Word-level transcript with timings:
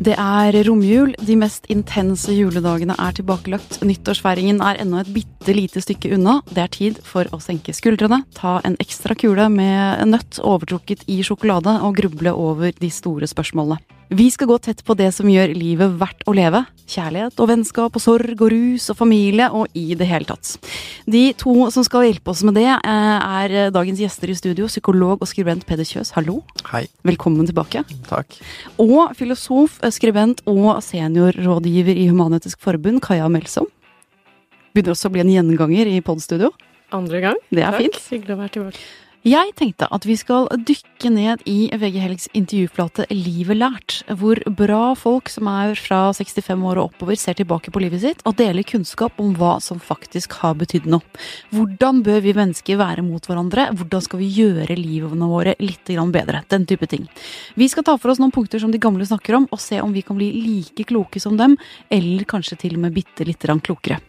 Det 0.00 0.14
er 0.16 0.56
romjul, 0.64 1.10
de 1.28 1.34
mest 1.36 1.66
intense 1.68 2.32
juledagene 2.32 2.94
er 2.96 3.12
tilbakelagt. 3.18 3.82
Nyttårsfeiringen 3.84 4.62
er 4.64 4.80
ennå 4.80 5.02
et 5.02 5.10
bitte 5.12 5.52
lite 5.52 5.82
stykke 5.84 6.14
unna. 6.16 6.38
Det 6.48 6.62
er 6.64 6.72
tid 6.72 7.02
for 7.04 7.28
å 7.36 7.42
senke 7.44 7.76
skuldrene, 7.76 8.22
ta 8.32 8.56
en 8.64 8.80
ekstra 8.80 9.12
kule 9.12 9.50
med 9.52 10.08
nøtt 10.08 10.40
overtrukket 10.40 11.04
i 11.04 11.20
sjokolade 11.20 11.76
og 11.84 12.00
gruble 12.00 12.32
over 12.32 12.72
de 12.72 12.88
store 12.88 13.28
spørsmålene. 13.28 13.99
Vi 14.10 14.24
skal 14.30 14.48
gå 14.50 14.56
tett 14.58 14.80
på 14.82 14.96
det 14.98 15.12
som 15.14 15.28
gjør 15.30 15.52
livet 15.54 15.92
verdt 16.00 16.24
å 16.26 16.32
leve. 16.34 16.64
Kjærlighet 16.90 17.38
og 17.38 17.46
vennskap 17.46 17.94
og 17.94 18.02
sorg 18.02 18.40
og 18.42 18.48
rus 18.50 18.88
og 18.90 18.96
familie 18.98 19.46
og 19.54 19.70
i 19.78 19.94
det 19.94 20.08
hele 20.10 20.26
tatt. 20.26 20.56
De 21.06 21.28
to 21.38 21.52
som 21.70 21.84
skal 21.86 22.08
hjelpe 22.08 22.32
oss 22.32 22.42
med 22.42 22.56
det, 22.58 22.66
eh, 22.66 22.80
er 23.44 23.70
dagens 23.70 24.00
gjester 24.02 24.32
i 24.32 24.34
studio. 24.34 24.66
Psykolog 24.66 25.22
og 25.22 25.28
skribent 25.30 25.62
Peder 25.64 25.86
Kjøs, 25.86 26.10
hallo. 26.16 26.42
Hei. 26.72 26.88
Velkommen 27.06 27.46
tilbake. 27.46 27.84
Takk. 28.08 28.34
Og 28.82 29.14
filosof, 29.14 29.78
skribent 29.94 30.42
og 30.44 30.82
seniorrådgiver 30.82 31.94
i 31.94 32.08
Human-Etisk 32.10 32.58
Forbund, 32.58 33.00
Kaja 33.00 33.28
Melsom. 33.30 33.66
Begynner 34.74 34.90
også 34.90 35.06
å 35.06 35.12
bli 35.12 35.20
en 35.20 35.30
gjenganger 35.30 35.86
i 35.86 36.00
podstudio. 36.00 36.50
Andre 36.90 37.20
gang. 37.20 37.36
Det 37.48 37.62
er 37.62 37.70
Takk. 37.70 37.80
fint. 37.80 38.10
Hyggelig 38.10 38.34
å 38.34 38.40
være 38.42 38.50
tilbake. 38.50 38.78
Jeg 39.20 39.50
tenkte 39.52 39.84
at 39.92 40.06
vi 40.08 40.14
skal 40.16 40.46
dykke 40.64 41.10
ned 41.12 41.42
i 41.44 41.66
VG 41.76 41.96
Helgs 42.00 42.28
intervjuflate 42.32 43.04
Livet 43.12 43.58
lært, 43.58 43.96
hvor 44.16 44.38
bra 44.56 44.94
folk 44.96 45.28
som 45.28 45.50
er 45.52 45.74
fra 45.76 45.98
65 46.16 46.64
år 46.64 46.80
og 46.80 46.86
oppover 46.86 47.18
ser 47.20 47.36
tilbake 47.36 47.68
på 47.68 47.82
livet 47.84 48.00
sitt 48.00 48.24
og 48.24 48.38
deler 48.38 48.64
kunnskap 48.64 49.20
om 49.20 49.34
hva 49.36 49.58
som 49.60 49.76
faktisk 49.76 50.38
har 50.40 50.56
betydd 50.62 50.88
noe. 50.88 51.04
Hvordan 51.52 52.00
bør 52.06 52.22
vi 52.24 52.32
mennesker 52.38 52.80
være 52.80 53.04
mot 53.04 53.28
hverandre? 53.28 53.66
Hvordan 53.76 54.06
skal 54.06 54.22
vi 54.22 54.30
gjøre 54.38 54.78
livene 54.80 55.28
våre 55.28 55.52
litt 55.60 55.92
bedre? 56.16 56.40
Den 56.48 56.64
type 56.64 56.88
ting. 56.88 57.04
Vi 57.60 57.68
skal 57.68 57.84
ta 57.84 57.98
for 58.00 58.14
oss 58.14 58.22
noen 58.24 58.32
punkter 58.32 58.58
som 58.58 58.72
de 58.72 58.80
gamle 58.80 59.04
snakker 59.04 59.36
om, 59.36 59.50
og 59.52 59.60
se 59.60 59.82
om 59.84 59.92
vi 59.92 60.00
kan 60.00 60.16
bli 60.16 60.32
like 60.32 60.88
kloke 60.88 61.20
som 61.20 61.36
dem, 61.36 61.58
eller 61.92 62.24
kanskje 62.24 62.56
til 62.64 62.80
og 62.80 62.86
med 62.88 62.96
bitte 62.96 63.28
grann 63.28 63.60
klokere. 63.60 64.00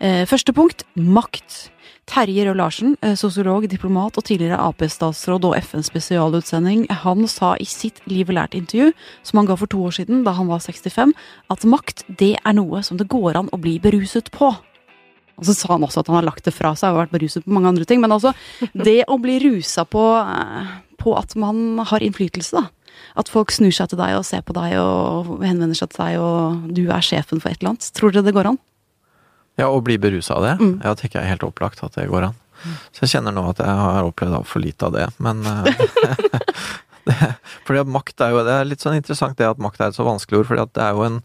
Eh, 0.00 0.24
Første 0.24 0.56
punkt 0.56 0.88
makt. 0.96 1.73
Terje 2.10 2.44
Røe 2.44 2.56
Larsen, 2.56 2.96
eh, 3.02 3.14
sosiolog, 3.16 3.64
diplomat 3.68 4.18
og 4.18 4.24
tidligere 4.28 4.58
Ap-statsråd 4.60 5.46
og 5.48 5.56
FNs 5.56 5.88
spesialutsending, 5.88 6.86
han 6.90 7.26
sa 7.26 7.54
i 7.56 7.64
sitt 7.64 8.00
Liv 8.06 8.28
og 8.28 8.36
lært-intervju, 8.36 8.92
som 9.22 9.38
han 9.38 9.46
ga 9.46 9.56
for 9.56 9.66
to 9.66 9.78
år 9.78 9.96
siden, 9.96 10.24
da 10.24 10.32
han 10.32 10.46
var 10.46 10.60
65, 10.60 11.14
at 11.50 11.64
makt, 11.64 12.04
det 12.18 12.36
er 12.44 12.52
noe 12.52 12.82
som 12.82 12.98
det 12.98 13.08
går 13.08 13.36
an 13.36 13.48
å 13.52 13.60
bli 13.60 13.78
beruset 13.78 14.30
på. 14.30 14.52
Og 15.34 15.48
så 15.48 15.54
sa 15.56 15.72
han 15.72 15.82
også 15.82 16.04
at 16.04 16.10
han 16.12 16.20
har 16.20 16.28
lagt 16.28 16.44
det 16.44 16.54
fra 16.54 16.74
seg 16.78 16.92
og 16.92 17.00
vært 17.02 17.14
beruset 17.16 17.44
på 17.44 17.50
mange 17.50 17.72
andre 17.72 17.84
ting. 17.84 18.00
Men 18.00 18.12
altså, 18.12 18.34
det 18.86 19.04
å 19.08 19.18
bli 19.18 19.40
rusa 19.42 19.86
på, 19.88 20.04
eh, 20.20 20.74
på 21.00 21.16
at 21.18 21.34
man 21.40 21.80
har 21.90 22.04
innflytelse, 22.04 22.60
da. 22.60 22.68
At 23.18 23.30
folk 23.30 23.50
snur 23.50 23.74
seg 23.74 23.90
til 23.90 23.98
deg 23.98 24.14
og 24.14 24.26
ser 24.26 24.44
på 24.46 24.54
deg 24.54 24.76
og 24.78 25.42
henvender 25.42 25.74
seg 25.74 25.90
til 25.90 26.04
deg, 26.04 26.20
og 26.22 26.70
du 26.74 26.84
er 26.86 27.02
sjefen 27.02 27.42
for 27.42 27.50
et 27.50 27.58
eller 27.58 27.74
annet. 27.74 27.90
Tror 27.96 28.14
dere 28.14 28.26
det 28.26 28.34
går 28.36 28.52
an? 28.52 28.60
Ja, 29.60 29.68
å 29.70 29.82
bli 29.84 29.98
berusa 30.02 30.38
av 30.38 30.46
det? 30.46 30.54
Mm. 30.60 30.72
Ja, 30.82 30.94
tenker 30.98 31.20
jeg 31.20 31.28
er 31.28 31.36
helt 31.36 31.46
opplagt 31.46 31.84
at 31.86 31.94
det 31.98 32.08
går 32.10 32.30
an. 32.30 32.40
Så 32.94 33.04
jeg 33.04 33.16
kjenner 33.16 33.34
nå 33.34 33.44
at 33.50 33.60
jeg 33.60 33.76
har 33.76 34.08
opplevd 34.08 34.38
altfor 34.38 34.62
lite 34.64 34.88
av 34.88 34.94
det, 34.96 35.06
men 35.22 35.42
eh, 35.46 35.82
det, 37.08 37.16
Fordi 37.66 37.82
at 37.82 37.90
makt 37.92 38.22
er 38.24 38.32
jo 38.32 38.44
Det 38.46 38.54
er 38.54 38.68
litt 38.68 38.84
sånn 38.84 38.96
interessant 38.96 39.36
det 39.36 39.48
at 39.50 39.60
makt 39.62 39.82
er 39.82 39.92
et 39.92 39.98
så 39.98 40.06
vanskelig 40.06 40.40
ord, 40.40 40.48
fordi 40.48 40.64
at 40.64 40.72
det 40.76 40.84
er 40.86 40.96
jo 40.96 41.04
en 41.04 41.18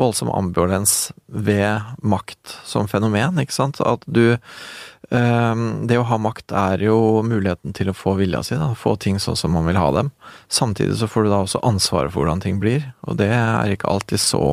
voldsom 0.00 0.32
ambivalens 0.34 0.94
ved 1.26 1.92
makt 2.02 2.56
som 2.66 2.90
fenomen, 2.90 3.38
ikke 3.42 3.54
sant. 3.54 3.78
At 3.84 4.02
du 4.10 4.24
eh, 4.34 5.62
Det 5.86 6.00
å 6.00 6.08
ha 6.10 6.20
makt 6.22 6.56
er 6.56 6.82
jo 6.88 6.98
muligheten 7.26 7.76
til 7.76 7.92
å 7.92 7.96
få 7.96 8.16
vilja 8.18 8.42
si, 8.46 8.58
da. 8.58 8.72
Få 8.74 8.96
ting 8.98 9.22
sånn 9.22 9.38
som 9.38 9.54
man 9.54 9.68
vil 9.70 9.78
ha 9.80 9.88
dem. 9.94 10.10
Samtidig 10.50 10.98
så 10.98 11.10
får 11.10 11.28
du 11.28 11.32
da 11.32 11.44
også 11.44 11.62
ansvaret 11.70 12.12
for 12.12 12.24
hvordan 12.24 12.42
ting 12.42 12.58
blir, 12.62 12.90
og 13.06 13.20
det 13.22 13.30
er 13.36 13.76
ikke 13.76 13.90
alltid 13.90 14.22
så 14.26 14.44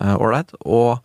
ålreit. 0.00 0.52
og 0.60 1.00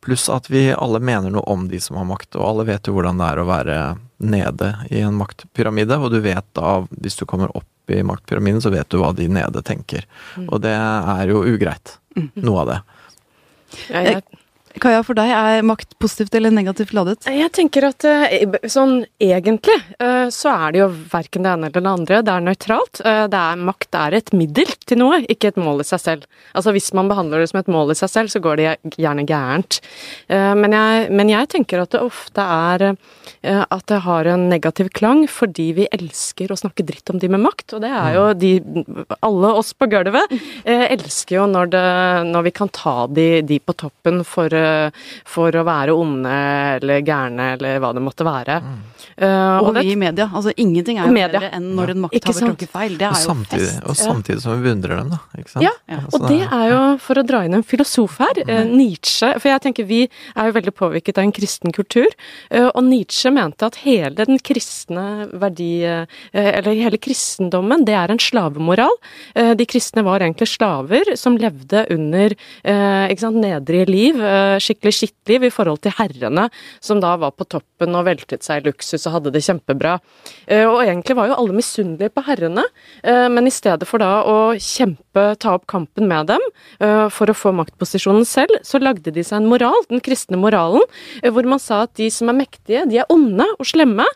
Pluss 0.00 0.28
at 0.32 0.48
vi 0.50 0.70
alle 0.72 1.00
mener 1.04 1.32
noe 1.32 1.44
om 1.52 1.66
de 1.68 1.80
som 1.80 1.98
har 2.00 2.06
makt, 2.08 2.32
og 2.38 2.46
alle 2.46 2.68
vet 2.70 2.88
jo 2.88 2.94
hvordan 2.96 3.20
det 3.20 3.26
er 3.28 3.40
å 3.42 3.48
være 3.48 3.80
nede 4.24 4.70
i 4.88 5.02
en 5.04 5.18
maktpyramide, 5.18 5.98
og 6.00 6.14
du 6.14 6.20
vet 6.24 6.46
da, 6.56 6.78
hvis 7.02 7.18
du 7.20 7.26
kommer 7.28 7.52
opp 7.56 7.92
i 7.92 8.00
maktpyramiden, 8.06 8.62
så 8.64 8.72
vet 8.72 8.88
du 8.88 9.00
hva 9.00 9.10
de 9.16 9.26
nede 9.28 9.62
tenker. 9.66 10.06
Og 10.46 10.60
det 10.64 10.72
er 10.72 11.32
jo 11.32 11.42
ugreit. 11.44 11.98
Noe 12.40 12.64
av 12.64 12.70
det. 12.70 12.78
Ja, 13.90 14.00
jeg, 14.06 14.39
Kaja, 14.78 15.00
for 15.02 15.18
deg 15.18 15.30
er 15.34 15.64
makt 15.66 15.96
positivt 15.98 16.34
eller 16.38 16.52
negativt 16.54 16.92
ladet? 16.94 17.26
jeg 17.26 17.50
tenker 17.56 17.88
at 17.88 18.04
eh, 18.06 18.44
sånn 18.70 19.00
egentlig 19.22 19.74
eh, 19.98 20.28
så 20.30 20.52
er 20.52 20.72
det 20.74 20.80
jo 20.82 20.88
verken 21.10 21.42
det 21.46 21.50
ene 21.50 21.70
eller 21.70 21.82
det 21.82 21.90
andre. 21.90 22.20
Det 22.22 22.34
er 22.34 22.44
nøytralt. 22.46 23.00
Eh, 23.02 23.24
Det 23.30 23.40
er, 23.40 23.64
makt 23.70 23.98
er 23.98 24.16
et 24.20 24.32
middel 24.36 24.70
til 24.86 25.00
noe, 25.02 25.20
ikke 25.26 25.50
et 25.50 25.58
mål 25.60 25.82
i 25.82 25.88
seg 25.88 26.02
selv. 26.04 26.28
Altså 26.54 26.74
Hvis 26.76 26.92
man 26.94 27.10
behandler 27.10 27.42
det 27.42 27.50
som 27.50 27.60
et 27.60 27.72
mål 27.72 27.90
i 27.90 27.98
seg 27.98 28.12
selv, 28.12 28.30
så 28.30 28.42
går 28.42 28.60
det 28.60 28.94
gjerne 28.96 29.26
gærent. 29.26 29.80
Men 30.30 30.74
jeg, 30.74 31.10
men 31.14 31.30
jeg 31.30 31.48
tenker 31.52 31.82
at 31.82 31.92
det 31.94 32.00
ofte 32.02 32.42
er 32.42 32.84
at 33.42 33.84
det 33.88 34.00
har 34.04 34.28
en 34.28 34.48
negativ 34.50 34.90
klang 34.96 35.22
fordi 35.30 35.70
vi 35.78 35.86
elsker 35.94 36.52
å 36.52 36.58
snakke 36.58 36.84
dritt 36.86 37.10
om 37.12 37.18
de 37.20 37.30
med 37.32 37.42
makt. 37.42 37.76
Og 37.76 37.82
det 37.84 37.90
er 37.90 38.16
jo 38.16 38.24
de 38.36 38.52
Alle 39.24 39.52
oss 39.60 39.72
på 39.74 39.88
gulvet 39.90 40.34
elsker 40.64 41.38
jo 41.40 41.46
når, 41.50 41.70
det, 41.72 41.84
når 42.30 42.46
vi 42.48 42.54
kan 42.60 42.72
ta 42.74 42.94
de, 43.10 43.28
de 43.46 43.60
på 43.62 43.76
toppen 43.80 44.22
for, 44.26 44.52
for 45.28 45.56
å 45.56 45.66
være 45.66 45.94
onde 45.96 46.36
eller 46.78 47.04
gærne 47.06 47.52
eller 47.56 47.82
hva 47.82 47.92
det 47.96 48.04
måtte 48.04 48.26
være. 48.26 48.60
Eh, 49.20 49.58
Og, 49.60 49.66
og 49.68 49.74
vi 49.76 49.92
i 49.92 49.96
media. 50.00 50.30
Altså 50.32 50.52
Ingenting 50.56 50.98
er 50.98 51.06
jo 51.08 51.12
media. 51.12 51.40
bedre 51.40 51.50
enn 51.58 51.66
når 51.76 51.90
en 51.92 52.00
makthaver 52.06 52.40
tråkker 52.46 52.68
feil. 52.72 52.94
Det 52.96 53.06
Og 53.08 53.12
er 53.16 53.20
jo 53.20 53.28
samtidig, 53.28 53.66
fest. 53.68 53.82
og 53.90 53.96
samtidig 53.98 54.40
som 54.40 54.54
vi 54.56 54.68
beundrer 54.70 54.96
dem, 54.96 55.10
da. 55.12 55.18
Ikke 55.38 55.50
sant? 55.52 55.64
Ja, 55.66 55.72
Ja, 55.90 55.98
og 56.14 56.28
det 56.28 56.40
er 56.46 56.66
jo, 56.70 56.80
for 57.04 57.20
å 57.20 57.24
dra 57.26 57.42
inn 57.44 57.54
en 57.58 57.62
filosof 57.66 58.16
her, 58.22 58.40
eh, 58.46 58.64
Nietzsche 58.64 59.32
For 59.40 59.48
jeg 59.50 59.60
tenker 59.66 59.84
vi 59.86 60.08
er 60.36 60.46
jo 60.48 60.52
veldig 60.56 60.72
påvirket 60.74 61.18
av 61.18 61.24
en 61.24 61.32
kristen 61.32 61.72
kultur, 61.72 62.06
eh, 62.50 62.70
og 62.74 62.82
Nietzsche 62.84 63.30
mente 63.30 63.62
at 63.66 63.76
hele 63.84 64.14
den 64.14 64.38
kristne 64.38 65.28
verdi... 65.32 65.70
Eller 66.32 66.74
hele 66.74 66.98
kristendommen, 66.98 67.84
det 67.84 67.94
er 67.94 68.10
en 68.10 68.18
slavemoral. 68.18 68.92
De 69.34 69.66
kristne 69.66 70.02
var 70.04 70.20
egentlig 70.20 70.48
slaver 70.48 71.14
som 71.16 71.36
levde 71.36 71.84
under 71.90 72.30
ikke 73.10 73.20
sant, 73.22 73.36
nedrige 73.40 73.86
liv, 73.90 74.14
skikkelig 74.62 74.94
skittliv 74.96 75.44
i 75.48 75.50
forhold 75.52 75.80
til 75.84 75.92
herrene, 75.98 76.48
som 76.80 77.00
da 77.02 77.16
var 77.20 77.32
på 77.36 77.46
toppen 77.50 77.94
og 77.98 78.06
veltet 78.08 78.42
seg 78.46 78.62
i 78.62 78.68
luksus 78.70 79.06
og 79.08 79.09
hadde 79.12 79.32
det 79.34 79.42
kjempebra. 79.44 79.98
Eh, 80.46 80.66
Og 80.66 80.82
egentlig 80.84 81.16
var 81.16 81.30
jo 81.30 81.38
alle 81.38 81.56
misunnelige 81.56 82.12
på 82.14 82.24
herrene, 82.26 82.64
eh, 83.02 83.28
men 83.28 83.46
i 83.46 83.54
stedet 83.54 83.86
for 83.88 83.98
da 83.98 84.22
å 84.24 84.36
kjempe, 84.58 85.36
ta 85.38 85.54
opp 85.54 85.66
kampen 85.66 86.06
med 86.08 86.26
dem 86.30 86.40
eh, 86.80 87.08
for 87.08 87.26
å 87.26 87.36
få 87.36 87.52
maktposisjonen 87.56 88.24
selv, 88.24 88.60
så 88.62 88.80
lagde 88.80 89.12
de 89.12 89.24
seg 89.26 89.40
en 89.40 89.50
moral, 89.50 89.78
den 89.90 90.00
kristne 90.00 90.38
moralen, 90.40 90.82
hvor 91.24 91.46
man 91.48 91.58
sa 91.58 91.82
at 91.86 91.94
de 91.98 92.10
som 92.10 92.30
er 92.30 92.38
mektige, 92.40 92.86
de 92.88 93.00
er 93.02 93.10
onde 93.10 93.46
og 93.58 93.66
slemme, 93.66 94.06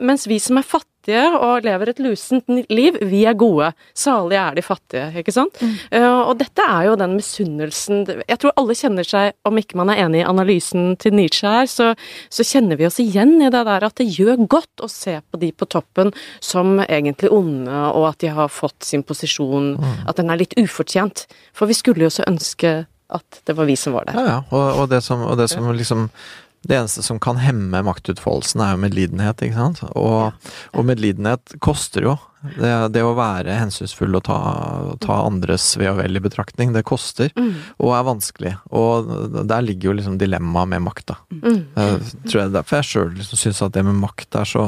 mens 0.00 0.26
vi 0.28 0.38
som 0.42 0.58
er 0.58 0.66
fattige 0.66 0.97
og 1.16 1.64
lever 1.64 1.88
et 1.92 2.00
lusent 2.04 2.44
liv, 2.68 2.98
vi 3.08 3.22
er 3.28 3.36
gode. 3.38 3.70
Salige 3.96 4.40
er 4.42 4.54
de 4.58 4.62
fattige, 4.62 5.06
ikke 5.22 5.32
sant? 5.32 5.56
Eh, 5.90 6.04
Og 6.04 6.34
dette 6.38 6.60
er 6.60 6.88
jo 6.88 6.96
den 7.00 7.14
misunnelsen 7.16 8.02
Jeg 8.28 8.38
tror 8.38 8.52
alle 8.60 8.74
kjenner 8.76 9.06
seg, 9.08 9.32
om 9.48 9.56
ikke 9.56 9.76
man 9.80 9.88
er 9.90 10.02
enig 10.04 10.20
i 10.20 10.26
analysen 10.28 10.96
til 11.00 11.14
Nietzsche 11.16 11.48
her, 11.48 11.66
så, 11.70 11.94
så 12.30 12.44
kjenner 12.44 12.76
vi 12.76 12.86
oss 12.86 12.98
igjen 13.00 13.36
i 13.40 13.50
det 13.50 13.64
der 13.70 13.86
at 13.88 13.96
det 13.96 14.08
gjør 14.18 14.44
godt 14.48 14.84
å 14.84 14.88
se 14.92 15.18
på 15.30 15.40
de 15.40 15.52
på 15.52 15.68
toppen 15.70 16.12
som 16.40 16.78
egentlig 16.84 17.30
onde, 17.32 17.72
og 17.94 18.08
at 18.10 18.18
de 18.20 18.28
har 18.34 18.48
fått 18.52 18.84
sin 18.84 19.02
posisjon, 19.02 19.76
at 20.08 20.16
den 20.20 20.30
er 20.30 20.40
litt 20.40 20.54
ufortjent. 20.60 21.26
For 21.56 21.66
vi 21.70 21.74
skulle 21.78 22.04
jo 22.06 22.10
så 22.12 22.26
ønske 22.28 22.86
at 23.08 23.40
det 23.48 23.54
var 23.56 23.64
vi 23.64 23.76
som 23.80 23.94
var 23.96 24.04
der. 24.04 24.18
Ja, 24.20 24.26
ja. 24.28 24.40
Og, 24.52 24.82
og 24.82 24.88
det 24.90 25.00
som, 25.02 25.22
og 25.24 25.38
det 25.40 25.48
som 25.48 25.64
liksom 25.72 26.10
det 26.66 26.74
eneste 26.74 27.04
som 27.06 27.20
kan 27.22 27.38
hemme 27.38 27.82
maktutfoldelsen, 27.86 28.62
er 28.64 28.74
jo 28.74 28.82
medlidenhet, 28.82 29.42
ikke 29.44 29.58
sant. 29.58 29.82
Og, 29.94 30.48
og 30.74 30.88
medlidenhet 30.88 31.54
koster 31.64 32.08
jo. 32.08 32.16
Det, 32.38 32.70
det 32.94 33.02
å 33.02 33.16
være 33.18 33.56
hensynsfull 33.58 34.14
og 34.14 34.24
ta, 34.28 34.38
ta 35.02 35.20
andres 35.26 35.72
ve 35.78 35.88
og 35.90 35.98
vel 35.98 36.18
i 36.18 36.22
betraktning, 36.22 36.74
det 36.74 36.84
koster. 36.86 37.30
Og 37.78 37.94
er 37.94 38.06
vanskelig. 38.06 38.56
Og 38.74 39.12
der 39.38 39.62
ligger 39.66 39.90
jo 39.90 39.98
liksom 40.00 40.18
dilemmaet 40.20 40.74
med 40.74 40.84
makt, 40.86 41.06
da. 41.12 41.18
Mm. 41.38 41.62
Jeg 41.78 42.26
tror 42.26 42.42
jeg 42.42 42.56
derfor 42.58 42.80
jeg 42.80 42.90
sjøl 42.90 43.14
liksom 43.20 43.42
syns 43.44 43.62
at 43.66 43.78
det 43.78 43.86
med 43.86 44.02
makt 44.02 44.42
er 44.42 44.52
så 44.56 44.66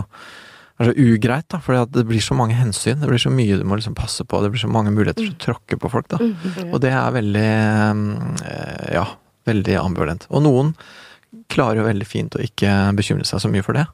er 0.81 0.89
så 0.89 0.95
ugreit, 0.97 1.45
da, 1.53 1.59
fordi 1.61 1.83
det 1.93 2.07
blir 2.09 2.23
så 2.25 2.35
mange 2.39 2.57
hensyn. 2.57 3.03
Det 3.03 3.11
blir 3.11 3.21
så 3.21 3.33
mye 3.35 3.59
du 3.61 3.67
må 3.69 3.77
liksom 3.77 3.97
passe 3.99 4.25
på. 4.25 4.41
Det 4.41 4.49
blir 4.55 4.63
så 4.63 4.71
mange 4.73 4.95
muligheter 4.95 5.27
til 5.27 5.35
å 5.35 5.43
tråkke 5.43 5.77
på 5.77 5.91
folk, 5.93 6.09
da. 6.09 6.21
Mm. 6.23 6.71
Og 6.71 6.81
det 6.81 6.95
er 6.97 7.17
veldig 7.19 7.51
eh, 7.53 8.89
Ja, 8.97 9.05
veldig 9.49 9.77
ambivalent. 9.83 10.25
Og 10.33 10.45
noen 10.47 10.73
klarer 11.51 11.81
jo 11.81 11.87
veldig 11.87 12.07
fint 12.09 12.37
å 12.37 12.43
ikke 12.45 12.73
bekymre 12.99 13.27
seg 13.29 13.43
så 13.43 13.51
mye 13.53 13.65
for 13.67 13.77
det. 13.77 13.85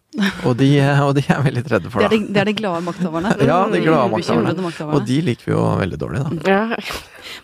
Og 0.49 0.57
de, 0.61 0.71
og 1.07 1.13
de 1.19 1.25
er 1.25 1.43
veldig 1.47 1.65
redde 1.73 1.93
for, 1.93 2.05
Det 2.05 2.09
er 2.09 2.15
de, 2.15 2.33
det 2.35 2.43
er 2.43 2.51
de 2.51 2.57
glade 2.59 2.85
makthaverne. 2.87 3.35
Ja, 3.51 3.61
de 3.73 3.83
glade 3.85 4.11
makthaverne. 4.13 4.55
makthaverne. 4.67 4.99
Og 4.99 5.07
de 5.09 5.21
liker 5.31 5.51
vi 5.51 5.55
jo 5.55 5.65
veldig 5.83 6.01
dårlig, 6.01 6.25
da. 6.25 6.57
Ja. 6.57 6.81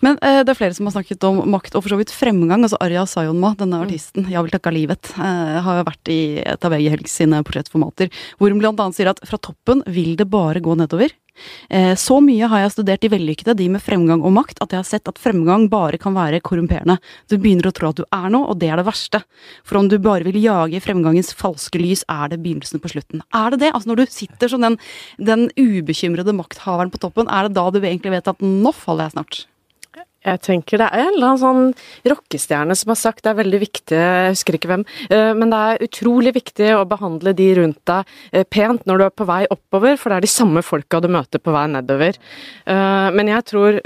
Men 0.05 0.19
eh, 0.23 0.43
det 0.47 0.55
er 0.55 0.59
flere 0.59 0.77
som 0.77 0.89
har 0.89 0.97
snakket 0.97 1.27
om 1.29 1.43
makt 1.53 1.77
og 1.79 1.85
for 1.85 1.95
så 1.95 2.01
vidt 2.01 2.15
fremgang. 2.15 2.63
Altså 2.63 2.81
Arja 2.83 3.05
Sayonma, 3.09 3.55
denne 3.59 3.83
artisten, 3.83 4.29
'Jeg 4.31 4.45
vil 4.47 4.55
takke 4.55 4.75
livet', 4.75 5.13
eh, 5.17 5.59
har 5.67 5.81
jo 5.81 5.89
vært 5.89 6.13
i 6.13 6.21
et 6.45 6.65
av 6.65 6.73
VG 6.73 6.93
Helgs 6.95 7.19
sine 7.23 7.43
portrettformater, 7.43 8.13
hvor 8.39 8.53
hun 8.53 8.63
blant 8.63 8.81
annet 8.81 8.99
sier 8.99 9.11
at 9.11 9.23
fra 9.27 9.39
toppen 9.39 9.83
vil 9.87 10.17
det 10.17 10.31
bare 10.31 10.63
gå 10.63 10.77
nedover. 10.79 11.11
Eh, 11.71 11.95
så 11.97 12.19
mye 12.21 12.49
har 12.49 12.65
jeg 12.65 12.75
studert 12.75 13.03
de 13.03 13.11
vellykkede, 13.13 13.55
de 13.57 13.69
med 13.73 13.83
fremgang 13.83 14.23
og 14.23 14.35
makt, 14.37 14.61
at 14.61 14.75
jeg 14.75 14.83
har 14.83 14.89
sett 14.89 15.09
at 15.09 15.21
fremgang 15.21 15.69
bare 15.73 15.99
kan 16.01 16.15
være 16.17 16.43
korrumperende. 16.45 16.99
Du 17.31 17.39
begynner 17.39 17.71
å 17.71 17.75
tro 17.75 17.93
at 17.93 18.01
du 18.03 18.05
er 18.05 18.29
noe, 18.33 18.51
og 18.53 18.61
det 18.61 18.69
er 18.71 18.81
det 18.81 18.87
verste. 18.89 19.23
For 19.65 19.81
om 19.81 19.89
du 19.89 19.99
bare 20.05 20.27
vil 20.27 20.41
jage 20.43 20.83
fremgangens 20.85 21.33
falske 21.39 21.81
lys, 21.81 22.05
er 22.11 22.33
det 22.33 22.43
begynnelsen 22.43 22.83
på 22.83 22.93
slutten. 22.93 23.23
Er 23.35 23.55
det 23.55 23.63
det? 23.65 23.73
Altså 23.73 23.93
når 23.93 24.03
du 24.03 24.13
sitter 24.13 24.53
som 24.53 24.65
den, 24.65 24.79
den 25.19 25.49
ubekymrede 25.57 26.35
makthaveren 26.37 26.93
på 26.93 27.01
toppen, 27.03 27.31
er 27.31 27.49
det 27.49 27.57
da 27.59 27.71
du 27.71 27.81
egentlig 27.83 28.17
vet 28.19 28.31
at 28.31 28.45
nå 28.45 28.75
faller 28.77 29.09
jeg 29.09 29.17
snart? 29.17 29.43
Jeg 30.23 30.39
tenker 30.45 30.79
det 30.79 30.87
er 30.87 31.01
en 31.03 31.17
eller 31.17 31.33
annen 31.33 31.41
sånn 31.41 32.13
rockestjerne 32.13 32.77
som 32.79 32.93
har 32.93 32.99
sagt 33.01 33.25
det 33.25 33.33
er 33.33 33.41
veldig 33.41 33.59
viktig, 33.65 33.97
jeg 33.99 34.35
husker 34.37 34.59
ikke 34.59 34.71
hvem, 34.71 34.85
eh, 35.11 35.33
men 35.35 35.51
det 35.51 35.59
er 35.59 35.83
utrolig 35.89 36.35
viktig 36.37 36.69
å 36.77 36.85
behandle 36.87 37.33
de 37.39 37.49
rundt 37.59 37.81
deg 37.91 38.13
eh, 38.31 38.47
pent 38.47 38.87
når 38.87 39.03
du 39.03 39.07
er 39.09 39.17
på 39.19 39.27
vei 39.27 39.41
oppover, 39.51 39.99
for 39.99 40.13
det 40.13 40.21
er 40.21 40.27
de 40.29 40.31
samme 40.31 40.63
folka 40.63 41.03
du 41.03 41.11
møter 41.11 41.43
på 41.43 41.55
vei 41.55 41.65
nedover. 41.75 42.21
Eh, 42.71 43.09
Men 43.19 43.33
jeg 43.33 43.49
tror 43.51 43.81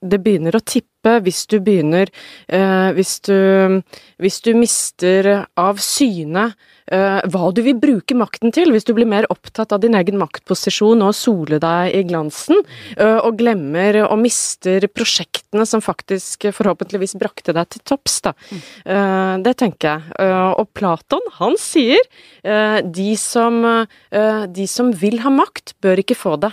det 0.00 0.20
begynner 0.24 0.56
å 0.56 0.64
tippe 0.64 1.16
hvis 1.24 1.44
du 1.48 1.58
begynner 1.64 2.10
eh, 2.48 2.90
Hvis 2.96 3.20
du, 3.24 3.80
hvis 4.20 4.40
du 4.44 4.52
mister 4.56 5.30
av 5.60 5.80
syne 5.80 6.50
eh, 6.90 7.20
hva 7.32 7.50
du 7.56 7.62
vil 7.64 7.78
bruke 7.80 8.16
makten 8.18 8.52
til, 8.54 8.72
hvis 8.74 8.84
du 8.88 8.92
blir 8.96 9.08
mer 9.08 9.28
opptatt 9.32 9.72
av 9.72 9.80
din 9.84 9.96
egen 9.96 10.18
maktposisjon 10.20 11.04
og 11.06 11.16
sole 11.16 11.60
deg 11.62 11.96
i 11.96 12.02
glansen, 12.08 12.60
eh, 12.96 13.18
og 13.20 13.38
glemmer 13.40 14.02
og 14.06 14.18
mister 14.20 14.84
prosjektene 14.92 15.64
som 15.68 15.84
faktisk 15.84 16.50
forhåpentligvis 16.56 17.16
brakte 17.20 17.54
deg 17.56 17.70
til 17.72 17.84
topps, 17.92 18.20
da. 18.26 18.34
Eh, 18.50 19.34
det 19.44 19.56
tenker 19.62 19.94
jeg. 19.94 20.16
Eh, 20.20 20.50
og 20.60 20.72
Platon, 20.76 21.24
han 21.38 21.56
sier 21.60 22.00
eh, 22.44 22.80
de 22.84 23.12
som, 23.20 23.62
de 24.10 24.66
som 24.68 24.90
vil 24.96 25.20
ha 25.24 25.32
makt, 25.32 25.76
bør 25.80 26.02
ikke 26.02 26.18
få 26.18 26.36
det. 26.42 26.52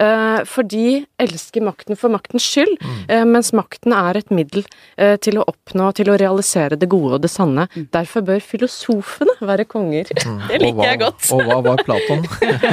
Eh, 0.00 0.40
for 0.48 0.62
de 0.64 1.02
elsker 1.20 1.62
makten 1.64 1.98
for 1.98 2.12
maktens 2.12 2.46
skyld, 2.48 2.72
mm. 2.80 3.28
mens 3.28 3.52
makten 3.52 3.92
er 3.94 4.18
et 4.22 4.30
middel 4.34 4.64
eh, 4.96 5.16
til 5.22 5.38
å 5.38 5.44
oppnå, 5.50 5.90
til 5.94 6.10
å 6.10 6.16
realisere 6.18 6.78
det 6.80 6.88
gode 6.90 7.18
og 7.18 7.22
det 7.26 7.30
sanne. 7.30 7.68
Derfor 7.92 8.24
bør 8.26 8.40
filosofene 8.42 9.36
være 9.40 9.66
konger. 9.68 10.08
Det 10.08 10.22
Mm. 10.22 10.38
Det 10.48 10.58
liker 10.62 10.78
hva- 10.78 10.86
jeg 10.86 10.98
godt. 11.00 11.28
Og 11.34 11.40
hva 11.48 11.56
var 11.64 11.80
Platon? 11.84 12.20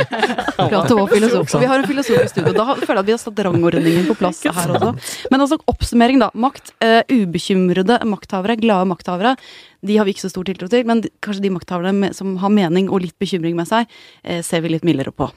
Platon 0.69 0.99
var 0.99 1.07
filosof. 1.11 1.49
Så 1.49 1.59
vi 1.61 1.69
har 1.69 1.81
en 1.81 1.87
filosof 1.89 2.21
i 2.23 2.27
studio. 2.29 2.53
Da 2.55 2.65
føler 2.75 2.99
jeg 2.99 3.03
at 3.03 3.09
vi 3.09 3.15
har 3.15 3.21
satt 3.21 3.41
rangordningen 3.47 4.05
på 4.09 4.15
plass 4.19 4.41
her 4.45 4.73
også. 4.75 4.91
Men 5.31 5.43
altså, 5.45 5.59
oppsummering, 5.71 6.21
da. 6.21 6.29
Makt. 6.33 6.73
Uh, 6.83 7.01
ubekymrede 7.09 7.99
makthavere, 8.09 8.57
glade 8.61 8.89
makthavere. 8.91 9.35
De 9.85 9.97
har 9.97 10.07
vi 10.07 10.13
ikke 10.15 10.25
så 10.25 10.31
stor 10.33 10.47
tiltro 10.47 10.67
til, 10.71 10.85
men 10.87 11.03
kanskje 11.23 11.45
de 11.45 11.53
makthaverne 11.53 12.11
som 12.15 12.35
har 12.41 12.51
mening 12.53 12.89
og 12.89 13.03
litt 13.05 13.15
bekymring 13.21 13.55
med 13.57 13.69
seg, 13.69 13.87
eh, 14.23 14.41
ser 14.45 14.61
vi 14.61 14.73
litt 14.73 14.85
mildere 14.87 15.13
på. 15.15 15.29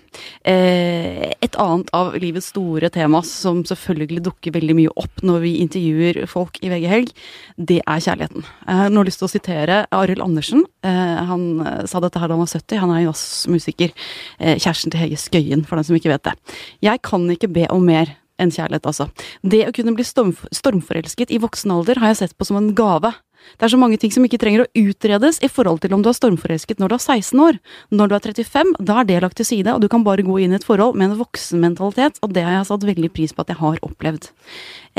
Eh, 0.44 1.32
et 1.42 1.58
annet 1.60 1.90
av 1.94 2.14
livets 2.14 2.50
store 2.50 2.90
tema 2.90 3.22
som 3.22 3.62
selvfølgelig 3.64 4.22
dukker 4.26 4.54
veldig 4.54 4.76
mye 4.78 4.94
opp 4.96 5.22
når 5.22 5.40
vi 5.44 5.52
intervjuer 5.62 6.26
folk 6.30 6.58
i 6.62 6.70
VG 6.72 6.88
Helg, 6.90 7.12
det 7.56 7.80
er 7.86 8.02
kjærligheten. 8.02 8.42
Jeg 8.66 8.80
har 8.82 8.90
nå 8.90 9.04
lyst 9.06 9.22
til 9.22 9.28
å 9.28 9.32
sitere 9.32 9.86
Arild 9.92 10.22
Andersen. 10.24 10.64
Eh, 10.82 11.22
han 11.28 11.60
eh, 11.60 11.84
sa 11.86 12.00
dette 12.02 12.18
her 12.18 12.28
da 12.28 12.34
han 12.34 12.44
var 12.44 12.50
70, 12.50 12.80
han 12.82 12.94
er 12.96 13.06
jazzmusiker. 13.06 13.94
Eh, 14.38 14.56
kjæresten 14.58 14.90
til 14.90 15.04
Hege 15.04 15.20
Skøyen, 15.20 15.66
for 15.66 15.78
den 15.78 15.86
som 15.86 15.98
ikke 15.98 16.12
vet 16.12 16.26
det. 16.26 16.34
Jeg 16.82 17.02
kan 17.06 17.28
ikke 17.30 17.52
be 17.52 17.68
om 17.70 17.86
mer 17.86 18.16
enn 18.40 18.52
kjærlighet, 18.52 18.86
altså. 18.88 19.08
Det 19.44 19.64
å 19.68 19.74
kunne 19.76 19.94
bli 19.96 20.06
storm, 20.06 20.32
stormforelsket 20.54 21.30
i 21.34 21.40
voksen 21.42 21.74
alder 21.74 22.00
har 22.02 22.12
jeg 22.12 22.24
sett 22.24 22.38
på 22.38 22.48
som 22.48 22.58
en 22.58 22.72
gave. 22.76 23.12
Det 23.58 23.66
er 23.66 23.72
så 23.74 23.80
mange 23.80 23.98
ting 24.00 24.12
som 24.14 24.24
ikke 24.26 24.40
trenger 24.42 24.64
å 24.64 24.88
utredes 24.88 25.40
i 25.44 25.50
forhold 25.52 25.82
til 25.82 25.94
om 25.96 26.02
du 26.04 26.10
er 26.10 26.16
stormforelsket 26.16 26.80
når 26.82 26.92
du 26.92 26.96
er 26.96 27.04
16 27.18 27.42
år. 27.44 27.58
Når 27.94 28.10
du 28.10 28.14
er 28.16 28.26
35, 28.28 28.74
da 28.80 29.00
er 29.00 29.08
det 29.08 29.20
lagt 29.24 29.38
til 29.40 29.48
side, 29.48 29.74
og 29.74 29.82
du 29.82 29.88
kan 29.92 30.04
bare 30.06 30.24
gå 30.26 30.38
inn 30.42 30.54
i 30.54 30.58
et 30.58 30.66
forhold 30.66 30.98
med 30.98 31.10
en 31.10 31.20
voksenmentalitet, 31.20 32.20
og 32.22 32.34
det 32.36 32.46
har 32.46 32.58
jeg 32.58 32.68
satt 32.70 32.86
veldig 32.88 33.12
pris 33.14 33.34
på 33.34 33.44
at 33.44 33.52
jeg 33.52 33.60
har 33.62 33.82
opplevd. 33.86 34.30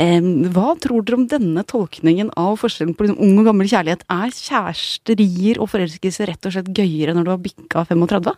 Eh, 0.02 0.30
hva 0.54 0.74
tror 0.82 1.04
dere 1.04 1.20
om 1.20 1.26
denne 1.30 1.66
tolkningen 1.70 2.32
av 2.40 2.58
forskjellen 2.62 2.96
på 2.96 3.06
liksom 3.06 3.22
ung 3.22 3.42
og 3.42 3.50
gammel 3.50 3.70
kjærlighet? 3.70 4.06
Er 4.10 4.34
kjæresterier 4.34 5.62
og 5.62 5.70
forelskelse 5.72 6.30
rett 6.30 6.48
og 6.48 6.56
slett 6.56 6.72
gøyere 6.74 7.16
når 7.16 7.26
du 7.26 7.34
har 7.34 7.42
bikka 7.44 7.86
35 7.90 8.34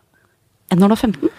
enn 0.73 0.83
når 0.83 0.91
du 0.91 0.97
er 0.97 1.05
15? 1.07 1.37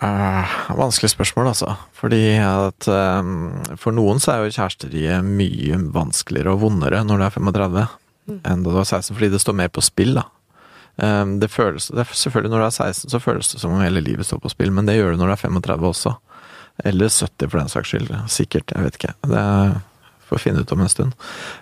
Eh, 0.00 0.52
vanskelig 0.76 1.10
spørsmål, 1.12 1.50
altså. 1.50 1.74
Fordi 1.92 2.38
at 2.40 2.86
um, 2.88 3.52
For 3.76 3.92
noen 3.92 4.20
så 4.22 4.32
er 4.32 4.46
jo 4.46 4.54
kjæresteriet 4.54 5.26
mye 5.26 5.80
vanskeligere 5.92 6.54
og 6.54 6.62
vondere 6.62 7.02
når 7.04 7.20
du 7.20 7.24
er 7.26 7.34
35 7.34 7.88
enn 8.30 8.62
da 8.62 8.70
du 8.70 8.78
er 8.78 8.86
16, 8.86 9.16
fordi 9.16 9.28
det 9.32 9.40
står 9.42 9.56
mer 9.58 9.70
på 9.74 9.82
spill, 9.82 10.14
da. 10.20 10.22
Um, 11.00 11.38
det 11.42 11.48
føles, 11.50 11.88
det 11.88 12.02
er 12.02 12.10
selvfølgelig 12.12 12.50
Når 12.52 12.60
du 12.60 12.64
er 12.66 12.74
16, 12.92 13.10
så 13.10 13.20
føles 13.22 13.48
det 13.52 13.60
som 13.62 13.72
om 13.74 13.80
hele 13.82 14.02
livet 14.04 14.26
står 14.28 14.40
på 14.42 14.52
spill, 14.52 14.72
men 14.74 14.86
det 14.88 14.98
gjør 14.98 15.14
det 15.14 15.20
når 15.20 15.32
du 15.32 15.34
er 15.34 15.42
35 15.42 15.88
også. 15.90 16.12
Eller 16.84 17.12
70 17.12 17.50
for 17.50 17.58
den 17.58 17.72
saks 17.72 17.92
skyld. 17.92 18.12
Sikkert, 18.32 18.72
jeg 18.72 18.86
vet 18.86 18.98
ikke. 19.00 19.14
Det 19.28 19.46
får 20.30 20.42
finne 20.44 20.62
ut 20.62 20.72
om 20.72 20.84
en 20.84 20.92
stund. 20.92 21.16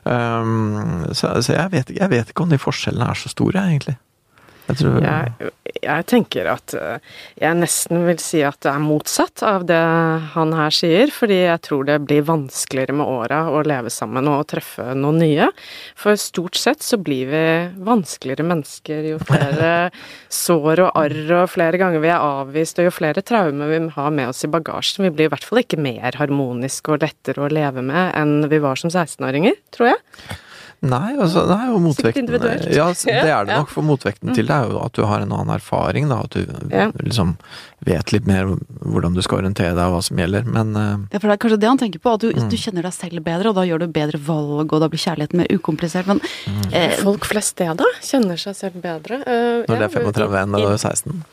Um, 0.04 1.06
så 1.10 1.32
så 1.42 1.56
jeg, 1.56 1.72
vet, 1.72 1.90
jeg 1.96 2.10
vet 2.12 2.30
ikke 2.30 2.44
om 2.44 2.52
de 2.52 2.60
forskjellene 2.60 3.08
er 3.08 3.18
så 3.18 3.32
store, 3.32 3.64
egentlig. 3.64 3.96
Jeg 4.68 4.78
tror 4.82 5.00
Jeg, 5.00 5.52
jeg 5.80 6.04
tenker 6.10 6.48
at 6.52 6.74
eh, 6.76 7.04
jeg 7.40 7.56
nesten 7.56 8.02
vil 8.04 8.18
si 8.20 8.42
at 8.44 8.58
det 8.64 8.72
er 8.72 8.82
motsatt 8.82 9.42
av 9.46 9.64
det 9.68 9.80
han 10.34 10.52
her 10.56 10.74
sier, 10.74 11.12
fordi 11.14 11.38
jeg 11.46 11.62
tror 11.64 11.86
det 11.88 11.98
blir 12.04 12.26
vanskeligere 12.28 12.96
med 12.98 13.08
åra 13.08 13.40
å 13.52 13.62
leve 13.66 13.92
sammen 13.92 14.28
og 14.30 14.46
treffe 14.52 14.92
noen 14.98 15.20
nye. 15.22 15.48
For 15.98 16.18
stort 16.20 16.58
sett 16.60 16.84
så 16.84 16.98
blir 17.00 17.30
vi 17.32 17.44
vanskeligere 17.86 18.46
mennesker 18.48 19.08
jo 19.12 19.20
flere 19.22 19.70
sår 20.42 20.84
og 20.88 21.00
arr 21.00 21.34
og 21.40 21.52
flere 21.52 21.80
ganger 21.80 22.04
vi 22.04 22.12
er 22.12 22.24
avvist, 22.24 22.80
og 22.80 22.90
jo 22.90 22.96
flere 22.98 23.24
traumer 23.24 23.72
vi 23.72 23.80
har 23.94 24.12
med 24.14 24.32
oss 24.32 24.44
i 24.44 24.52
bagasjen. 24.52 25.06
Vi 25.08 25.14
blir 25.14 25.30
i 25.30 25.32
hvert 25.32 25.46
fall 25.46 25.62
ikke 25.62 25.80
mer 25.80 26.18
harmoniske 26.20 26.92
og 26.92 27.06
lettere 27.06 27.46
å 27.46 27.52
leve 27.52 27.84
med 27.84 28.12
enn 28.18 28.50
vi 28.52 28.60
var 28.62 28.80
som 28.80 28.92
16-åringer, 28.92 29.56
tror 29.74 29.94
jeg. 29.94 30.04
Nei, 30.80 31.16
altså, 31.18 31.42
det 31.48 31.56
er 31.58 31.70
jo 31.72 31.78
motvekten 31.82 32.22
individuelt. 32.22 32.66
Ja, 32.70 32.84
det 32.94 33.14
er 33.34 33.44
det 33.48 33.56
nok. 33.58 33.68
For 33.72 33.82
motvekten 33.82 34.30
til 34.32 34.46
det 34.46 34.54
er 34.54 34.68
jo 34.70 34.78
at 34.84 34.92
du 34.94 35.02
har 35.10 35.24
en 35.24 35.32
annen 35.34 35.50
erfaring, 35.56 36.06
da. 36.08 36.20
At 36.22 36.30
du 36.30 36.44
Ja. 36.70 36.92
liksom 37.02 37.32
vet 37.84 38.12
litt 38.12 38.26
mer 38.30 38.46
hvordan 38.86 39.14
du 39.14 39.20
skal 39.22 39.38
orientere 39.42 39.74
deg 39.74 39.82
og 39.88 39.96
hva 39.96 40.02
som 40.06 40.16
gjelder. 40.16 40.44
Men 40.46 40.76
eh, 40.76 40.96
Ja, 41.12 41.18
for 41.18 41.26
det 41.26 41.34
er 41.34 41.42
kanskje 41.42 41.58
det 41.58 41.68
han 41.68 41.78
tenker 41.78 41.98
på, 41.98 42.14
at 42.14 42.20
du, 42.20 42.30
Mm. 42.32 42.48
du 42.48 42.56
kjenner 42.56 42.82
deg 42.82 42.92
selv 42.94 43.24
bedre, 43.24 43.48
og 43.48 43.56
da 43.56 43.62
gjør 43.66 43.80
du 43.80 43.86
bedre 43.88 44.18
valg, 44.22 44.72
og 44.72 44.80
da 44.80 44.88
blir 44.88 45.02
kjærligheten 45.02 45.34
mer 45.42 45.46
ukomplisert. 45.50 46.06
Men 46.06 46.20
Mm. 46.46 46.72
eh, 46.72 46.96
Folk 47.02 47.24
flest 47.26 47.56
det, 47.56 47.76
da? 47.76 47.84
Kjenner 48.00 48.38
seg 48.38 48.54
selv 48.54 48.80
bedre? 48.80 49.18
Uh, 49.26 49.66
når 49.66 49.78
det 49.78 49.82
er 49.82 50.00
35 50.00 50.42
enn 50.42 50.52
da 50.52 50.58
du 50.58 50.66
er 50.68 50.78
16 50.78 51.24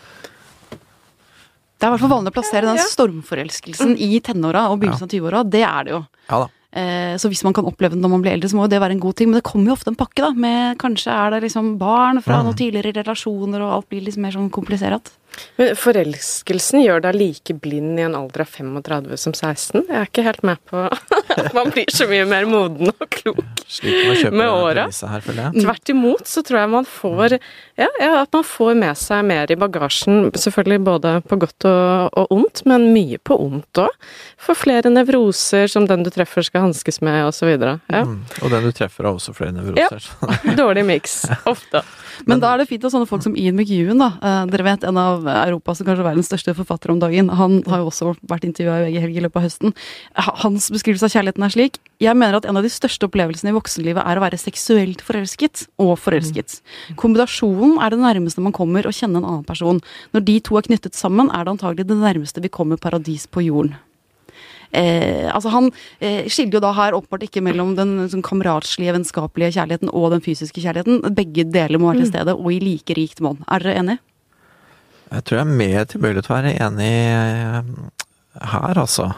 det 1.76 1.84
er 1.84 1.92
i 1.92 1.98
hvert 1.98 2.00
fall 2.08 2.10
vanlig 2.18 2.32
å 2.32 2.36
plassere 2.38 2.62
den 2.66 2.78
Ja. 2.80 2.84
stormforelskelsen 2.88 3.98
i 4.00 4.20
tenåra 4.24 4.70
og 4.72 4.80
begynnelsen 4.80 5.04
av 5.04 5.10
20-åra. 5.10 5.44
Det 5.50 5.62
er 5.62 5.84
det 5.84 5.92
jo. 5.92 6.06
Ja 6.32 6.40
da. 6.40 6.48
Eh, 6.76 7.16
så 7.16 7.32
hvis 7.32 7.44
man 7.48 7.56
kan 7.56 7.68
oppleve 7.70 7.96
det 7.96 8.04
når 8.04 8.12
man 8.12 8.24
blir 8.24 8.36
eldre, 8.36 8.50
så 8.52 8.58
må 8.58 8.66
jo 8.66 8.74
det 8.74 8.82
være 8.84 8.98
en 8.98 9.04
god 9.04 9.16
ting. 9.16 9.30
Men 9.32 9.40
det 9.40 9.48
kommer 9.48 9.72
jo 9.72 9.78
ofte 9.78 9.94
en 9.94 10.00
pakke, 10.00 10.20
da. 10.20 10.32
Med 10.36 10.80
kanskje 10.82 11.14
er 11.14 11.36
det 11.36 11.46
liksom 11.46 11.76
barn 11.82 12.20
fra 12.26 12.42
noen 12.44 12.58
tidligere 12.60 12.98
relasjoner, 13.00 13.64
og 13.64 13.78
alt 13.78 13.90
blir 13.94 14.04
liksom 14.04 14.28
mer 14.28 14.36
sånn 14.36 14.52
komplisert. 14.54 15.14
Men 15.60 15.76
forelskelsen 15.80 16.84
gjør 16.84 17.04
deg 17.08 17.18
like 17.20 17.56
blind 17.64 18.00
i 18.00 18.06
en 18.06 18.18
alder 18.18 18.46
av 18.46 18.52
35 18.52 19.22
som 19.22 19.36
16? 19.36 19.86
Jeg 19.88 20.00
er 20.00 20.10
ikke 20.10 20.26
helt 20.26 20.44
med 20.48 20.62
på 20.70 20.86
at 21.36 21.52
man 21.56 21.72
blir 21.74 21.90
så 21.92 22.08
mye 22.10 22.26
mer 22.30 22.48
moden 22.50 22.92
og 22.92 23.08
klok. 23.12 23.44
Med 24.32 24.50
åra. 24.50 24.88
Tvert 24.92 25.92
imot 25.92 26.28
så 26.30 26.44
tror 26.46 26.62
jeg 26.62 26.72
man 26.76 26.88
får 26.88 27.38
ja, 27.76 27.88
ja, 28.00 28.12
at 28.22 28.32
man 28.36 28.46
får 28.48 28.76
med 28.80 29.00
seg 29.00 29.26
mer 29.28 29.52
i 29.52 29.58
bagasjen. 29.60 30.30
Selvfølgelig 30.36 30.84
både 30.86 31.14
på 31.28 31.40
godt 31.42 31.68
og, 31.70 32.16
og 32.16 32.36
ondt, 32.36 32.64
men 32.70 32.90
mye 32.96 33.20
på 33.20 33.38
ondt 33.48 33.82
òg. 33.86 34.10
For 34.42 34.58
flere 34.58 34.92
nevroser 34.94 35.70
som 35.72 35.88
den 35.90 36.06
du 36.06 36.12
treffer 36.14 36.46
skal 36.46 36.68
hanskes 36.68 37.02
med, 37.06 37.24
osv. 37.28 37.52
Ja. 37.56 38.04
Mm. 38.06 38.22
Og 38.42 38.54
den 38.54 38.68
du 38.70 38.72
treffer 38.76 39.08
har 39.08 39.18
også 39.18 39.36
flere 39.36 39.56
nevroser. 39.56 40.08
Ja. 40.22 40.56
Dårlig 40.58 40.86
miks. 40.88 41.24
Ofte. 41.54 41.84
Men 42.26 42.42
da 42.44 42.54
er 42.54 42.62
det 42.62 42.70
fint 42.70 42.86
at 42.88 42.94
sånne 42.94 43.10
folk 43.10 43.24
som 43.26 43.36
Ian 43.36 43.58
McEwan, 43.58 44.00
da. 44.00 44.10
Eh, 44.20 44.46
dere 44.54 44.66
vet, 44.68 44.86
en 44.88 45.00
av 45.00 45.28
Europas 45.28 45.82
og 45.82 45.90
kanskje 45.90 46.08
verdens 46.08 46.30
største 46.32 46.56
forfattere 46.58 46.96
om 46.96 47.02
dagen. 47.04 47.32
Han 47.36 47.62
har 47.68 47.84
jo 47.84 47.90
også 47.92 48.14
vært 48.30 48.48
intervjua 48.48 48.78
i 48.86 48.88
VG 48.88 49.02
Helg 49.04 49.20
i 49.20 49.26
løpet 49.26 49.42
av 49.42 49.48
høsten. 49.48 49.76
Hans 50.44 50.70
beskrivelse 50.74 51.10
av 51.10 51.16
kjærligheten 51.16 51.48
er 51.48 51.56
slik. 51.56 51.80
Jeg 52.04 52.18
mener 52.18 52.40
at 52.40 52.48
en 52.50 52.60
av 52.60 52.66
de 52.66 52.72
største 52.72 53.08
opplevelsene 53.08 53.54
i 53.54 53.56
voksenlivet 53.56 54.04
er 54.04 54.20
å 54.20 54.24
være 54.24 54.40
seksuelt 54.40 55.04
forelsket 55.06 55.68
og 55.82 55.96
forelsket. 56.02 56.60
Kombinasjonen 57.00 57.80
er 57.84 57.94
det 57.94 58.02
nærmeste 58.04 58.44
man 58.44 58.56
kommer 58.56 58.88
å 58.88 58.96
kjenne 58.96 59.22
en 59.22 59.28
annen 59.28 59.48
person. 59.48 59.82
Når 60.16 60.28
de 60.28 60.40
to 60.44 60.60
er 60.60 60.68
knyttet 60.68 60.98
sammen, 60.98 61.32
er 61.32 61.46
det 61.46 61.56
antagelig 61.56 61.88
det 61.88 62.00
nærmeste 62.00 62.44
vi 62.44 62.52
kommer 62.52 62.82
paradis 62.82 63.28
på 63.28 63.48
jorden. 63.48 63.76
Eh, 64.72 65.28
Altså, 65.32 65.52
han 65.54 65.70
eh, 66.00 66.30
skiller 66.32 66.58
jo 66.58 66.64
da 66.64 66.74
her 66.78 66.98
åpenbart 66.98 67.28
ikke 67.28 67.44
mellom 67.46 67.76
den 67.78 67.98
sånn 68.12 68.26
kameratslige, 68.26 68.96
vennskapelige 68.96 69.58
kjærligheten 69.58 69.92
og 69.92 70.12
den 70.16 70.24
fysiske 70.26 70.64
kjærligheten. 70.64 71.04
Begge 71.18 71.48
deler 71.50 71.82
må 71.82 71.92
være 71.92 72.06
til 72.06 72.14
stede, 72.14 72.38
og 72.38 72.50
i 72.54 72.62
like 72.64 72.98
rikt 72.98 73.24
monn. 73.26 73.42
Er 73.52 73.66
dere 73.66 73.82
enig? 73.84 74.00
Jeg 75.12 75.26
tror 75.26 75.40
jeg 75.40 75.46
er 75.46 75.60
mer 75.62 75.86
tilbøyelig 75.90 76.26
til 76.26 76.34
å 76.34 76.38
være 76.40 76.56
enig 76.66 76.92
eh, 77.12 77.70
her, 78.56 78.82
altså. 78.82 79.12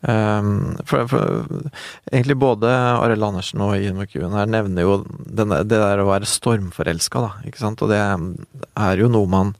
Um, 0.00 0.78
for, 0.88 1.04
for, 1.10 1.42
egentlig 2.08 2.38
både 2.40 2.68
Arild 2.72 3.24
Andersen 3.26 3.60
og 3.60 3.74
Ian 3.76 3.98
McEwan 4.00 4.32
her 4.32 4.48
nevner 4.48 4.86
jo 4.86 4.94
denne, 5.12 5.58
det 5.68 5.76
der 5.76 6.00
å 6.00 6.08
være 6.08 6.28
stormforelska, 6.28 7.20
da. 7.20 7.32
Ikke 7.48 7.60
sant? 7.60 7.84
Og 7.84 7.92
det 7.92 8.00
er 8.00 9.02
jo 9.02 9.10
noe 9.12 9.28
man 9.28 9.52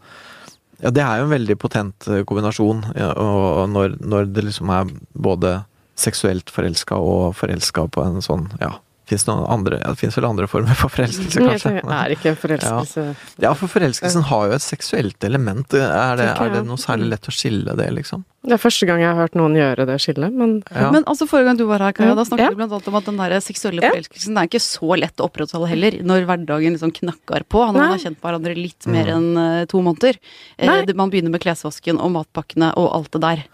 Ja, 0.81 0.93
det 0.95 1.03
er 1.05 1.21
jo 1.21 1.27
en 1.29 1.35
veldig 1.35 1.57
potent 1.61 2.09
eh, 2.09 2.23
kombinasjon. 2.29 2.85
Ja, 2.97 3.11
og 3.15 3.67
når, 3.73 3.99
når 4.01 4.31
det 4.33 4.47
liksom 4.49 4.73
er 4.75 4.93
både 5.13 5.59
seksuelt 6.01 6.53
forelska 6.53 6.97
og 6.97 7.35
forelska 7.37 7.85
på 7.93 8.07
en 8.07 8.23
sånn, 8.25 8.49
ja 8.63 8.79
Fins 9.11 9.25
det 9.27 9.33
andre 9.35 9.81
ja, 9.81 9.91
Det 9.99 10.09
vel 10.15 10.27
andre 10.29 10.47
former 10.47 10.77
for 10.79 10.93
forelskelse, 10.95 11.41
kanskje? 11.43 11.73
Det 11.83 11.97
er 11.97 12.13
ikke 12.15 12.31
en 12.31 12.37
forelskelse. 12.45 13.07
Ja. 13.09 13.15
ja, 13.49 13.51
for 13.59 13.73
forelskelsen 13.73 14.23
har 14.29 14.45
jo 14.47 14.55
et 14.55 14.63
seksuelt 14.63 15.27
element. 15.27 15.75
Er 15.75 16.21
det, 16.21 16.29
er 16.31 16.53
det 16.55 16.61
noe 16.69 16.79
særlig 16.79 17.09
lett 17.17 17.27
å 17.27 17.35
skille 17.35 17.75
det, 17.81 17.89
liksom? 17.97 18.23
Det 18.41 18.55
er 18.57 18.61
første 18.63 18.87
gang 18.89 19.03
jeg 19.03 19.11
har 19.11 19.19
hørt 19.19 19.35
noen 19.37 19.53
gjøre 19.53 19.85
det 19.85 19.99
skillet, 20.01 20.33
men 20.33 20.55
ja. 20.73 20.89
Men 20.95 21.05
altså 21.11 21.27
forrige 21.29 21.51
gang 21.51 21.59
du 21.59 21.67
var 21.69 21.83
her, 21.85 21.93
Kaja, 21.97 22.15
da 22.17 22.25
snakket 22.25 22.47
ja. 22.47 22.53
du 22.55 22.57
blant 22.57 22.73
annet 22.73 22.87
om 22.89 22.97
at 22.97 23.09
den 23.11 23.19
der 23.21 23.35
seksuelle 23.45 23.83
forelskelsen 23.85 24.39
det 24.39 24.41
er 24.43 24.49
ikke 24.49 24.63
så 24.65 24.97
lett 24.97 25.21
å 25.21 25.27
opprettholde 25.29 25.69
heller, 25.69 25.99
når 26.09 26.25
hverdagen 26.31 26.77
liksom 26.77 26.95
knakker 26.97 27.45
på. 27.53 27.67
Når 27.69 27.77
man 27.77 27.93
har 27.93 28.01
kjent 28.01 28.21
hverandre 28.25 28.55
litt 28.57 28.89
mer 28.89 29.11
mm. 29.11 29.17
enn 29.19 29.29
uh, 29.37 29.67
to 29.69 29.83
måneder. 29.85 30.17
Eh, 30.57 30.95
man 30.97 31.13
begynner 31.13 31.35
med 31.35 31.45
klesvasken 31.45 32.01
og 32.01 32.15
matpakkene 32.17 32.73
og 32.81 32.89
alt 32.97 33.13
det 33.13 33.23
der. 33.27 33.45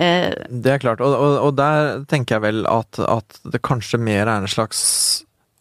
Eh, 0.00 0.30
det 0.48 0.78
er 0.78 0.80
klart, 0.80 1.04
og, 1.04 1.12
og, 1.12 1.36
og, 1.50 1.52
der 1.60 2.06
tenker 2.08 2.38
jeg 2.38 2.46
vel 2.46 2.64
at, 2.72 3.02
at 3.04 3.42
det 3.52 3.60
kanskje 3.68 4.00
mer 4.00 4.24
er 4.24 4.38
en 4.38 4.48
slags 4.48 4.80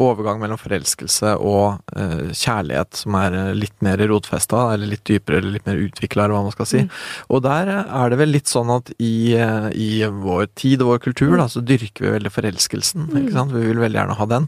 overgang 0.02 0.40
mellom 0.42 0.60
forelskelse 0.60 1.36
og 1.44 1.98
eh, 1.98 2.32
kjærlighet 2.34 3.02
som 3.04 3.18
er 3.20 3.36
eh, 3.38 3.50
litt 3.58 3.76
mer 3.86 4.02
rotfesta, 4.10 4.64
eller 4.74 4.94
litt 4.94 5.04
dypere, 5.08 5.42
eller 5.42 5.58
litt 5.58 5.68
mer 5.70 5.82
utvikla, 5.82 6.26
eller 6.26 6.38
hva 6.38 6.44
man 6.48 6.56
skal 6.56 6.70
si. 6.70 6.84
Mm. 6.86 6.94
Og 7.36 7.44
der 7.46 7.74
er 7.82 8.14
det 8.14 8.22
vel 8.22 8.34
litt 8.36 8.52
sånn 8.52 8.72
at 8.74 8.94
i, 8.98 9.34
uh, 9.38 9.70
i 9.74 10.04
vår 10.06 10.48
tid 10.58 10.84
og 10.84 10.96
vår 10.96 11.04
kultur, 11.10 11.36
da, 11.38 11.48
så 11.52 11.64
dyrker 11.66 12.08
vi 12.08 12.16
veldig 12.18 12.34
forelskelsen. 12.34 13.10
Mm. 13.10 13.20
ikke 13.24 13.36
sant? 13.36 13.56
Vi 13.56 13.68
vil 13.68 13.84
veldig 13.84 14.02
gjerne 14.02 14.18
ha 14.22 14.32
den. 14.38 14.48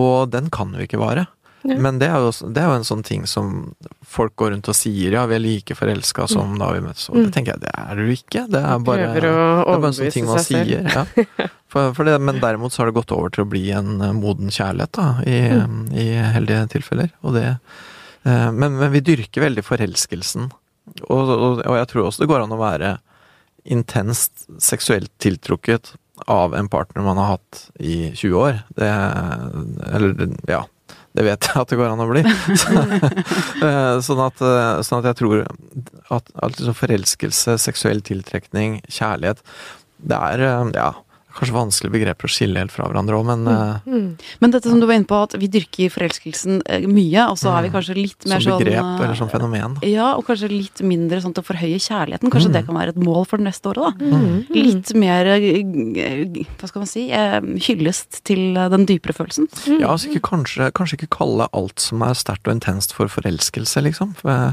Og 0.00 0.32
den 0.32 0.50
kan 0.54 0.74
jo 0.74 0.88
ikke 0.88 1.02
vare. 1.02 1.28
Ja. 1.62 1.76
Men 1.76 1.98
det 2.00 2.08
er, 2.08 2.24
jo, 2.24 2.32
det 2.48 2.62
er, 2.62 2.70
jo, 2.70 2.76
en 2.78 2.86
sånn 2.88 3.02
ting 3.04 3.26
som 3.28 3.74
folk 4.08 4.32
går 4.40 4.54
rundt 4.54 4.70
og 4.72 4.76
sier, 4.78 5.12
ja, 5.12 5.26
vi 5.28 5.36
er 5.36 5.42
like 5.44 5.76
forelska 5.76 6.24
som 6.30 6.54
mm. 6.54 6.60
da 6.62 6.70
vi 6.72 6.84
møttes. 6.86 7.08
Og 7.12 7.18
det 7.20 7.26
mm. 7.28 7.32
tenker 7.36 7.52
jeg, 7.52 7.64
det 7.66 7.74
er 7.76 8.00
du 8.00 8.12
ikke. 8.14 8.44
Det 8.48 8.62
er 8.64 8.84
bare, 8.86 9.10
det 9.12 9.24
er 9.28 9.66
bare 9.68 9.90
en 9.92 9.98
sånn 9.98 10.14
ting 10.14 10.30
man 10.30 10.44
sier. 10.44 10.88
Ja. 10.88 11.04
For, 11.70 11.94
for 11.94 12.08
det, 12.08 12.16
men 12.18 12.40
derimot 12.42 12.74
så 12.74 12.82
har 12.82 12.90
det 12.90 12.98
gått 12.98 13.12
over 13.14 13.30
til 13.30 13.44
å 13.44 13.50
bli 13.50 13.68
en 13.76 14.00
eh, 14.02 14.16
moden 14.16 14.50
kjærlighet, 14.50 14.92
da, 14.96 15.06
i, 15.22 15.38
mm. 15.54 15.84
i 15.94 16.08
heldige 16.34 16.64
tilfeller. 16.74 17.12
Og 17.22 17.36
det 17.38 17.46
eh, 17.52 18.48
men, 18.50 18.74
men, 18.74 18.90
vi 18.90 19.04
dyrker 19.06 19.46
veldig 19.46 19.64
forelskelsen. 19.66 20.50
Og, 21.06 21.30
og, 21.30 21.62
og, 21.62 21.76
jeg 21.78 21.90
tror 21.92 22.08
også 22.08 22.24
det 22.24 22.30
går 22.32 22.42
an 22.44 22.56
å 22.56 22.60
være 22.60 22.96
intenst 23.70 24.48
seksuelt 24.62 25.12
tiltrukket 25.22 25.92
av 26.30 26.56
en 26.56 26.68
partner 26.68 27.04
man 27.04 27.20
har 27.20 27.36
hatt 27.36 27.64
i 27.78 28.10
20 28.16 28.36
år. 28.40 28.60
Det 28.76 28.90
Eller, 29.94 30.28
ja 30.50 30.64
det 31.18 31.24
vet 31.26 31.42
jeg 31.42 31.58
at 31.58 31.70
det 31.72 31.76
går 31.78 31.90
an 31.90 32.02
å 32.04 32.10
bli. 32.10 32.22
Eh, 33.60 33.96
sånn, 34.00 34.20
at, 34.24 34.38
sånn, 34.86 35.02
at, 35.02 35.06
jeg 35.10 35.16
tror 35.18 35.42
at, 36.14 36.30
at 36.32 36.54
liksom 36.54 36.76
forelskelse, 36.78 37.56
seksuell 37.60 38.00
tiltrekning, 38.06 38.78
kjærlighet 38.88 39.42
Det 40.00 40.16
er 40.16 40.44
ja, 40.72 40.86
kanskje 41.36 41.54
vanskelige 41.54 41.94
begreper 41.94 42.28
å 42.28 42.32
skille 42.32 42.62
helt 42.62 42.72
fra 42.74 42.86
hverandre 42.88 43.18
òg, 43.18 43.26
men 43.28 43.44
mm. 43.46 43.90
Mm. 43.90 44.08
Men 44.42 44.54
dette 44.54 44.70
som 44.70 44.80
du 44.82 44.86
var 44.88 44.98
inne 44.98 45.08
på, 45.08 45.18
at 45.26 45.36
vi 45.40 45.48
dyrker 45.52 45.92
forelskelsen 45.94 46.60
mye, 46.90 47.26
og 47.26 47.38
så 47.40 47.52
er 47.54 47.66
vi 47.66 47.70
mm. 47.70 47.74
kanskje 47.76 47.96
litt 47.98 48.26
mer 48.26 48.42
sånn 48.42 48.56
Som 48.56 48.62
begrep 48.62 48.80
sånn, 48.80 49.04
eller 49.06 49.20
som 49.20 49.32
fenomen. 49.32 49.76
Ja, 49.86 50.10
og 50.18 50.26
kanskje 50.28 50.50
litt 50.52 50.84
mindre 50.86 51.20
sånn 51.24 51.34
til 51.36 51.44
å 51.44 51.48
forhøye 51.50 51.80
kjærligheten. 51.80 52.32
Kanskje 52.32 52.52
mm. 52.52 52.56
det 52.58 52.64
kan 52.68 52.78
være 52.80 52.94
et 52.94 53.02
mål 53.02 53.26
for 53.30 53.42
det 53.42 53.48
neste 53.48 53.72
året, 53.72 54.00
da. 54.00 54.10
Mm. 54.10 54.38
Litt 54.56 54.94
mer, 54.98 55.32
hva 56.60 56.70
skal 56.70 56.84
man 56.84 56.90
si, 56.90 57.06
hyllest 57.68 58.22
til 58.28 58.60
den 58.74 58.86
dypere 58.90 59.16
følelsen. 59.16 59.50
Ja, 59.78 59.92
altså 59.94 60.10
ikke, 60.10 60.24
kanskje, 60.32 60.70
kanskje 60.76 61.00
ikke 61.00 61.12
kalle 61.20 61.50
alt 61.56 61.82
som 61.82 62.02
er 62.06 62.18
sterkt 62.18 62.48
og 62.48 62.58
intenst 62.58 62.96
for 62.96 63.10
forelskelse, 63.12 63.84
liksom. 63.86 64.16
For 64.20 64.50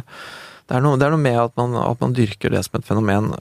det 0.67 0.75
er, 0.75 0.83
noe, 0.83 0.97
det 0.99 1.07
er 1.07 1.13
noe, 1.13 1.23
med 1.23 1.37
at 1.39 1.53
man, 1.59 1.77
at 1.79 2.01
man, 2.03 2.15
dyrker 2.15 2.51
det 2.51 2.65
som 2.65 2.75
et 2.79 2.87
fenomen 2.87 3.31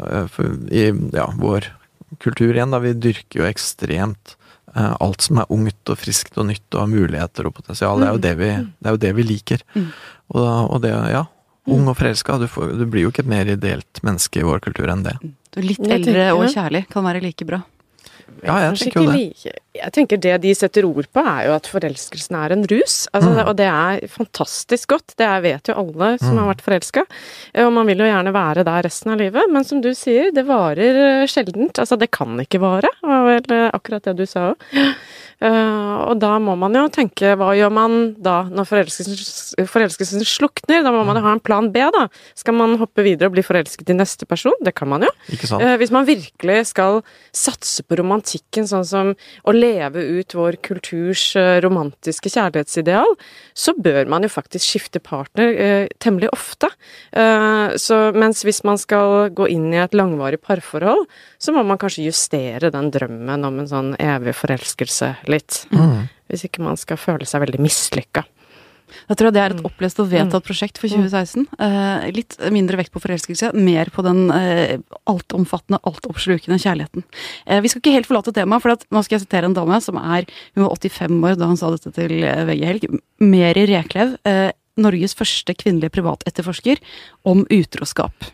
i 0.71 0.85
ja, 1.17 1.27
vår 1.41 1.73
kultur 2.23 2.55
igjen, 2.55 2.75
da. 2.75 2.83
Vi 2.83 2.95
dyrker 2.99 3.43
jo 3.43 3.47
ekstremt 3.49 4.37
eh, 4.75 4.93
alt 5.03 5.27
som 5.27 5.41
er 5.43 5.53
ungt 5.53 5.93
og 5.93 6.01
friskt 6.01 6.39
og 6.41 6.49
nytt 6.51 6.67
og 6.75 6.85
har 6.85 6.93
muligheter 6.93 7.49
og 7.49 7.57
potensial. 7.59 8.03
Det 8.03 8.09
er 8.09 8.17
jo 8.17 8.25
det 8.27 8.35
vi, 8.41 8.51
mm. 8.63 8.69
det 8.79 8.95
jo 8.95 9.03
det 9.07 9.15
vi 9.19 9.27
liker. 9.33 9.65
Mm. 9.77 9.89
Og, 10.35 10.49
og, 10.49 10.77
det, 10.85 10.93
ja. 11.13 11.25
Ung 11.67 11.83
mm. 11.85 11.93
og 11.93 11.99
forelska. 11.99 12.39
Du, 12.43 12.47
du, 12.79 12.85
blir 12.91 13.07
jo 13.07 13.15
ikke 13.15 13.25
et 13.27 13.33
mer 13.33 13.51
ideelt 13.57 14.03
menneske 14.07 14.43
i 14.43 14.47
vår 14.47 14.63
kultur 14.67 14.93
enn 14.93 15.07
det. 15.07 15.17
Du 15.23 15.63
er 15.63 15.71
litt 15.71 15.89
eldre 15.89 16.29
og 16.37 16.47
kjærlig 16.53 16.87
kan 16.93 17.07
være 17.07 17.25
like 17.25 17.49
bra. 17.49 17.63
Ja, 18.45 18.57
jeg 18.67 18.79
tenker 18.81 19.03
jo 19.03 19.11
det. 19.11 19.17
Like. 19.17 19.55
Jeg 19.77 19.93
tenker 19.93 20.21
det 20.21 20.35
de 20.45 20.53
setter 20.57 20.87
ord 20.89 21.09
på, 21.13 21.23
er 21.23 21.49
jo 21.49 21.55
at 21.57 21.69
forelskelsen 21.71 22.37
er 22.39 22.55
en 22.55 22.65
rus. 22.71 22.97
Altså, 23.17 23.33
mm. 23.33 23.41
Og 23.43 23.53
det 23.59 23.69
er 23.71 24.07
fantastisk 24.13 24.95
godt. 24.95 25.17
Det 25.21 25.29
vet 25.45 25.71
jo 25.71 25.77
alle 25.83 26.13
som 26.21 26.35
mm. 26.35 26.41
har 26.43 26.51
vært 26.53 26.65
forelska. 26.65 27.05
Og 27.65 27.73
man 27.77 27.91
vil 27.91 28.03
jo 28.05 28.09
gjerne 28.09 28.35
være 28.37 28.65
der 28.67 28.87
resten 28.87 29.15
av 29.15 29.21
livet. 29.21 29.53
Men 29.53 29.67
som 29.69 29.83
du 29.85 29.93
sier, 29.97 30.33
det 30.37 30.47
varer 30.49 31.03
eh, 31.03 31.29
sjeldent. 31.31 31.81
Altså, 31.83 31.99
det 32.01 32.11
kan 32.15 32.39
ikke 32.43 32.63
vare. 32.63 32.91
Var 33.05 33.29
vel 33.31 33.57
eh, 33.57 33.69
akkurat 33.77 34.09
det 34.09 34.17
du 34.21 34.27
sa 34.29 34.51
òg. 34.53 34.67
Uh, 35.37 35.97
og 36.09 36.15
da 36.23 36.37
må 36.41 36.55
man 36.57 36.77
jo 36.77 36.87
tenke, 36.93 37.35
hva 37.37 37.51
gjør 37.57 37.73
man 37.77 37.97
da 38.25 38.39
når 38.49 38.69
forelskelsen, 38.71 39.69
forelskelsen 39.69 40.25
slukner? 40.25 40.85
Da 40.87 40.93
må 40.95 41.03
man 41.09 41.21
jo 41.21 41.25
ha 41.27 41.35
en 41.37 41.43
plan 41.45 41.69
B, 41.75 41.83
da. 41.93 42.07
Skal 42.39 42.57
man 42.57 42.79
hoppe 42.81 43.05
videre 43.05 43.29
og 43.29 43.37
bli 43.37 43.45
forelsket 43.45 43.93
i 43.93 43.99
neste 43.99 44.29
person? 44.29 44.57
Det 44.65 44.73
kan 44.79 44.89
man 44.93 45.05
jo. 45.05 45.13
Uh, 45.53 45.75
hvis 45.81 45.93
man 45.93 46.09
virkelig 46.09 46.71
skal 46.73 47.03
satse 47.37 47.85
på 47.85 48.01
romantikken, 48.17 48.69
sånn 48.69 48.87
som 48.89 49.13
å 49.45 49.55
leve 49.55 50.03
ut 50.19 50.35
vår 50.37 50.59
kulturs 50.65 51.29
uh, 51.39 51.59
romantiske 51.65 52.33
kjærlighetsideal, 52.33 53.17
så 53.55 53.75
bør 53.77 54.09
man 54.11 54.27
jo 54.27 54.33
faktisk 54.33 54.67
skifte 54.67 55.01
partner 55.01 55.89
temmelig 56.03 56.29
ofte. 56.33 56.69
så 57.81 57.97
mens 58.17 58.43
hvis 58.45 58.63
man 58.67 58.79
skal 58.81 59.31
gå 59.35 59.47
inn 59.53 59.69
i 59.73 59.81
et 59.81 59.95
langvarig 59.97 60.39
parforhold, 60.45 61.07
så 61.39 61.55
må 61.55 61.65
man 61.67 61.79
kanskje 61.81 62.07
justere 62.07 62.71
den 62.75 62.91
drømmen 62.95 63.47
om 63.49 63.61
en 63.63 63.71
sånn 63.71 63.93
evig 64.03 64.37
forelskelse 64.37 65.13
litt. 65.33 65.65
Mm. 65.73 66.09
Hvis 66.31 66.47
ikke 66.49 66.65
man 66.67 66.79
skal 66.81 67.01
føle 67.01 67.29
seg 67.29 67.45
veldig 67.45 67.63
mislykka. 67.65 68.27
Jeg 69.11 69.19
tror 69.19 69.33
det 69.35 69.43
er 69.43 69.55
et 69.55 69.61
mm. 69.61 69.69
opplest 69.69 70.01
og 70.03 70.11
vedtatt 70.11 70.43
mm. 70.43 70.47
prosjekt 70.47 70.81
for 70.81 70.91
2016. 70.93 71.47
Eh, 71.67 72.07
litt 72.17 72.37
mindre 72.55 72.81
vekt 72.81 72.95
på 72.95 73.03
forelskelse, 73.03 73.53
mer 73.59 73.91
på 73.95 74.05
den 74.07 74.27
eh, 74.35 74.77
altomfattende, 75.11 75.81
altoppslukende 75.89 76.59
kjærligheten. 76.63 77.07
Eh, 77.47 77.63
vi 77.65 77.73
skal 77.73 77.83
ikke 77.83 77.97
helt 77.97 78.11
forlate 78.11 78.35
temaet, 78.37 78.65
for 78.65 78.75
nå 78.95 79.05
skal 79.07 79.19
jeg 79.19 79.27
sitere 79.27 79.51
en 79.51 79.57
dame 79.57 79.81
som 79.85 79.99
er 80.01 80.29
Hun 80.57 80.67
var 80.67 80.77
85 80.77 81.19
år 81.31 81.41
da 81.41 81.51
han 81.51 81.61
sa 81.61 81.73
dette 81.75 81.93
til 81.97 82.17
eh, 82.23 82.47
VG 82.49 82.65
Helg. 82.71 82.89
Meri 83.25 83.67
Reklev, 83.73 84.17
eh, 84.29 84.49
Norges 84.81 85.17
første 85.17 85.55
kvinnelige 85.57 85.95
privatetterforsker, 85.95 86.83
om 87.25 87.47
utroskap. 87.53 88.33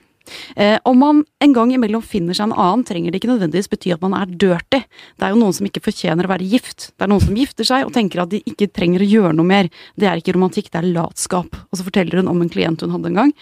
Eh, 0.56 0.78
om 0.88 0.98
man 0.98 1.24
en 1.42 1.56
gang 1.56 1.72
imellom 1.74 2.04
finner 2.04 2.36
seg 2.36 2.50
en 2.50 2.56
annen, 2.56 2.84
trenger 2.88 3.12
det 3.12 3.20
ikke 3.20 3.32
nødvendigvis 3.32 3.70
bety 3.72 3.92
at 3.94 4.04
man 4.04 4.16
er 4.18 4.30
dirty. 4.30 4.82
Det 4.82 5.26
er 5.26 5.34
jo 5.34 5.40
noen 5.42 5.56
som 5.56 5.68
ikke 5.68 5.84
fortjener 5.84 6.28
å 6.28 6.32
være 6.32 6.48
gift. 6.48 6.90
Det 6.96 7.06
er 7.06 7.12
noen 7.12 7.24
som 7.24 7.36
gifter 7.38 7.68
seg 7.68 7.86
og 7.88 7.94
tenker 7.96 8.24
at 8.24 8.32
de 8.32 8.42
ikke 8.48 8.70
trenger 8.72 9.04
å 9.04 9.10
gjøre 9.10 9.36
noe 9.38 9.48
mer. 9.48 9.70
Det 9.98 10.08
er 10.08 10.22
ikke 10.22 10.36
romantikk, 10.36 10.72
det 10.72 10.82
er 10.82 10.90
latskap. 10.94 11.60
Og 11.70 11.78
så 11.78 11.86
forteller 11.86 12.22
hun 12.22 12.32
om 12.32 12.42
en 12.42 12.52
klient 12.52 12.82
hun 12.84 12.94
hadde 12.94 13.12
en 13.12 13.22
gang. 13.22 13.36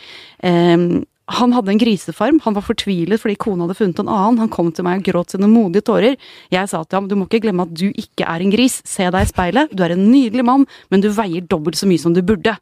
Eh, 0.44 1.06
han 1.30 1.52
hadde 1.54 1.70
en 1.70 1.78
grisefarm, 1.78 2.40
han 2.42 2.56
var 2.56 2.64
fortvilet 2.66 3.20
fordi 3.23 3.37
kona 3.38 3.66
hadde 3.66 3.78
funnet 3.78 4.02
en 4.02 4.11
annen. 4.11 4.40
Han 4.42 4.50
kom 4.50 4.73
til 4.75 4.87
meg 4.87 5.02
og 5.02 5.11
gråt 5.12 5.35
sine 5.35 5.50
modige 5.50 5.87
tårer. 5.87 6.18
Jeg 6.50 6.70
sa 6.73 6.82
til 6.82 6.99
ham 6.99 7.11
du 7.11 7.14
må 7.18 7.28
ikke 7.28 7.44
glemme 7.44 7.68
at 7.68 7.75
du 7.76 7.87
ikke 7.90 8.26
er 8.26 8.42
en 8.42 8.50
gris, 8.50 8.80
se 8.88 9.06
deg 9.06 9.26
i 9.26 9.30
speilet, 9.30 9.70
du 9.70 9.85
er 9.87 9.94
en 9.94 10.09
nydelig 10.11 10.47
mann, 10.47 10.66
men 10.90 11.04
du 11.04 11.11
veier 11.14 11.47
dobbelt 11.47 11.78
så 11.78 11.88
mye 11.90 12.02
som 12.02 12.16
du 12.16 12.23
burde. 12.26 12.56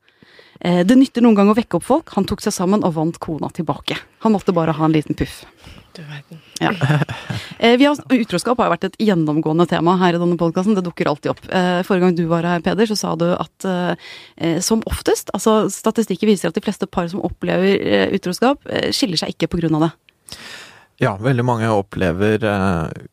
Eh, 0.60 0.84
det 0.86 0.96
nytter 0.98 1.24
noen 1.24 1.36
gang 1.38 1.50
å 1.52 1.56
vekke 1.56 1.78
opp 1.78 1.86
folk. 1.86 2.12
Han 2.16 2.26
tok 2.28 2.42
seg 2.44 2.54
sammen 2.54 2.84
og 2.86 2.96
vant 2.96 3.18
kona 3.22 3.50
tilbake. 3.54 3.98
Han 4.24 4.34
måtte 4.34 4.54
bare 4.56 4.74
ha 4.74 4.86
en 4.86 4.94
liten 4.94 5.18
puff. 5.18 5.42
Du 5.96 6.02
verden. 6.04 6.40
Ja. 6.62 6.72
Vi 7.80 7.86
har, 7.86 7.98
utroskap 7.98 8.58
har 8.60 8.68
jo 8.68 8.74
vært 8.74 8.86
et 8.90 8.98
gjennomgående 9.02 9.66
tema 9.70 9.96
her 9.98 10.14
i 10.14 10.20
denne 10.20 10.38
podkasten. 10.38 10.76
Det 10.78 10.84
dukker 10.86 11.10
alltid 11.10 11.32
opp. 11.34 11.42
Eh, 11.48 11.80
forrige 11.86 12.06
gang 12.06 12.16
du 12.18 12.24
var 12.30 12.46
her, 12.46 12.62
Peder, 12.64 12.90
så 12.90 12.98
sa 12.98 13.14
du 13.18 13.26
at 13.34 13.68
som 14.62 14.84
oftest, 14.86 15.32
altså 15.34 15.64
statistikker 15.72 16.28
viser 16.30 16.52
at 16.52 16.56
de 16.56 16.62
fleste 16.62 16.86
par 16.86 17.08
som 17.10 17.22
opplever 17.26 18.12
utroskap, 18.14 18.62
skiller 18.94 19.18
seg 19.18 19.34
ikke 19.34 19.48
av 19.74 19.88
det. 19.88 19.90
Ja, 21.02 21.16
veldig 21.18 21.44
mange 21.46 21.70
opplever 21.74 22.46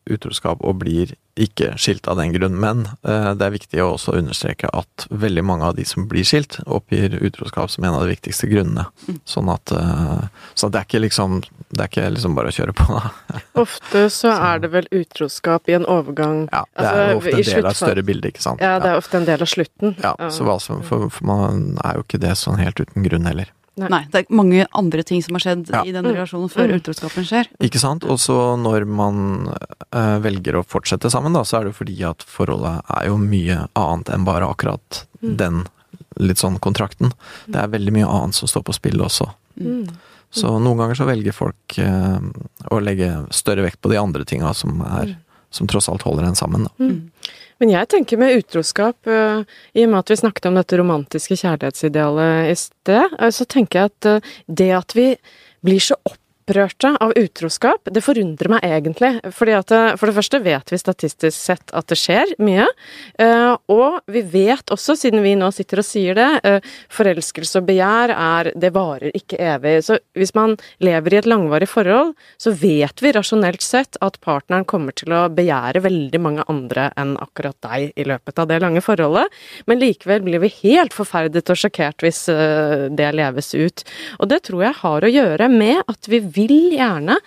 utroskap 0.06 0.62
og 0.62 0.78
blir 0.84 1.16
ikke 1.36 1.74
skilt 1.80 2.08
av 2.08 2.16
den 2.16 2.32
grunn, 2.32 2.56
men 2.60 2.86
eh, 3.04 3.30
det 3.36 3.44
er 3.44 3.52
viktig 3.54 3.80
å 3.84 3.90
også 3.94 4.14
understreke 4.16 4.70
at 4.72 5.06
veldig 5.10 5.44
mange 5.44 5.68
av 5.68 5.76
de 5.76 5.84
som 5.84 6.06
blir 6.08 6.24
skilt, 6.24 6.58
oppgir 6.64 7.18
utroskap 7.20 7.70
som 7.72 7.84
en 7.84 7.96
av 7.98 8.06
de 8.06 8.14
viktigste 8.14 8.48
grunnene. 8.48 8.86
Mm. 9.06 9.18
Sånn 9.28 9.50
at 9.52 9.72
eh, 9.76 10.24
Så 10.56 10.70
det 10.72 10.80
er 10.80 10.88
ikke 10.88 11.02
liksom 11.04 11.40
Det 11.68 11.82
er 11.82 11.90
ikke 11.90 12.06
liksom 12.14 12.36
bare 12.38 12.50
å 12.52 12.56
kjøre 12.56 12.74
på, 12.76 12.86
da. 12.88 13.40
Ofte 13.64 14.06
så 14.12 14.32
er 14.32 14.62
det 14.64 14.70
vel 14.72 14.88
utroskap 14.94 15.68
i 15.68 15.76
en 15.76 15.86
overgang 15.90 16.46
Ja, 16.52 16.64
det 16.72 16.86
er 16.86 17.02
Altså, 17.06 17.18
ofte 17.18 17.36
en 17.36 17.48
del 17.50 17.66
av 17.66 17.70
et 17.70 17.80
større 17.82 18.06
bilde, 18.06 18.32
ikke 18.32 18.44
sant. 18.44 18.62
Ja, 18.64 18.78
det 18.82 18.90
er 18.90 19.00
ofte 19.00 19.20
en 19.20 19.28
del 19.28 19.44
av 19.44 19.50
slutten. 19.50 19.96
ja, 20.02 20.14
så 20.32 20.46
hva 20.46 20.56
som, 20.62 20.82
for, 20.86 21.10
for 21.12 21.28
man 21.28 21.66
er 21.84 21.98
jo 21.98 22.06
ikke 22.06 22.20
det 22.22 22.32
sånn 22.40 22.60
helt 22.60 22.80
uten 22.80 23.04
grunn 23.06 23.28
heller. 23.28 23.52
Nei, 23.76 24.06
det 24.10 24.22
er 24.22 24.34
mange 24.34 24.64
andre 24.72 25.02
ting 25.04 25.20
som 25.22 25.34
har 25.36 25.40
skjedd 25.44 25.68
Ja. 25.70 25.82
i 25.84 25.92
den 25.92 26.04
Mm. 26.04 26.14
relasjonen 26.16 26.48
før 26.50 26.68
Mm. 26.72 26.80
utroskapen 26.80 27.24
skjer. 27.28 27.46
Ikke 27.60 27.78
sant? 27.78 28.04
Og 28.04 28.16
så 28.18 28.56
når 28.56 28.86
man 28.86 29.48
uh, 29.92 30.18
velger 30.18 30.54
å 30.56 30.64
fortsette 30.66 31.10
sammen, 31.10 31.32
da, 31.34 31.40
så 31.42 31.58
er 31.60 31.64
det 31.64 31.74
jo 31.74 31.84
fordi 31.84 32.00
at 32.08 32.18
forholdet 32.24 32.80
er 32.88 33.06
jo 33.08 33.16
mye 33.18 33.68
annet 33.76 34.08
enn 34.14 34.24
bare 34.24 34.48
akkurat 34.48 35.04
Mm. 35.22 35.36
den 35.36 35.66
litt 36.18 36.38
sånn 36.38 36.58
kontrakten. 36.58 37.12
Det 37.46 37.56
er 37.56 37.68
veldig 37.68 37.92
mye 37.92 38.06
annet 38.08 38.34
som 38.34 38.48
står 38.48 38.64
på 38.64 38.74
spill 38.74 38.98
også. 39.00 39.28
Mm. 39.60 39.88
Så 40.32 40.58
noen 40.60 40.76
ganger 40.78 40.94
så 40.96 41.06
velger 41.06 41.32
folk 41.32 41.78
uh, 41.78 42.18
å 42.70 42.80
legge 42.82 43.26
større 43.30 43.62
vekt 43.64 43.80
på 43.82 43.90
de 43.90 43.96
andre 43.96 44.24
tinga 44.24 44.54
som 44.54 44.80
er 44.82 45.06
Mm. 45.06 45.16
som 45.50 45.66
tross 45.66 45.88
alt 45.88 46.02
holder 46.02 46.24
en 46.24 46.34
sammen, 46.34 46.64
da. 46.64 46.70
Men 47.62 47.72
jeg 47.72 47.88
tenker 47.88 48.20
med 48.20 48.42
utroskap, 48.42 48.98
eh, 49.08 49.44
i 49.72 49.86
og 49.86 49.92
med 49.92 50.02
at 50.02 50.12
vi 50.12 50.18
snakket 50.20 50.48
om 50.50 50.58
dette 50.58 50.76
romantiske 50.76 51.38
kjærlighetsidealet 51.40 52.52
i 52.52 52.56
sted, 52.60 53.16
eh, 53.18 53.32
så 53.32 53.48
tenker 53.48 53.80
jeg 53.80 53.92
at 53.92 54.08
eh, 54.10 54.30
det 54.60 54.70
at 54.76 54.96
vi 54.96 55.08
blir 55.64 55.80
så 55.80 55.96
opprørte 56.46 56.92
av 57.02 57.12
utroskap, 57.18 57.88
det 57.90 58.02
forundrer 58.04 58.50
meg 58.50 58.64
egentlig. 58.64 59.18
Fordi 59.34 59.54
at 59.56 59.72
eh, 59.74 59.96
for 59.98 60.06
det 60.08 60.16
første 60.16 60.40
vet 60.44 60.70
vi 60.70 60.78
statistisk 60.78 61.34
sett 61.34 61.72
at 61.74 61.88
det 61.90 61.98
skjer 61.98 62.34
mye. 62.38 62.66
eh, 63.18 63.56
Og 63.68 63.98
vi 64.06 64.22
vet 64.22 64.70
også, 64.70 64.96
siden 64.96 65.22
vi 65.22 65.34
nå 65.34 65.50
sitter 65.52 65.82
og 65.82 65.86
sier 65.86 66.14
det, 66.14 66.28
eh, 66.44 66.60
forelskelse 66.88 67.60
og 67.60 67.66
begjær 67.66 68.14
er 68.14 68.52
Det 68.56 68.72
varer 68.72 69.10
ikke 69.14 69.38
evig. 69.38 69.82
Så 69.84 69.98
hvis 70.14 70.34
man 70.34 70.56
lever 70.80 71.14
i 71.14 71.18
et 71.18 71.26
langvarig 71.26 71.68
forhold, 71.68 72.14
så 72.38 72.52
vet 72.52 73.02
vi 73.02 73.12
rasjonelt 73.12 73.62
sett 73.62 73.96
at 74.00 74.20
partneren 74.20 74.64
kommer 74.64 74.94
til 74.94 75.12
å 75.12 75.26
begjære 75.28 75.82
veldig 75.82 76.20
mange 76.20 76.44
andre 76.48 76.90
enn 76.96 77.16
akkurat 77.18 77.56
deg 77.62 77.92
i 77.96 78.04
løpet 78.04 78.38
av 78.38 78.48
det 78.48 78.60
lange 78.62 78.80
forholdet. 78.80 79.26
Men 79.66 79.80
likevel 79.80 80.22
blir 80.22 80.40
vi 80.40 80.52
helt 80.62 80.94
forferdet 80.94 81.50
og 81.50 81.58
sjokkert 81.58 82.02
hvis 82.04 82.26
det 82.26 83.10
leves 83.14 83.54
ut. 83.54 83.84
Og 84.20 84.28
det 84.30 84.42
tror 84.46 84.62
jeg 84.62 84.80
har 84.80 85.04
å 85.04 85.10
gjøre 85.10 85.48
med 85.50 85.82
at 85.86 86.08
vi 86.08 86.20
vil 86.36 86.74
gjerne 86.76 87.18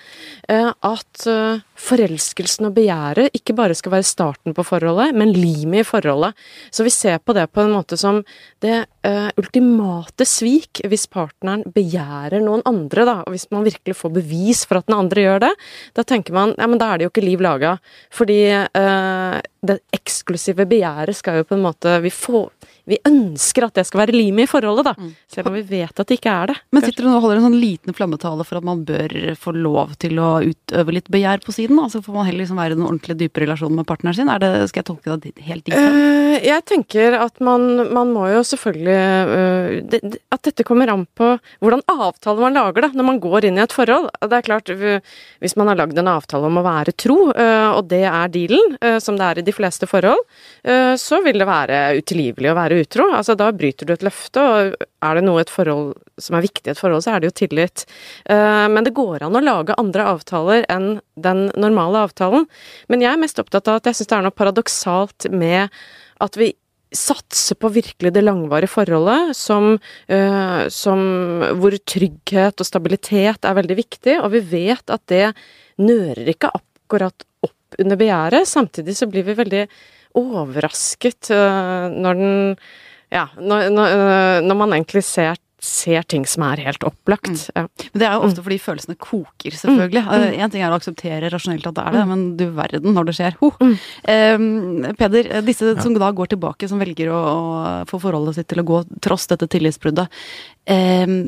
eh, 0.49 0.69
at 0.69 1.25
eh, 1.29 1.61
forelskelsen 1.79 2.69
og 2.69 2.75
begjæret 2.77 3.35
ikke 3.35 3.55
bare 3.57 3.77
skal 3.77 3.97
være 3.97 4.07
starten 4.07 4.55
på 4.55 4.65
forholdet, 4.67 5.15
men 5.17 5.33
limet 5.35 5.83
i 5.83 5.87
forholdet. 5.87 6.37
Så 6.71 6.85
vi 6.85 6.93
ser 6.93 7.19
på 7.19 7.35
det 7.37 7.49
på 7.51 7.65
en 7.65 7.75
måte 7.75 7.99
som 7.99 8.21
det 8.63 8.85
eh, 9.07 9.29
ultimate 9.39 10.25
svik 10.27 10.81
hvis 10.89 11.07
partneren 11.11 11.63
begjærer 11.75 12.43
noen 12.43 12.63
andre, 12.69 13.05
da. 13.07 13.15
Og 13.25 13.35
hvis 13.35 13.47
man 13.53 13.67
virkelig 13.67 13.97
får 13.99 14.15
bevis 14.19 14.65
for 14.67 14.79
at 14.79 14.89
den 14.89 14.97
andre 14.97 15.25
gjør 15.25 15.45
det, 15.47 15.53
da 15.97 16.05
tenker 16.07 16.35
man 16.35 16.55
ja, 16.57 16.67
men 16.69 16.81
da 16.81 16.91
er 16.91 16.99
det 16.99 17.07
jo 17.07 17.13
ikke 17.13 17.25
liv 17.25 17.43
laga. 17.43 17.77
Fordi 18.15 18.41
uh, 18.55 19.39
det 19.65 19.79
eksklusive 19.95 20.65
begjæret 20.69 21.17
skal 21.17 21.41
jo 21.41 21.47
på 21.47 21.57
en 21.57 21.65
måte 21.65 21.97
Vi 21.99 22.11
får 22.13 22.45
Vi 22.87 22.95
ønsker 23.05 23.65
at 23.65 23.75
det 23.75 23.83
skal 23.85 24.05
være 24.05 24.15
limet 24.15 24.47
i 24.47 24.49
forholdet, 24.49 24.87
da. 24.87 24.93
Mm. 24.97 25.09
Selv 25.29 25.49
om 25.51 25.57
vi 25.57 25.65
vet 25.67 25.93
at 25.93 26.07
det 26.09 26.17
ikke 26.17 26.31
er 26.31 26.49
det. 26.49 26.55
Men 26.73 26.85
sitter 26.85 27.05
du 27.05 27.09
nå 27.09 27.17
og 27.19 27.25
holder 27.27 27.41
en 27.41 27.45
sånn 27.49 27.59
liten 27.61 27.93
flammetale 27.93 28.45
for 28.47 28.57
at 28.57 28.65
man 28.65 28.81
bør 28.87 29.13
få 29.37 29.53
lov 29.53 29.93
til 30.01 30.17
å 30.17 30.29
utøve 30.41 30.95
litt 30.95 31.11
begjær 31.13 31.43
på 31.45 31.53
siden? 31.53 31.77
Altså 31.83 32.01
får 32.01 32.15
man 32.15 32.25
heller 32.25 32.41
liksom 32.41 32.57
være 32.57 32.73
i 32.73 32.79
en 32.79 32.87
ordentlig 32.87 33.19
dype 33.19 33.43
relasjon 33.43 33.75
med 33.77 33.85
partneren 33.89 34.17
sin? 34.17 34.31
Er 34.33 34.41
det, 34.41 34.51
skal 34.71 34.81
jeg 34.81 34.89
tolke 34.89 35.19
det 35.21 35.35
helt 35.45 35.67
dit? 35.67 35.77
Eh, 35.77 36.39
jeg 36.47 36.65
tenker 36.71 37.19
at 37.19 37.37
man, 37.45 37.67
man 37.93 38.15
må 38.15 38.25
jo 38.31 38.41
selvfølgelig 38.47 38.88
det, 38.89 40.01
det- 40.09 40.19
At 40.33 40.43
dette 40.45 40.63
kommer 40.67 40.89
an 40.91 41.05
på 41.17 41.29
hvordan 41.61 41.81
avtale 41.89 42.39
man 42.43 42.53
lager 42.57 42.85
da, 42.85 42.89
når 42.95 43.05
man 43.07 43.19
går 43.23 43.45
inn 43.49 43.57
i 43.59 43.63
et 43.63 43.73
forhold. 43.75 44.09
Det 44.21 44.37
er 44.39 44.45
klart, 44.45 44.69
Hvis 45.41 45.55
man 45.57 45.67
har 45.67 45.75
lagd 45.79 45.97
en 45.97 46.07
avtale 46.11 46.45
om 46.49 46.57
å 46.59 46.63
være 46.65 46.93
tro, 46.97 47.31
eh, 47.31 47.69
og 47.73 47.87
det 47.89 48.03
er 48.05 48.27
dealen, 48.33 48.77
som 49.01 49.17
det 49.17 49.25
er 49.25 49.39
i 49.39 49.45
de 49.45 49.51
fleste 49.55 49.87
forhold, 49.89 50.21
så 50.99 51.19
vil 51.23 51.37
det 51.39 51.47
være 51.47 51.79
utilgivelig 51.99 52.51
å 52.51 52.55
være 52.57 52.79
utro. 52.83 53.09
Altså 53.15 53.35
Da 53.37 53.51
bryter 53.51 53.85
du 53.85 53.93
et 53.93 54.03
løfte, 54.05 54.39
og 54.39 54.75
er 55.01 55.15
det 55.15 55.23
noe 55.23 55.41
et 55.41 55.49
forhold 55.49 55.93
som 56.19 56.35
er 56.35 56.43
viktig 56.45 56.67
i 56.67 56.71
et 56.71 56.79
forhold, 56.79 57.03
så 57.03 57.15
er 57.15 57.19
det 57.21 57.29
jo 57.31 57.37
tillit. 57.47 57.85
Men 58.27 58.83
det 58.83 58.93
går 58.93 59.23
an 59.23 59.35
å 59.39 59.43
lage 59.43 59.75
andre 59.79 60.03
avtaler 60.15 60.65
enn 60.69 60.99
den 61.19 61.51
normale 61.55 62.05
avtalen. 62.07 62.47
Men 62.89 63.01
jeg 63.01 63.13
er 63.13 63.21
mest 63.21 63.39
opptatt 63.39 63.67
av 63.67 63.79
at 63.79 63.89
jeg 63.89 63.99
syns 63.99 64.11
det 64.11 64.17
er 64.17 64.25
noe 64.27 64.35
paradoksalt 64.39 65.29
med 65.31 65.69
at 66.21 66.35
vi 66.39 66.53
satser 66.95 67.57
på 67.59 67.69
virkelig 67.73 68.11
det 68.15 68.23
langvarige 68.23 68.71
forholdet, 68.71 69.35
som, 69.37 69.75
uh, 70.09 70.61
som 70.73 70.99
hvor 71.61 71.77
trygghet 71.85 72.59
og 72.59 72.67
stabilitet 72.67 73.45
er 73.45 73.57
veldig 73.59 73.77
viktig, 73.77 74.17
og 74.23 74.33
vi 74.33 74.43
vet 74.57 74.93
at 74.93 75.03
det 75.11 75.25
nører 75.79 76.33
ikke 76.33 76.51
akkurat 76.51 77.25
opp 77.45 77.79
under 77.79 77.99
begjæret. 77.99 78.49
Samtidig 78.49 78.97
så 78.97 79.09
blir 79.09 79.27
vi 79.27 79.37
veldig 79.37 79.65
overrasket 80.19 81.33
uh, 81.35 81.89
når 81.93 82.23
den 82.23 82.37
Ja, 83.09 83.23
når, 83.41 83.71
når, 83.73 83.87
eh, 83.89 84.39
når 84.45 84.57
man 84.59 84.73
egentlig 84.75 85.01
ser 85.01 85.39
ser 85.63 86.05
ting 86.07 86.25
som 86.29 86.45
er 86.47 86.61
helt 86.63 86.83
opplagt. 86.87 87.49
Ja. 87.55 87.65
Men 87.91 88.01
det 88.01 88.07
er 88.07 88.15
jo 88.15 88.29
ofte 88.29 88.43
fordi 88.45 88.59
følelsene 88.63 88.95
koker, 88.99 89.57
selvfølgelig. 89.59 90.03
Mm. 90.07 90.37
Én 90.39 90.53
ting 90.53 90.63
er 90.63 90.71
å 90.71 90.79
akseptere 90.79 91.31
rasjonelt 91.33 91.67
at 91.69 91.77
det 91.77 91.85
er 91.85 91.97
det, 91.97 92.05
men 92.09 92.23
du 92.39 92.45
verden 92.55 92.95
når 92.95 93.09
det 93.09 93.17
skjer. 93.19 93.37
Ho. 93.41 93.51
Mm. 93.59 93.75
Eh, 94.13 94.93
Peder, 94.99 95.29
disse 95.45 95.75
som 95.83 95.97
da 95.97 96.11
går 96.15 96.31
tilbake, 96.33 96.69
som 96.71 96.81
velger 96.81 97.11
å, 97.13 97.19
å 97.19 97.43
få 97.89 98.01
forholdet 98.01 98.39
sitt 98.39 98.49
til 98.51 98.63
å 98.63 98.67
gå 98.71 98.81
tross 99.03 99.27
dette 99.31 99.49
tillitsbruddet. 99.51 100.07
Eh, 100.69 101.19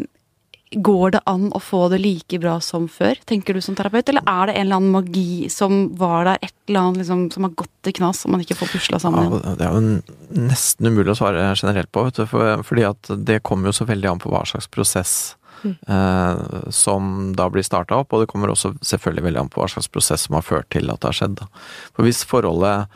går 0.71 1.11
det 1.17 1.21
an 1.27 1.49
å 1.51 1.59
få 1.59 1.89
det 1.91 1.99
like 1.99 2.39
bra 2.39 2.55
som 2.63 2.87
før, 2.91 3.19
tenker 3.27 3.57
du 3.57 3.61
som 3.63 3.75
terapeut? 3.75 4.07
Eller 4.07 4.23
er 4.23 4.47
det 4.47 4.55
en 4.55 4.65
eller 4.65 4.79
annen 4.79 4.93
magi 4.95 5.49
som 5.51 5.81
var 5.99 6.29
der, 6.29 6.39
et 6.41 6.55
eller 6.69 6.85
annet 6.85 7.03
liksom, 7.03 7.25
som 7.33 7.47
har 7.47 7.55
gått 7.59 7.91
i 7.91 7.95
knas, 7.97 8.23
som 8.23 8.31
man 8.31 8.45
ikke 8.45 8.55
får 8.61 8.71
pusla 8.71 9.01
sammen 9.03 9.25
igjen? 9.25 9.43
Ja, 9.43 9.57
det 9.59 9.67
er 9.67 9.75
jo 9.75 10.45
nesten 10.47 10.87
umulig 10.87 11.11
å 11.11 11.19
svare 11.19 11.51
generelt 11.59 11.91
på, 11.91 12.05
vet 12.07 12.21
du, 12.21 12.25
for, 12.31 12.63
fordi 12.67 12.87
at 12.87 13.13
det 13.27 13.41
kommer 13.43 13.71
jo 13.71 13.77
så 13.81 13.89
veldig 13.89 14.13
an 14.13 14.23
på 14.23 14.31
hva 14.31 14.45
slags 14.47 14.71
prosess 14.71 15.35
Mm. 15.61 15.75
eh, 15.87 16.69
som 16.73 17.33
da 17.37 17.45
blir 17.49 17.61
starta 17.61 17.99
opp, 18.01 18.13
og 18.13 18.23
det 18.23 18.31
kommer 18.31 18.49
også 18.49 18.71
selvfølgelig 18.81 19.27
veldig 19.27 19.41
an 19.43 19.49
på 19.53 19.61
hva 19.61 19.67
slags 19.69 19.91
prosess 19.93 20.23
som 20.25 20.33
har 20.33 20.41
ført 20.41 20.69
til 20.73 20.89
at 20.89 21.01
det 21.03 21.11
har 21.11 21.17
skjedd. 21.19 21.35
Da. 21.37 21.45
For 21.93 22.07
hvis 22.07 22.23
forholdet 22.25 22.87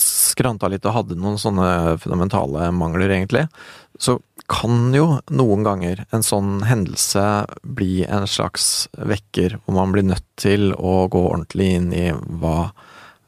skranta 0.00 0.68
litt 0.70 0.86
og 0.88 0.96
hadde 0.96 1.18
noen 1.18 1.38
sånne 1.40 1.96
fundamentale 2.02 2.70
mangler, 2.74 3.12
egentlig, 3.12 3.46
så 3.98 4.18
kan 4.50 4.92
jo 4.94 5.06
noen 5.34 5.64
ganger 5.66 6.04
en 6.14 6.24
sånn 6.24 6.60
hendelse 6.68 7.24
bli 7.66 8.04
en 8.04 8.28
slags 8.30 8.86
vekker, 8.94 9.58
hvor 9.64 9.78
man 9.80 9.94
blir 9.94 10.06
nødt 10.06 10.26
til 10.38 10.70
å 10.76 11.06
gå 11.10 11.22
ordentlig 11.32 11.70
inn 11.78 11.88
i 11.96 12.06
hva 12.12 12.70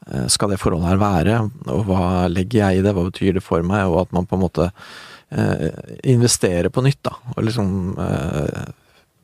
eh, 0.07 0.27
skal 0.31 0.53
det 0.53 0.61
forholdet 0.61 0.93
her 0.93 1.01
være, 1.01 1.37
og 1.67 1.85
hva 1.89 2.27
legger 2.31 2.63
jeg 2.63 2.79
i 2.79 2.85
det, 2.85 2.95
hva 2.95 3.07
betyr 3.09 3.39
det 3.39 3.45
for 3.45 3.65
meg, 3.65 3.89
og 3.89 4.05
at 4.05 4.15
man 4.15 4.29
på 4.29 4.37
en 4.37 4.45
måte 4.45 4.69
eh, 4.69 5.67
investerer 6.13 6.71
på 6.71 6.85
nytt, 6.85 7.01
da, 7.09 7.17
og 7.35 7.43
liksom 7.49 7.73
eh, 7.99 8.69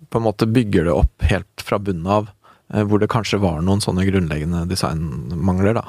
på 0.10 0.20
en 0.20 0.28
måte 0.28 0.50
bygger 0.50 0.90
det 0.90 0.96
opp 0.96 1.30
helt 1.30 1.64
fra 1.64 1.80
bunnen 1.82 2.12
av, 2.12 2.30
hvor 2.68 3.00
det 3.00 3.10
kanskje 3.14 3.38
var 3.44 3.60
noen 3.62 3.82
sånne 3.84 4.08
grunnleggende 4.08 4.64
designmangler, 4.70 5.78
da. 5.78 5.84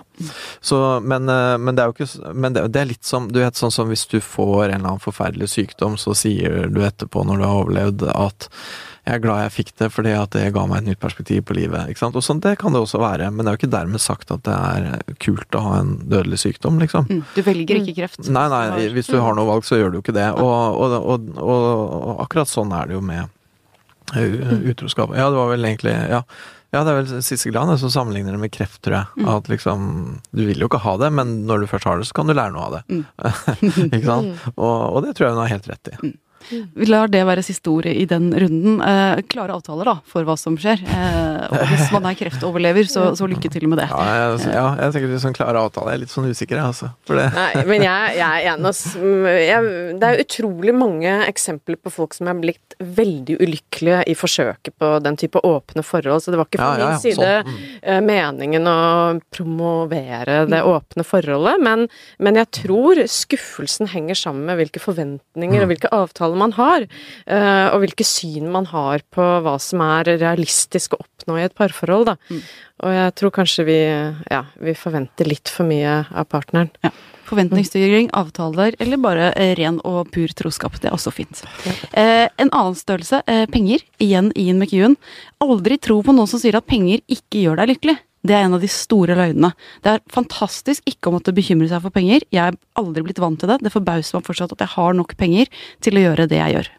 Så, 0.60 1.00
men, 1.00 1.28
eh, 1.32 1.54
men 1.56 1.76
det 1.76 1.82
er 1.82 1.88
jo 1.88 1.96
ikke 1.96 2.34
Men 2.34 2.56
det, 2.56 2.66
det 2.72 2.82
er 2.82 2.90
litt 2.90 3.04
som 3.04 3.30
Du 3.32 3.38
vet 3.40 3.56
sånn 3.56 3.72
som 3.72 3.88
hvis 3.88 4.04
du 4.10 4.18
får 4.20 4.66
en 4.66 4.74
eller 4.74 4.90
annen 4.92 5.02
forferdelig 5.02 5.48
sykdom, 5.54 5.96
så 6.00 6.14
sier 6.16 6.68
du 6.72 6.82
etterpå 6.84 7.24
når 7.24 7.40
du 7.40 7.46
har 7.46 7.62
overlevd 7.62 8.06
at 8.12 8.50
jeg 9.06 9.20
er 9.20 9.22
glad 9.22 9.38
jeg 9.44 9.52
fikk 9.54 9.68
det, 9.78 9.86
fordi 9.94 10.12
at 10.18 10.32
det 10.34 10.48
ga 10.50 10.64
meg 10.66 10.80
et 10.80 10.88
nytt 10.88 10.98
perspektiv 10.98 11.44
på 11.46 11.54
livet. 11.54 11.92
ikke 11.92 12.00
sant? 12.00 12.16
Og 12.18 12.24
sånn, 12.26 12.40
Det 12.42 12.56
kan 12.58 12.74
det 12.74 12.80
også 12.82 12.98
være, 12.98 13.28
men 13.30 13.46
det 13.46 13.52
er 13.52 13.54
jo 13.54 13.60
ikke 13.60 13.76
dermed 13.76 14.02
sagt 14.02 14.32
at 14.34 14.42
det 14.42 14.56
er 14.56 15.14
kult 15.22 15.54
å 15.54 15.62
ha 15.62 15.76
en 15.78 15.92
dødelig 16.10 16.40
sykdom, 16.42 16.80
liksom. 16.82 17.06
Mm, 17.06 17.20
du 17.36 17.38
velger 17.46 17.78
ikke 17.84 17.94
kreft. 18.00 18.26
Nei, 18.26 18.48
nei, 18.50 18.88
hvis 18.96 19.06
du 19.06 19.20
har 19.22 19.38
noe 19.38 19.46
valg, 19.46 19.62
så 19.62 19.78
gjør 19.78 19.94
du 19.94 20.00
jo 20.00 20.02
ikke 20.02 20.16
det. 20.16 20.26
Og, 20.42 20.50
og, 20.82 20.96
og, 20.98 21.30
og, 21.38 21.68
og 22.00 22.24
akkurat 22.26 22.50
sånn 22.50 22.74
er 22.74 22.90
det 22.90 22.98
jo 22.98 23.04
med 23.06 23.30
utroskap. 24.74 25.14
Ja, 25.14 25.30
det 25.30 25.38
var 25.38 25.54
vel 25.54 25.70
egentlig 25.70 25.94
Ja, 25.94 26.24
ja 26.76 26.84
det 26.86 26.92
er 26.92 26.98
vel 27.00 27.24
Sissel 27.24 27.54
Gran 27.54 27.72
som 27.80 27.92
sammenligner 27.92 28.36
det 28.36 28.42
med 28.42 28.52
kreft, 28.54 28.78
tror 28.84 28.98
jeg. 29.00 29.22
Mm. 29.24 29.30
At 29.32 29.50
liksom 29.52 29.88
Du 30.36 30.44
vil 30.44 30.60
jo 30.60 30.68
ikke 30.70 30.82
ha 30.84 30.96
det, 31.00 31.10
men 31.16 31.34
når 31.48 31.64
du 31.64 31.70
først 31.72 31.88
har 31.88 32.00
det, 32.00 32.08
så 32.10 32.16
kan 32.20 32.28
du 32.28 32.36
lære 32.36 32.54
noe 32.54 32.68
av 32.68 32.78
det. 32.78 32.84
Mm. 32.92 33.02
ikke 33.96 34.06
sant? 34.06 34.46
Og, 34.56 34.76
og 34.96 35.02
det 35.04 35.16
tror 35.16 35.28
jeg 35.28 35.36
hun 35.36 35.42
har 35.42 35.52
helt 35.56 35.68
rett 35.72 35.92
i. 35.92 35.96
Vi 36.50 36.88
lar 36.88 37.10
det 37.12 37.22
være 37.26 37.44
siste 37.46 37.70
ordet 37.72 37.94
i 37.96 38.06
den 38.08 38.30
runden. 38.34 38.80
Eh, 38.82 39.22
klare 39.30 39.56
avtaler 39.56 39.90
da, 39.90 39.96
for 40.08 40.26
hva 40.28 40.36
som 40.40 40.58
skjer. 40.60 40.82
Eh, 40.82 41.46
og 41.50 41.66
hvis 41.72 41.90
man 41.94 42.08
er 42.10 42.18
kreftoverlever, 42.18 42.88
så, 42.90 43.08
så 43.18 43.28
lykke 43.30 43.50
til 43.52 43.68
med 43.70 43.80
det. 43.82 43.88
Ja, 43.90 44.06
jeg, 44.06 44.52
ja, 44.54 44.66
jeg 44.82 44.96
tenker 44.96 45.14
litt 45.14 45.24
sånn 45.24 45.36
klare 45.36 45.64
avtaler. 45.66 45.94
Jeg 45.94 46.00
er 46.00 46.04
litt 46.04 46.14
sånn 46.14 46.30
usikker, 46.30 46.60
jeg, 46.60 46.72
altså. 46.74 46.92
For 47.08 47.20
det 47.20 47.28
Nei, 47.36 47.64
men 47.68 47.86
jeg, 47.86 48.16
jeg 48.20 48.44
er 48.44 48.52
enig. 48.54 48.72
ass. 48.72 48.84
Det 48.96 50.10
er 50.10 50.22
utrolig 50.22 50.74
mange 50.76 51.18
eksempler 51.26 51.80
på 51.80 51.92
folk 51.92 52.16
som 52.16 52.30
er 52.30 52.38
blitt 52.40 52.76
veldig 52.78 53.38
ulykkelige 53.40 54.02
i 54.10 54.14
forsøket 54.16 54.76
på 54.78 54.90
den 55.04 55.16
type 55.16 55.40
åpne 55.46 55.82
forhold, 55.86 56.22
så 56.22 56.32
det 56.32 56.40
var 56.40 56.48
ikke 56.48 56.60
fra 56.60 56.72
Ja, 56.76 56.76
min 56.82 56.94
ja, 56.94 57.00
side 57.00 57.16
sånn, 57.16 57.52
mm. 57.52 57.76
eh, 57.82 58.00
meningen 58.04 58.68
å 58.68 58.78
promovere 59.32 60.42
det 60.50 60.62
åpne 60.66 61.06
forholdet, 61.06 61.62
men, 61.64 61.86
men 62.22 62.40
jeg 62.40 62.50
tror 62.60 63.00
skuffelsen 63.10 63.90
henger 63.92 64.18
sammen 64.18 64.44
med 64.50 64.60
hvilke 64.60 64.82
forventninger 64.82 65.64
og 65.64 65.72
hvilke 65.72 65.92
avtaler 65.94 66.35
man 66.38 66.54
har, 66.56 66.86
eh, 67.26 67.66
og 67.72 67.82
hvilke 67.82 68.06
syn 68.06 68.50
man 68.52 68.68
har 68.70 69.04
på 69.14 69.26
hva 69.44 69.56
som 69.62 69.82
er 69.84 70.16
realistisk 70.16 70.94
å 70.96 71.02
oppnå 71.02 71.40
i 71.40 71.46
et 71.46 71.56
parforhold, 71.56 72.12
da. 72.12 72.16
Og 72.84 72.92
jeg 72.92 73.12
tror 73.16 73.32
kanskje 73.32 73.64
vi, 73.64 73.78
ja, 74.30 74.42
vi 74.60 74.74
forventer 74.76 75.28
litt 75.28 75.48
for 75.52 75.68
mye 75.68 76.02
av 76.12 76.26
partneren. 76.28 76.70
Ja. 76.84 76.92
Forventningsstyring, 77.26 78.10
avtaler 78.14 78.76
eller 78.82 79.00
bare 79.02 79.30
eh, 79.34 79.54
ren 79.58 79.80
og 79.88 80.12
pur 80.14 80.30
troskap. 80.38 80.76
Det 80.82 80.90
er 80.90 80.94
også 80.94 81.12
fint. 81.14 81.42
Eh, 81.90 82.28
en 82.28 82.52
annen 82.52 82.76
størrelse, 82.78 83.22
eh, 83.26 83.46
penger. 83.50 83.82
Igjen 84.02 84.30
Ian 84.38 84.60
McEwan. 84.60 84.98
Aldri 85.42 85.80
tro 85.82 85.98
på 86.06 86.14
noen 86.14 86.30
som 86.30 86.42
sier 86.42 86.58
at 86.58 86.68
penger 86.68 87.02
ikke 87.10 87.42
gjør 87.42 87.62
deg 87.62 87.74
lykkelig. 87.74 87.96
Det 88.26 88.34
er 88.34 88.46
en 88.46 88.56
av 88.56 88.62
de 88.64 88.70
store 88.70 89.16
løgnene. 89.18 89.52
Det 89.84 89.92
er 89.92 90.02
fantastisk 90.12 90.86
ikke 90.88 91.10
å 91.10 91.16
måtte 91.16 91.34
bekymre 91.36 91.68
seg 91.70 91.84
for 91.84 91.94
penger. 91.94 92.24
Jeg 92.34 92.42
er 92.42 92.58
aldri 92.80 93.04
blitt 93.06 93.22
vant 93.22 93.38
til 93.40 93.52
det. 93.52 93.60
Det 93.62 93.74
forbauser 93.74 94.18
meg 94.18 94.26
fortsatt 94.26 94.56
at 94.56 94.64
jeg 94.64 94.74
har 94.74 94.98
nok 94.98 95.14
penger 95.20 95.52
til 95.84 95.98
å 95.98 96.08
gjøre 96.08 96.28
det 96.30 96.40
jeg 96.42 96.58
gjør. 96.58 96.72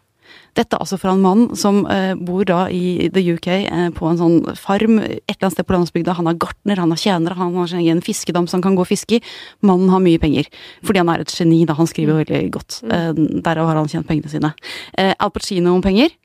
Dette 0.58 0.78
altså 0.82 0.98
fra 0.98 1.14
en 1.14 1.22
mann 1.22 1.44
som 1.60 1.84
eh, 1.92 2.14
bor 2.18 2.46
da 2.48 2.64
i 2.74 3.10
the 3.14 3.22
UK 3.36 3.48
eh, 3.60 3.90
på 3.96 4.08
en 4.10 4.20
sånn 4.20 4.38
farm 4.58 4.98
et 5.04 5.20
eller 5.22 5.48
annet 5.48 5.58
sted 5.58 5.68
på 5.70 5.76
landsbygda. 5.76 6.16
Han 6.18 6.30
er 6.32 6.40
gartner, 6.42 6.82
han 6.82 6.94
er 6.94 7.02
tjener, 7.02 7.38
han 7.38 7.56
har 7.60 7.70
sin 7.70 7.84
egen 7.84 8.02
fiskedam 8.06 8.50
som 8.50 8.58
han 8.58 8.66
kan 8.66 8.78
gå 8.80 8.86
og 8.86 8.90
fiske 8.90 9.20
i. 9.20 9.24
Mannen 9.68 9.92
har 9.94 10.02
mye 10.04 10.22
penger, 10.22 10.50
fordi 10.86 11.04
han 11.04 11.14
er 11.14 11.24
et 11.24 11.34
geni, 11.34 11.62
da. 11.70 11.78
Han 11.78 11.90
skriver 11.90 12.24
veldig 12.24 12.42
godt. 12.58 12.82
Eh, 12.90 13.12
derav 13.46 13.70
har 13.70 13.82
han 13.82 13.92
tjent 13.92 14.10
pengene 14.10 14.34
sine. 14.34 14.54
Eh, 14.98 15.14
Al 15.14 15.34
Pacino 15.36 15.76
om 15.78 15.86
penger. 15.86 16.16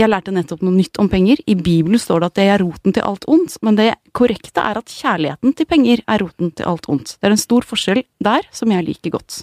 Jeg 0.00 0.08
lærte 0.08 0.32
nettopp 0.32 0.62
noe 0.64 0.72
nytt 0.72 0.96
om 1.02 1.08
penger. 1.12 1.40
I 1.44 1.54
Bibelen 1.58 2.00
står 2.00 2.22
det 2.22 2.30
at 2.30 2.38
det 2.38 2.46
er 2.48 2.62
roten 2.64 2.94
til 2.96 3.04
alt 3.04 3.26
ondt, 3.28 3.58
men 3.60 3.76
det 3.76 3.90
korrekte 4.16 4.64
er 4.64 4.80
at 4.80 4.92
kjærligheten 4.92 5.52
til 5.58 5.68
penger 5.68 6.00
er 6.08 6.22
roten 6.24 6.52
til 6.56 6.68
alt 6.70 6.88
ondt. 6.88 7.16
Det 7.18 7.28
er 7.28 7.34
en 7.34 7.42
stor 7.42 7.66
forskjell 7.68 8.00
der 8.24 8.48
som 8.56 8.72
jeg 8.72 8.86
liker 8.88 9.12
godt. 9.18 9.42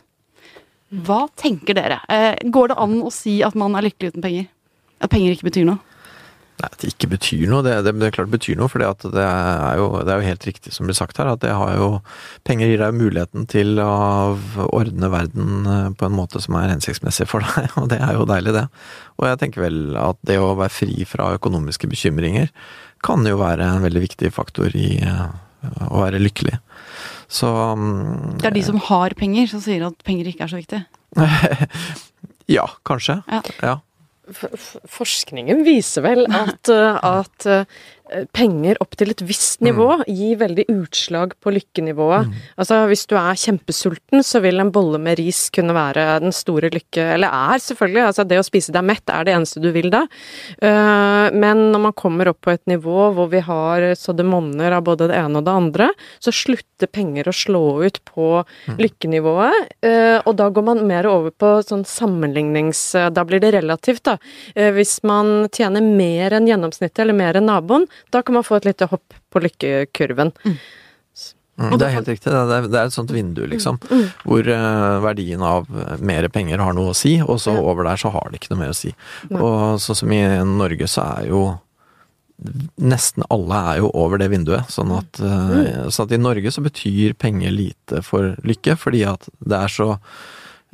Hva 0.90 1.28
tenker 1.38 1.78
dere? 1.78 2.00
Eh, 2.10 2.50
går 2.50 2.72
det 2.72 2.80
an 2.82 2.98
å 3.06 3.12
si 3.14 3.40
at 3.46 3.54
man 3.54 3.78
er 3.78 3.86
lykkelig 3.86 4.16
uten 4.16 4.26
penger? 4.26 4.50
At 4.98 5.14
penger 5.14 5.36
ikke 5.36 5.52
betyr 5.52 5.70
noe? 5.70 5.89
Nei, 6.60 6.68
at 6.68 6.82
det 6.82 6.90
ikke 6.92 7.08
betyr 7.14 7.46
noe, 7.48 7.64
det, 7.64 7.78
det, 7.86 7.94
det 8.02 8.12
klart 8.16 8.32
betyr 8.34 8.58
noe. 8.60 8.68
For 8.72 8.84
det, 8.84 9.12
det 9.16 9.24
er 9.24 9.80
jo 9.80 10.28
helt 10.28 10.48
riktig 10.48 10.74
som 10.76 10.90
blir 10.90 10.98
sagt 10.98 11.20
her, 11.22 11.30
at 11.32 11.44
det 11.44 11.54
har 11.56 11.76
jo 11.80 11.90
Penger 12.48 12.72
gir 12.72 12.82
deg 12.82 12.98
muligheten 12.98 13.48
til 13.50 13.80
å 13.80 14.36
ordne 14.68 15.12
verden 15.14 15.70
eh, 15.70 15.88
på 15.96 16.08
en 16.08 16.18
måte 16.18 16.42
som 16.44 16.58
er 16.60 16.74
hensiktsmessig 16.74 17.30
for 17.32 17.46
deg, 17.46 17.72
og 17.80 17.90
det 17.94 18.02
er 18.04 18.18
jo 18.18 18.28
deilig, 18.28 18.56
det. 18.58 18.66
Og 19.20 19.30
jeg 19.30 19.42
tenker 19.44 19.66
vel 19.68 19.98
at 20.00 20.20
det 20.28 20.40
å 20.42 20.56
være 20.60 20.74
fri 20.74 21.08
fra 21.08 21.32
økonomiske 21.38 21.88
bekymringer 21.92 22.52
kan 23.06 23.24
jo 23.28 23.40
være 23.40 23.68
en 23.78 23.86
veldig 23.86 24.04
viktig 24.10 24.34
faktor 24.36 24.76
i 24.76 24.98
eh, 25.00 25.28
å 25.88 26.04
være 26.04 26.20
lykkelig. 26.20 26.58
Så 27.32 27.48
mm, 27.48 28.40
Det 28.42 28.50
er 28.50 28.58
de 28.58 28.66
som 28.66 28.80
har 28.90 29.16
penger, 29.16 29.48
som 29.52 29.64
sier 29.64 29.86
at 29.88 30.04
penger 30.08 30.32
ikke 30.32 30.48
er 30.48 30.52
så 30.52 30.60
viktig. 30.60 30.84
Ja, 32.50 32.64
kanskje. 32.82 33.20
Ja. 33.30 33.44
ja. 33.62 33.76
Forskningen 34.90 35.64
viser 35.66 36.06
vel 36.06 36.26
at, 36.30 36.70
uh, 36.72 37.00
at 37.02 37.48
uh, 37.50 37.64
penger 38.36 38.80
opp 38.84 38.96
til 39.00 39.14
et 39.14 39.22
visst 39.26 39.62
nivå 39.66 39.88
gir 40.08 40.40
veldig 40.40 40.66
utslag 40.72 41.36
på 41.42 41.54
lykkenivået. 41.54 42.30
Altså 42.60 42.82
hvis 42.90 43.06
du 43.10 43.16
er 43.20 43.38
kjempesulten, 43.40 44.24
så 44.26 44.42
vil 44.44 44.62
en 44.62 44.72
bolle 44.74 45.00
med 45.02 45.20
ris 45.20 45.48
kunne 45.54 45.76
være 45.76 46.20
den 46.24 46.34
store 46.36 46.72
lykke 46.74 47.06
Eller 47.16 47.30
er, 47.30 47.62
selvfølgelig. 47.64 48.04
Altså 48.10 48.26
det 48.28 48.40
å 48.40 48.46
spise 48.46 48.74
deg 48.76 48.86
mett 48.88 49.14
er 49.14 49.28
det 49.28 49.36
eneste 49.36 49.62
du 49.64 49.70
vil 49.76 49.90
da. 49.94 50.06
Uh, 50.62 51.30
men 51.34 51.70
når 51.74 51.84
man 51.90 51.98
kommer 51.98 52.32
opp 52.32 52.42
på 52.46 52.54
et 52.56 52.66
nivå 52.70 53.10
hvor 53.16 53.30
vi 53.32 53.44
har 53.46 53.92
så 54.00 54.16
det 54.16 54.26
monner 54.28 54.74
av 54.76 54.86
både 54.88 55.10
det 55.12 55.18
ene 55.20 55.42
og 55.42 55.48
det 55.48 55.58
andre, 55.62 55.90
så 56.24 56.34
slutter 56.36 56.90
penger 56.92 57.30
å 57.30 57.36
slå 57.36 57.64
ut 57.86 58.02
på 58.08 58.30
lykkenivået. 58.80 59.76
uh, 59.86 60.18
og 60.26 60.34
da 60.40 60.50
går 60.54 60.66
man 60.72 60.86
mer 60.90 61.08
over 61.10 61.34
på 61.36 61.56
sånn 61.66 61.86
sammenlignings... 61.88 62.82
Da 63.14 63.24
blir 63.28 63.42
det 63.42 63.52
relativt, 63.56 64.04
da. 64.08 64.16
Eh, 64.56 64.72
Hvis 64.76 65.00
man 65.08 65.50
tjener 65.54 65.84
mer 65.84 66.36
enn 66.36 66.48
gjennomsnittet, 66.50 67.02
eller 67.04 67.18
mer 67.18 67.40
enn 67.40 67.50
naboen, 67.50 67.88
da 68.14 68.22
kan 68.26 68.38
man 68.40 68.46
få 68.48 68.60
et 68.60 68.70
lite 68.72 68.88
hopp 68.92 69.18
på 69.32 69.42
lykkekurven. 69.44 70.32
Mm, 71.60 71.74
det 71.76 71.88
er 71.90 71.96
helt 71.98 72.08
riktig. 72.08 72.32
Det 72.32 72.56
er, 72.56 72.68
det 72.72 72.80
er 72.80 72.88
et 72.88 72.96
sånt 72.96 73.12
vindu, 73.12 73.42
liksom. 73.52 73.82
Hvor 74.24 74.48
uh, 74.48 75.00
verdien 75.04 75.42
av 75.44 75.68
mer 76.00 76.28
penger 76.32 76.62
har 76.64 76.76
noe 76.78 76.94
å 76.94 76.98
si, 76.98 77.18
og 77.20 77.42
så 77.44 77.58
Ja. 77.58 77.64
over 77.68 77.84
der 77.84 78.00
så 78.00 78.12
har 78.14 78.30
det 78.32 78.40
ikke 78.40 78.54
noe 78.54 78.62
mer 78.64 78.72
å 78.72 78.78
si. 78.80 78.94
Nei. 79.30 79.42
Og 79.44 79.82
sånn 79.84 80.00
som 80.00 80.14
i 80.16 80.22
Norge 80.48 80.88
så 80.88 81.04
er 81.20 81.34
jo 81.34 81.42
Nesten 82.80 83.26
alle 83.28 83.58
er 83.68 83.80
jo 83.82 83.90
over 84.00 84.16
det 84.22 84.30
vinduet. 84.32 84.70
Sånn 84.72 84.94
at, 84.96 85.20
uh, 85.20 85.90
sånn 85.92 86.06
at 86.08 86.14
i 86.16 86.20
Norge 86.22 86.54
så 86.56 86.62
betyr 86.64 87.18
penger 87.20 87.52
lite 87.52 88.00
for 88.08 88.38
lykke, 88.48 88.78
fordi 88.80 89.02
at 89.04 89.28
det 89.44 89.58
er 89.60 89.68
så 89.68 89.90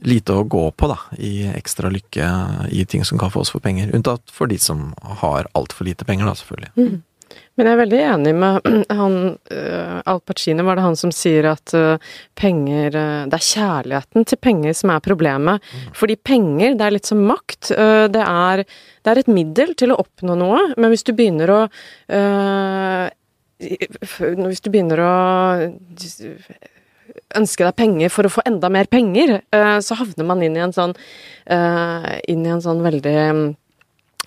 lite 0.05 0.35
å 0.35 0.43
gå 0.45 0.61
på 0.77 0.89
da, 0.91 0.99
i 1.17 1.47
ekstra 1.49 1.89
lykke 1.89 2.27
i 2.69 2.85
ting 2.85 3.01
som 3.07 3.17
kan 3.17 3.31
fås 3.33 3.49
for 3.49 3.63
penger. 3.65 3.89
Unntatt 3.97 4.29
for 4.29 4.45
de 4.51 4.59
som 4.61 4.91
har 5.23 5.49
altfor 5.57 5.87
lite 5.89 6.05
penger, 6.05 6.29
da, 6.29 6.35
selvfølgelig. 6.37 7.01
Men 7.55 7.67
jeg 7.67 7.75
er 7.75 7.79
veldig 7.79 7.99
enig 8.03 8.33
med 8.35 8.69
han 8.99 9.17
uh, 9.33 9.99
Al 10.11 10.21
Pacino, 10.27 10.65
var 10.67 10.77
det 10.77 10.85
han 10.85 10.99
som 10.99 11.13
sier 11.15 11.47
at 11.49 11.73
eh, 11.75 12.11
penger 12.37 12.95
eh, 12.99 13.25
Det 13.31 13.37
er 13.37 13.47
kjærligheten 13.47 14.27
til 14.27 14.39
penger 14.41 14.75
som 14.77 14.91
er 14.93 15.03
problemet. 15.03 15.63
Fordi 15.95 16.17
penger, 16.19 16.75
det 16.77 16.85
er 16.85 16.95
litt 16.95 17.09
som 17.09 17.23
makt. 17.25 17.71
Eh, 17.71 18.05
det, 18.11 18.21
er, 18.21 18.65
det 18.65 19.11
er 19.11 19.21
et 19.21 19.31
middel 19.31 19.73
til 19.79 19.93
å 19.93 19.99
oppnå 20.03 20.37
noe, 20.39 20.61
men 20.75 20.91
hvis 20.91 21.05
du 21.07 21.13
begynner 21.15 21.53
å 21.53 21.59
eh, 22.11 23.09
Hvis 23.57 24.63
du 24.65 24.71
begynner 24.71 24.99
å 24.99 25.13
ønske 27.39 27.65
deg 27.65 27.77
penger 27.77 28.11
for 28.13 28.27
å 28.27 28.33
få 28.37 28.43
enda 28.47 28.69
mer 28.73 28.89
penger, 28.91 29.39
eh, 29.55 29.77
så 29.83 29.97
havner 29.99 30.27
man 30.27 30.43
inn 30.43 30.57
i 30.57 30.63
en 30.63 30.75
sånn 30.75 30.95
eh, 31.45 32.09
inn 32.31 32.45
i 32.45 32.51
en 32.51 32.63
sånn 32.63 32.83
veldig 32.85 33.15
mm, 33.39 33.45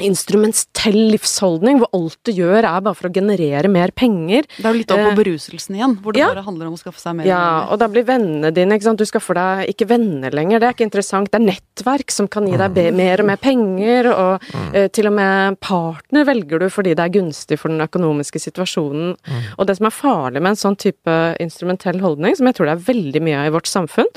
instrumentell 0.04 0.98
livsholdning, 1.12 1.80
hvor 1.82 1.90
alt 1.96 2.18
du 2.26 2.32
gjør 2.34 2.62
er 2.62 2.82
bare 2.84 2.96
for 2.98 3.08
å 3.08 3.12
generere 3.14 3.70
mer 3.72 3.92
penger. 3.96 4.46
Det 4.56 4.64
er 4.64 4.74
jo 4.74 4.80
litt 4.80 4.92
opp 4.94 5.02
på 5.02 5.08
Eh, 5.08 5.16
beruselsen 5.18 5.76
igjen, 5.78 5.96
hvor 6.02 6.14
det 6.14 6.22
ja. 6.22 6.28
bare 6.32 6.44
handler 6.46 6.68
om 6.68 6.76
å 6.76 6.80
skaffe 6.80 7.00
seg 7.00 7.16
mer. 7.18 7.28
Ja, 7.28 7.68
og 7.72 7.80
da 7.82 7.88
blir 7.90 8.06
vennene 8.08 8.52
dine 8.54 8.78
ikke 8.78 8.88
sant? 8.88 9.00
Du 9.00 9.08
skaffer 9.08 9.38
deg 9.38 9.72
ikke 9.72 9.88
venner 9.90 10.34
lenger, 10.34 10.60
det 10.60 10.68
er 10.68 10.76
ikke 10.76 10.86
interessant. 10.86 11.30
Det 11.32 11.40
er 11.40 11.46
nettverk 11.46 12.14
som 12.14 12.28
kan 12.30 12.48
gi 12.48 12.58
deg 12.60 12.78
mer 12.96 13.22
og 13.22 13.30
mer 13.30 13.40
penger, 13.42 14.10
og 14.12 14.48
eh, 14.72 14.88
til 14.94 15.10
og 15.10 15.16
med 15.18 15.58
partner 15.64 16.28
velger 16.28 16.62
du 16.62 16.68
fordi 16.72 16.94
det 16.98 17.06
er 17.06 17.14
gunstig 17.18 17.58
for 17.60 17.72
den 17.72 17.84
økonomiske 17.84 18.42
situasjonen. 18.42 19.16
Og 19.56 19.68
det 19.68 19.78
som 19.78 19.88
er 19.88 19.94
farlig 19.96 20.42
med 20.42 20.54
en 20.54 20.62
sånn 20.62 20.78
type 20.78 21.16
instrumentell 21.42 22.00
holdning, 22.04 22.36
som 22.38 22.48
jeg 22.48 22.58
tror 22.58 22.70
det 22.70 22.76
er 22.76 22.86
veldig 22.88 23.24
mye 23.24 23.42
av 23.42 23.50
i 23.50 23.54
vårt 23.56 23.70
samfunn, 23.70 24.10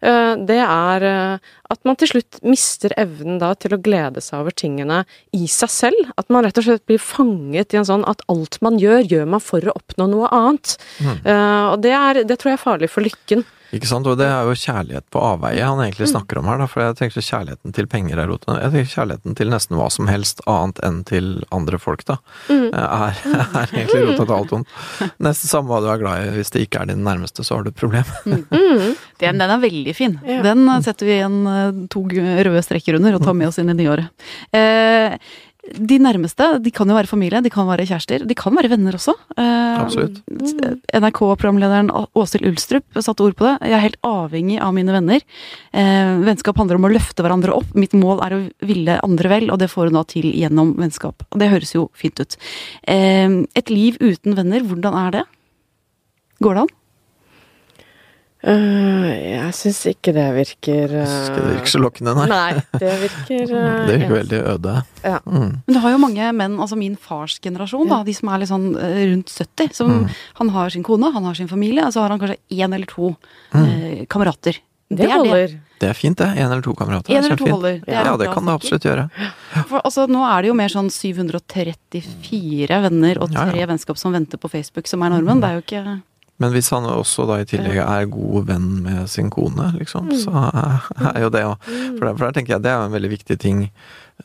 eh, 0.00 0.32
det 0.48 0.60
er 0.62 1.08
at 1.66 1.82
man 1.86 1.98
til 1.98 2.12
slutt 2.14 2.40
mister 2.46 2.94
evnen 2.98 3.40
da 3.42 3.52
til 3.58 3.74
å 3.74 3.80
glede 3.82 4.22
seg 4.22 4.44
over 4.44 4.54
tingene 4.54 5.02
i 5.36 5.48
seg 5.50 5.72
selv. 5.72 6.12
At 6.20 6.30
man 6.32 6.46
rett 6.46 6.58
og 6.60 6.66
slett 6.66 6.86
blir 6.88 7.02
fanget 7.02 7.74
i 7.74 7.80
en 7.80 7.88
sånn 7.88 8.06
at 8.08 8.24
alt 8.32 8.58
man 8.64 8.80
gjør, 8.80 9.04
gjør 9.04 9.28
man 9.36 9.44
for 9.44 9.64
å 9.64 9.76
oppnå 9.76 10.08
noe 10.12 10.30
annet. 10.34 10.76
Eh, 11.02 11.64
og 11.72 11.82
det, 11.84 11.92
er, 11.96 12.22
det 12.24 12.40
tror 12.40 12.54
jeg 12.54 12.60
er 12.60 12.64
farlig 12.64 12.90
for 12.92 13.06
lykken. 13.06 13.44
Ikke 13.74 13.88
sant, 13.90 14.06
og 14.06 14.18
det 14.20 14.28
er 14.30 14.46
jo 14.46 14.54
kjærlighet 14.54 15.06
på 15.10 15.22
avveie 15.22 15.64
han 15.66 15.80
egentlig 15.82 16.06
snakker 16.12 16.38
om 16.38 16.46
her, 16.50 16.60
da, 16.62 16.68
for 16.70 16.84
jeg 16.84 16.98
tenker 17.00 17.24
kjærligheten 17.24 17.74
til 17.74 17.88
penger 17.90 18.20
er 18.22 18.30
roten. 18.30 18.60
Jeg 18.62 18.72
tenker 18.74 18.92
kjærligheten 18.92 19.38
til 19.38 19.50
nesten 19.50 19.78
hva 19.80 19.88
som 19.90 20.10
helst 20.10 20.42
annet 20.50 20.78
enn 20.86 21.00
til 21.08 21.32
andre 21.54 21.80
folk, 21.82 22.04
da, 22.06 22.18
er, 22.50 23.18
er 23.62 23.74
egentlig 23.74 24.04
rota 24.06 24.22
til 24.22 24.36
alt 24.38 24.54
vondt. 24.54 24.76
Nesten 25.26 25.50
samme 25.50 25.72
hva 25.72 25.82
du 25.82 25.90
er 25.90 26.02
glad 26.02 26.28
i, 26.28 26.30
hvis 26.38 26.54
det 26.54 26.66
ikke 26.66 26.84
er 26.84 26.92
din 26.92 27.02
nærmeste, 27.06 27.46
så 27.46 27.58
har 27.58 27.66
du 27.66 27.72
et 27.72 27.80
problem. 27.80 28.06
Den, 29.16 29.38
den 29.40 29.48
er 29.48 29.60
veldig 29.62 29.92
fin. 29.96 30.18
Den 30.44 30.66
eh, 30.68 30.80
setter 30.84 31.08
vi 31.08 31.14
en 31.24 31.36
eh, 31.48 31.78
to 31.92 32.02
røde 32.04 32.60
strekker 32.64 32.98
under 32.98 33.16
og 33.16 33.22
tar 33.24 33.36
med 33.38 33.48
oss 33.48 33.56
inn 33.62 33.72
i 33.72 33.76
nyåret. 33.78 34.10
Eh, 34.52 35.16
de 35.74 35.98
nærmeste 36.02 36.46
de 36.62 36.70
kan 36.74 36.88
jo 36.88 36.96
være 36.96 37.10
familie, 37.10 37.40
de 37.42 37.50
kan 37.52 37.66
være 37.68 37.86
kjærester, 37.88 38.24
de 38.26 38.36
kan 38.38 38.54
være 38.56 38.70
venner 38.72 38.96
også. 38.96 39.14
Eh, 39.36 39.80
Absolutt. 39.82 40.20
NRK-programlederen 40.94 41.90
Åshild 42.16 42.46
Ulstrup 42.48 43.00
satte 43.00 43.24
ord 43.24 43.36
på 43.38 43.48
det. 43.48 43.54
Jeg 43.70 43.76
er 43.78 43.84
helt 43.84 44.00
avhengig 44.06 44.60
av 44.62 44.74
mine 44.76 44.94
venner. 44.94 45.24
Eh, 45.72 46.14
vennskap 46.26 46.58
handler 46.60 46.80
om 46.80 46.88
å 46.88 46.92
løfte 46.94 47.24
hverandre 47.26 47.56
opp. 47.56 47.74
Mitt 47.78 47.96
mål 47.96 48.22
er 48.26 48.36
å 48.36 48.42
ville 48.66 49.00
andre 49.02 49.32
vel, 49.32 49.50
og 49.50 49.60
det 49.62 49.70
får 49.72 49.90
hun 49.90 50.00
da 50.00 50.06
til 50.08 50.30
gjennom 50.32 50.74
vennskap. 50.78 51.26
Og 51.30 51.42
det 51.42 51.50
høres 51.52 51.74
jo 51.76 51.88
fint 51.96 52.20
ut. 52.22 52.38
Eh, 52.86 53.42
et 53.58 53.72
liv 53.72 53.98
uten 54.00 54.38
venner, 54.38 54.66
hvordan 54.66 54.98
er 55.06 55.16
det? 55.20 55.24
Går 56.44 56.54
det 56.54 56.66
an? 56.66 56.74
Uh, 58.44 59.06
jeg 59.08 59.54
syns 59.56 59.78
ikke 59.90 60.12
det 60.14 60.26
virker 60.36 60.92
uh, 60.92 60.98
Jeg 61.00 61.08
synes 61.08 61.30
ikke 61.30 61.40
det 61.40 61.52
virker 61.54 61.72
så 61.72 61.80
lokkende, 61.80 62.12
nei. 62.18 62.26
Nei, 62.30 62.64
det 62.82 62.92
virker 63.00 63.54
uh, 63.54 63.78
Det 63.88 63.94
virker 63.96 64.12
veldig 64.12 64.40
øde. 64.52 64.74
Ja. 65.02 65.16
Mm. 65.24 65.54
Men 65.64 65.72
du 65.72 65.80
har 65.82 65.94
jo 65.94 66.00
mange 66.02 66.28
menn, 66.36 66.58
altså 66.60 66.76
min 66.78 66.98
fars 67.00 67.38
generasjon, 67.42 67.88
da, 67.90 68.02
de 68.06 68.14
som 68.14 68.28
er 68.30 68.42
litt 68.42 68.52
sånn 68.52 68.68
eh, 68.76 69.00
rundt 69.14 69.32
70. 69.32 69.72
Som 69.80 69.94
Mm. 69.96 70.06
Han 70.42 70.48
har 70.52 70.70
sin 70.74 70.82
kone, 70.84 71.08
han 71.14 71.24
har 71.24 71.34
sin 71.38 71.48
familie, 71.48 71.86
og 71.86 71.94
så 71.94 72.02
har 72.04 72.12
han 72.12 72.20
kanskje 72.20 72.36
én 72.52 72.74
eller 72.74 72.86
to 72.90 73.14
Mm. 73.54 73.64
eh, 73.64 74.06
kamerater. 74.10 74.58
Det 74.90 74.98
det. 75.06 75.10
holder. 75.10 75.54
Det 75.80 75.88
er 75.88 75.94
fint, 75.94 76.18
det. 76.18 76.26
Én 76.36 76.46
eller 76.50 76.62
to 76.62 76.74
kamerater. 76.74 77.10
En 77.10 77.24
er 77.24 77.26
eller 77.26 77.36
to 77.40 77.46
holder. 77.50 77.80
Det 77.84 77.92
Ja, 77.94 78.16
det 78.16 78.28
kan 78.32 78.44
det 78.46 78.52
absolutt 78.54 78.84
gjøre. 78.84 79.08
For, 79.66 79.80
altså, 79.80 80.06
nå 80.06 80.22
er 80.28 80.42
det 80.42 80.48
jo 80.48 80.54
mer 80.54 80.68
sånn 80.68 80.90
734 80.92 82.80
venner 82.84 83.18
og 83.22 83.32
tre 83.32 83.58
ja. 83.58 83.66
vennskap 83.66 83.98
som 83.98 84.12
venter 84.14 84.38
på 84.38 84.50
Facebook, 84.52 84.86
som 84.86 85.02
er 85.02 85.10
normen. 85.16 85.40
Det 85.40 85.48
er 85.48 85.58
jo 85.58 85.64
ikke 85.64 86.02
Men 86.38 86.52
hvis 86.52 86.68
han 86.70 86.84
også 86.84 87.24
da 87.30 87.38
i 87.40 87.46
tillegg 87.48 87.78
er 87.80 88.06
god 88.12 88.46
venn 88.50 88.66
med 88.84 89.06
sin 89.08 89.30
kone, 89.32 89.70
liksom, 89.78 90.10
så 90.20 90.32
er- 90.52 91.20
jo 91.22 91.30
det 91.32 91.44
òg 91.48 91.56
for, 91.64 92.02
der- 92.04 92.16
for 92.16 92.24
der 92.26 92.32
tenker 92.36 92.54
jeg 92.56 92.62
det 92.62 92.70
er 92.72 92.80
jo 92.82 92.88
en 92.90 92.92
veldig 92.96 93.10
viktig 93.14 93.38
ting 93.40 93.62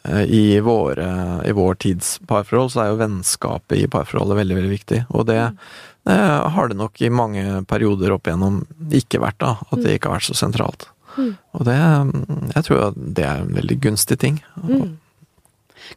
eh, 0.03 0.25
i, 0.27 0.59
våre, 0.59 1.07
i 1.47 1.51
vår 1.55 1.75
tids 1.79 2.17
parforhold, 2.27 2.71
så 2.73 2.81
er 2.83 2.89
jo 2.91 2.99
vennskapet 2.99 3.77
i 3.79 3.87
parforholdet 3.87 4.37
veldig, 4.41 4.57
veldig 4.59 4.73
viktig. 4.75 4.99
Og 5.15 5.25
det 5.31 5.39
eh, 5.39 6.49
har 6.55 6.67
det 6.67 6.77
nok 6.77 6.99
i 7.01 7.09
mange 7.09 7.63
perioder 7.69 8.11
opp 8.15 8.27
igjennom 8.27 8.65
ikke 8.91 9.21
vært, 9.23 9.39
da. 9.39 9.55
At 9.71 9.79
det 9.83 9.95
ikke 9.99 10.09
har 10.11 10.19
vært 10.19 10.29
så 10.31 10.35
sentralt. 10.35 10.87
Mm. 11.17 11.31
Og 11.59 11.65
det 11.67 11.75
mm, 11.77 12.51
Jeg 12.55 12.63
tror 12.63 12.93
det 12.95 13.25
er 13.27 13.41
en 13.45 13.55
veldig 13.55 13.79
gunstig 13.83 14.17
ting. 14.19 14.41
Mm. 14.63 14.97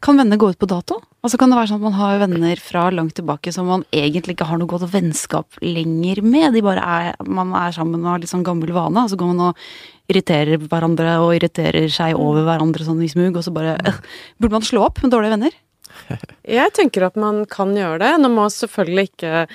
Kan 0.03 0.17
venner 0.19 0.39
gå 0.39 0.49
ut 0.51 0.59
på 0.59 0.69
dato? 0.69 0.99
Altså 1.25 1.39
Kan 1.41 1.51
det 1.51 1.57
være 1.57 1.71
sånn 1.71 1.81
at 1.81 1.87
man 1.87 1.97
har 1.97 2.21
venner 2.21 2.61
fra 2.61 2.85
langt 2.93 3.15
tilbake 3.17 3.53
som 3.53 3.69
man 3.69 3.85
egentlig 3.95 4.35
ikke 4.35 4.47
har 4.49 4.59
noe 4.61 4.69
godt 4.69 4.87
vennskap 4.93 5.59
lenger 5.63 6.21
med? 6.25 6.53
De 6.55 6.63
bare 6.65 6.83
er, 6.83 7.19
Man 7.25 7.53
er 7.57 7.75
sammen 7.75 8.03
og 8.03 8.13
har 8.13 8.23
litt 8.23 8.33
sånn 8.33 8.45
gammel 8.45 8.73
vane, 8.75 9.05
og 9.05 9.11
så 9.11 9.19
går 9.19 9.33
man 9.33 9.51
og 9.51 9.67
irriterer 10.11 10.61
hverandre 10.61 11.17
og 11.23 11.33
irriterer 11.37 11.89
seg 11.89 12.17
over 12.19 12.45
hverandre 12.45 12.85
sånn 12.85 13.01
i 13.01 13.09
smug, 13.11 13.37
og 13.37 13.45
så 13.45 13.53
bare 13.55 13.77
Burde 14.37 14.57
man 14.59 14.67
slå 14.67 14.85
opp 14.85 15.01
med 15.03 15.13
dårlige 15.15 15.37
venner? 15.37 15.59
Jeg 16.59 16.75
tenker 16.75 17.07
at 17.07 17.17
man 17.19 17.43
kan 17.49 17.73
gjøre 17.77 18.01
det. 18.03 18.13
Nå 18.21 18.31
må 18.33 18.47
selvfølgelig 18.51 19.09
ikke 19.11 19.45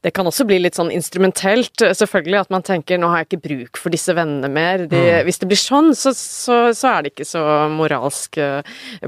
Det 0.00 0.12
kan 0.16 0.28
også 0.28 0.46
bli 0.48 0.60
litt 0.62 0.78
sånn 0.78 0.92
instrumentelt, 0.94 1.74
selvfølgelig, 1.76 2.38
at 2.40 2.52
man 2.54 2.64
tenker 2.66 3.00
nå 3.00 3.10
har 3.12 3.22
jeg 3.22 3.30
ikke 3.30 3.46
bruk 3.48 3.80
for 3.80 3.92
disse 3.92 4.14
vennene 4.16 4.48
mer. 4.52 4.86
De, 4.90 5.00
Hvis 5.26 5.42
det 5.42 5.50
blir 5.50 5.60
sånn, 5.60 5.92
så, 5.98 6.14
så, 6.16 6.60
så 6.76 6.94
er 6.94 7.02
det 7.04 7.14
ikke 7.14 7.28
så 7.28 7.42
moralsk 7.74 8.40
uh, 8.40 8.60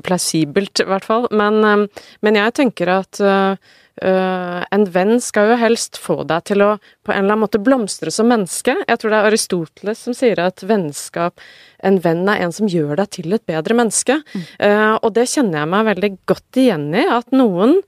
plausibelt, 0.05 0.85
i 0.85 0.89
hvert 0.91 1.09
fall. 1.09 1.31
Men, 1.33 1.63
eh, 1.65 2.05
men 2.27 2.39
jeg 2.39 2.59
tenker 2.61 2.93
at 3.01 3.23
uh, 3.25 3.73
Uh, 4.01 4.65
en 4.73 4.87
venn 4.89 5.19
skal 5.21 5.51
jo 5.51 5.57
helst 5.61 5.99
få 6.01 6.23
deg 6.25 6.47
til 6.49 6.63
å 6.65 6.69
på 7.05 7.13
en 7.13 7.27
eller 7.27 7.35
annen 7.35 7.43
måte 7.45 7.61
blomstre 7.61 8.09
som 8.15 8.31
menneske. 8.33 8.73
Jeg 8.89 8.99
tror 8.99 9.13
det 9.13 9.19
er 9.19 9.29
Aristoteles 9.29 10.01
som 10.07 10.17
sier 10.17 10.41
at 10.41 10.65
vennskap 10.65 11.43
En 11.85 11.99
venn 12.01 12.25
er 12.31 12.41
en 12.41 12.55
som 12.57 12.71
gjør 12.71 12.97
deg 13.03 13.11
til 13.19 13.35
et 13.37 13.45
bedre 13.45 13.75
menneske. 13.77 14.21
Eh, 14.63 14.95
og 14.95 15.13
det 15.17 15.27
kjenner 15.33 15.61
jeg 15.61 15.71
meg 15.75 15.89
veldig 15.91 16.11
godt 16.31 16.59
igjen 16.63 16.85
i. 16.95 17.03
At 17.11 17.35
noen, 17.35 17.81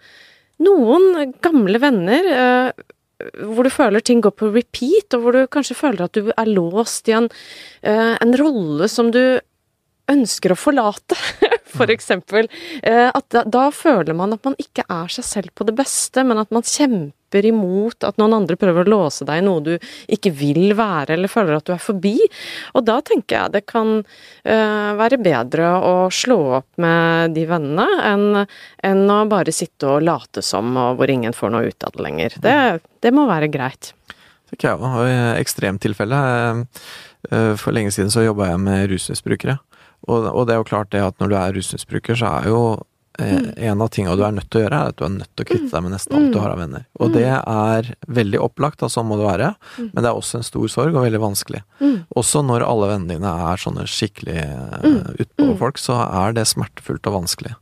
noen 0.62 1.32
gamle 1.42 1.80
venner 1.82 2.28
eh, 2.34 2.84
hvor 3.46 3.66
du 3.66 3.72
føler 3.72 4.04
ting 4.04 4.20
går 4.24 4.34
på 4.36 4.50
repeat, 4.54 5.14
og 5.16 5.24
hvor 5.24 5.36
du 5.36 5.50
kanskje 5.50 5.78
føler 5.78 6.06
at 6.06 6.16
du 6.16 6.30
er 6.34 6.50
låst 6.50 7.08
i 7.08 7.16
en, 7.16 7.28
eh, 7.82 8.14
en 8.20 8.36
rolle 8.38 8.88
som 8.90 9.10
du 9.14 9.40
ønsker 10.10 10.52
å 10.52 10.58
forlate, 10.58 11.16
for 11.76 11.90
eksempel. 11.92 12.50
Eh, 12.82 13.08
at 13.08 13.28
da, 13.32 13.44
da 13.48 13.68
føler 13.74 14.16
man 14.16 14.36
at 14.36 14.44
man 14.44 14.58
ikke 14.60 14.84
er 14.90 15.12
seg 15.12 15.28
selv 15.28 15.54
på 15.56 15.66
det 15.68 15.76
beste, 15.78 16.26
men 16.26 16.42
at 16.42 16.52
man 16.54 16.66
kjemper 16.66 17.12
imot 17.42 18.06
at 18.06 18.20
noen 18.20 18.36
andre 18.38 18.54
prøver 18.60 18.86
å 18.86 18.92
låse 18.92 19.26
deg 19.26 19.42
i 19.42 19.44
noe 19.44 19.64
du 19.64 19.72
ikke 20.06 20.30
vil 20.30 20.76
være, 20.78 21.16
eller 21.16 21.32
føler 21.32 21.58
at 21.58 21.66
du 21.66 21.74
er 21.74 21.82
forbi. 21.82 22.14
Og 22.78 22.86
da 22.86 23.00
tenker 23.02 23.40
jeg 23.40 23.54
det 23.56 23.64
kan 23.66 23.96
eh, 23.98 24.90
være 24.94 25.18
bedre 25.18 25.72
å 25.82 25.94
slå 26.14 26.38
opp 26.60 26.70
med 26.78 27.34
de 27.34 27.48
vennene 27.50 27.88
enn 28.06 28.44
enn 28.84 29.10
å 29.10 29.24
bare 29.28 29.52
sitte 29.54 29.88
og 29.88 30.04
late 30.04 30.42
som, 30.44 30.74
og 30.78 30.98
hvor 30.98 31.10
ingen 31.10 31.34
får 31.34 31.52
noe 31.52 31.72
ut 31.72 31.86
av 31.86 31.94
det 31.94 32.04
lenger. 32.04 32.38
Det, 32.44 32.56
det 33.02 33.12
må 33.16 33.26
være 33.26 33.50
greit. 33.52 33.92
Tenker 34.50 34.70
jeg 34.70 34.78
òg. 34.78 34.98
Og 35.00 35.40
ekstremtilfelle 35.40 36.20
eh, 37.30 37.54
For 37.58 37.74
lenge 37.74 37.94
siden 37.94 38.12
så 38.12 38.26
jobba 38.26 38.52
jeg 38.52 38.62
med 38.62 38.90
rusmisbrukere. 38.92 39.58
Og, 40.04 40.26
og 40.28 40.44
det 40.46 40.54
er 40.54 40.60
jo 40.60 40.68
klart 40.68 40.92
det 40.92 41.00
at 41.00 41.16
når 41.20 41.32
du 41.32 41.36
er 41.38 41.54
rusmisbruker, 41.56 42.18
så 42.20 42.34
er 42.40 42.50
jo 42.52 42.60
eh, 43.22 43.68
en 43.68 43.82
av 43.84 43.90
tingene 43.94 44.16
du 44.18 44.24
er 44.26 44.34
nødt 44.34 44.48
til 44.50 44.60
å 44.60 44.64
gjøre, 44.64 44.80
er 44.80 44.92
at 44.92 44.98
du 44.98 45.04
er 45.06 45.12
nødt 45.14 45.30
til 45.32 45.44
å 45.44 45.48
kvitte 45.48 45.70
deg 45.72 45.84
med 45.86 45.94
nesten 45.94 46.16
alt 46.18 46.34
du 46.34 46.38
har 46.42 46.54
av 46.54 46.60
venner. 46.62 46.84
Og 46.98 47.14
det 47.14 47.26
er 47.30 47.90
veldig 48.20 48.42
opplagt, 48.42 48.80
da, 48.82 48.90
sånn 48.92 49.08
må 49.10 49.18
det 49.20 49.28
være, 49.28 49.54
men 49.80 50.00
det 50.00 50.10
er 50.10 50.18
også 50.18 50.40
en 50.40 50.46
stor 50.46 50.66
sorg 50.72 50.96
og 50.96 51.06
veldig 51.06 51.22
vanskelig. 51.22 51.62
Også 52.18 52.44
når 52.46 52.66
alle 52.66 52.90
vennene 52.92 53.16
dine 53.16 53.34
er 53.52 53.60
sånne 53.60 53.86
skikkelig 53.90 54.38
uh, 54.40 55.12
utpå-folk, 55.24 55.80
så 55.80 56.00
er 56.06 56.36
det 56.36 56.48
smertefullt 56.50 57.06
og 57.10 57.20
vanskelig. 57.20 57.54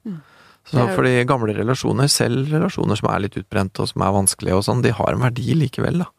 Så 0.73 0.87
fordi 0.95 1.17
gamle 1.29 1.55
relasjoner, 1.57 2.09
selv 2.09 2.53
relasjoner 2.53 2.97
som 2.99 3.09
er 3.11 3.25
litt 3.25 3.37
utbrente 3.41 3.83
og 3.83 3.91
som 3.91 4.05
er 4.07 4.15
vanskelige 4.15 4.59
og 4.61 4.67
sånn, 4.67 4.83
de 4.85 4.95
har 4.95 5.15
en 5.15 5.25
verdi 5.27 5.57
likevel, 5.59 6.05
da. 6.05 6.11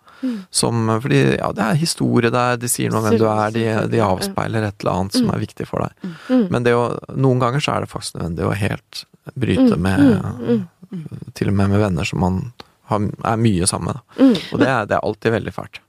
Som, 0.56 0.88
fordi 1.04 1.18
ja, 1.36 1.50
det 1.52 1.64
er 1.66 1.80
historie 1.80 2.30
der, 2.32 2.56
de 2.56 2.70
sier 2.72 2.92
noe 2.92 3.02
om 3.02 3.08
hvem 3.10 3.18
du 3.20 3.26
er, 3.28 3.50
de, 3.56 3.64
de 3.92 4.00
avspeiler 4.04 4.64
et 4.64 4.78
eller 4.80 5.02
annet 5.02 5.18
som 5.18 5.32
er 5.34 5.42
viktig 5.42 5.68
for 5.68 5.84
deg. 5.84 6.14
Men 6.54 6.64
det 6.64 6.76
å, 6.78 6.86
noen 7.12 7.42
ganger 7.42 7.64
så 7.64 7.74
er 7.74 7.84
det 7.84 7.92
faktisk 7.92 8.16
nødvendig 8.20 8.48
å 8.48 8.54
helt 8.56 9.04
bryte 9.36 9.78
med 9.80 10.66
Til 11.34 11.50
og 11.50 11.56
med 11.58 11.72
med 11.72 11.80
venner 11.82 12.06
som 12.06 12.20
man 12.22 12.44
har, 12.92 13.02
er 13.26 13.40
mye 13.42 13.66
sammen 13.70 13.94
med. 13.94 14.38
Og 14.52 14.60
det 14.62 14.68
er, 14.70 14.86
det 14.86 14.98
er 14.98 15.08
alltid 15.08 15.32
veldig 15.34 15.54
fælt. 15.56 15.80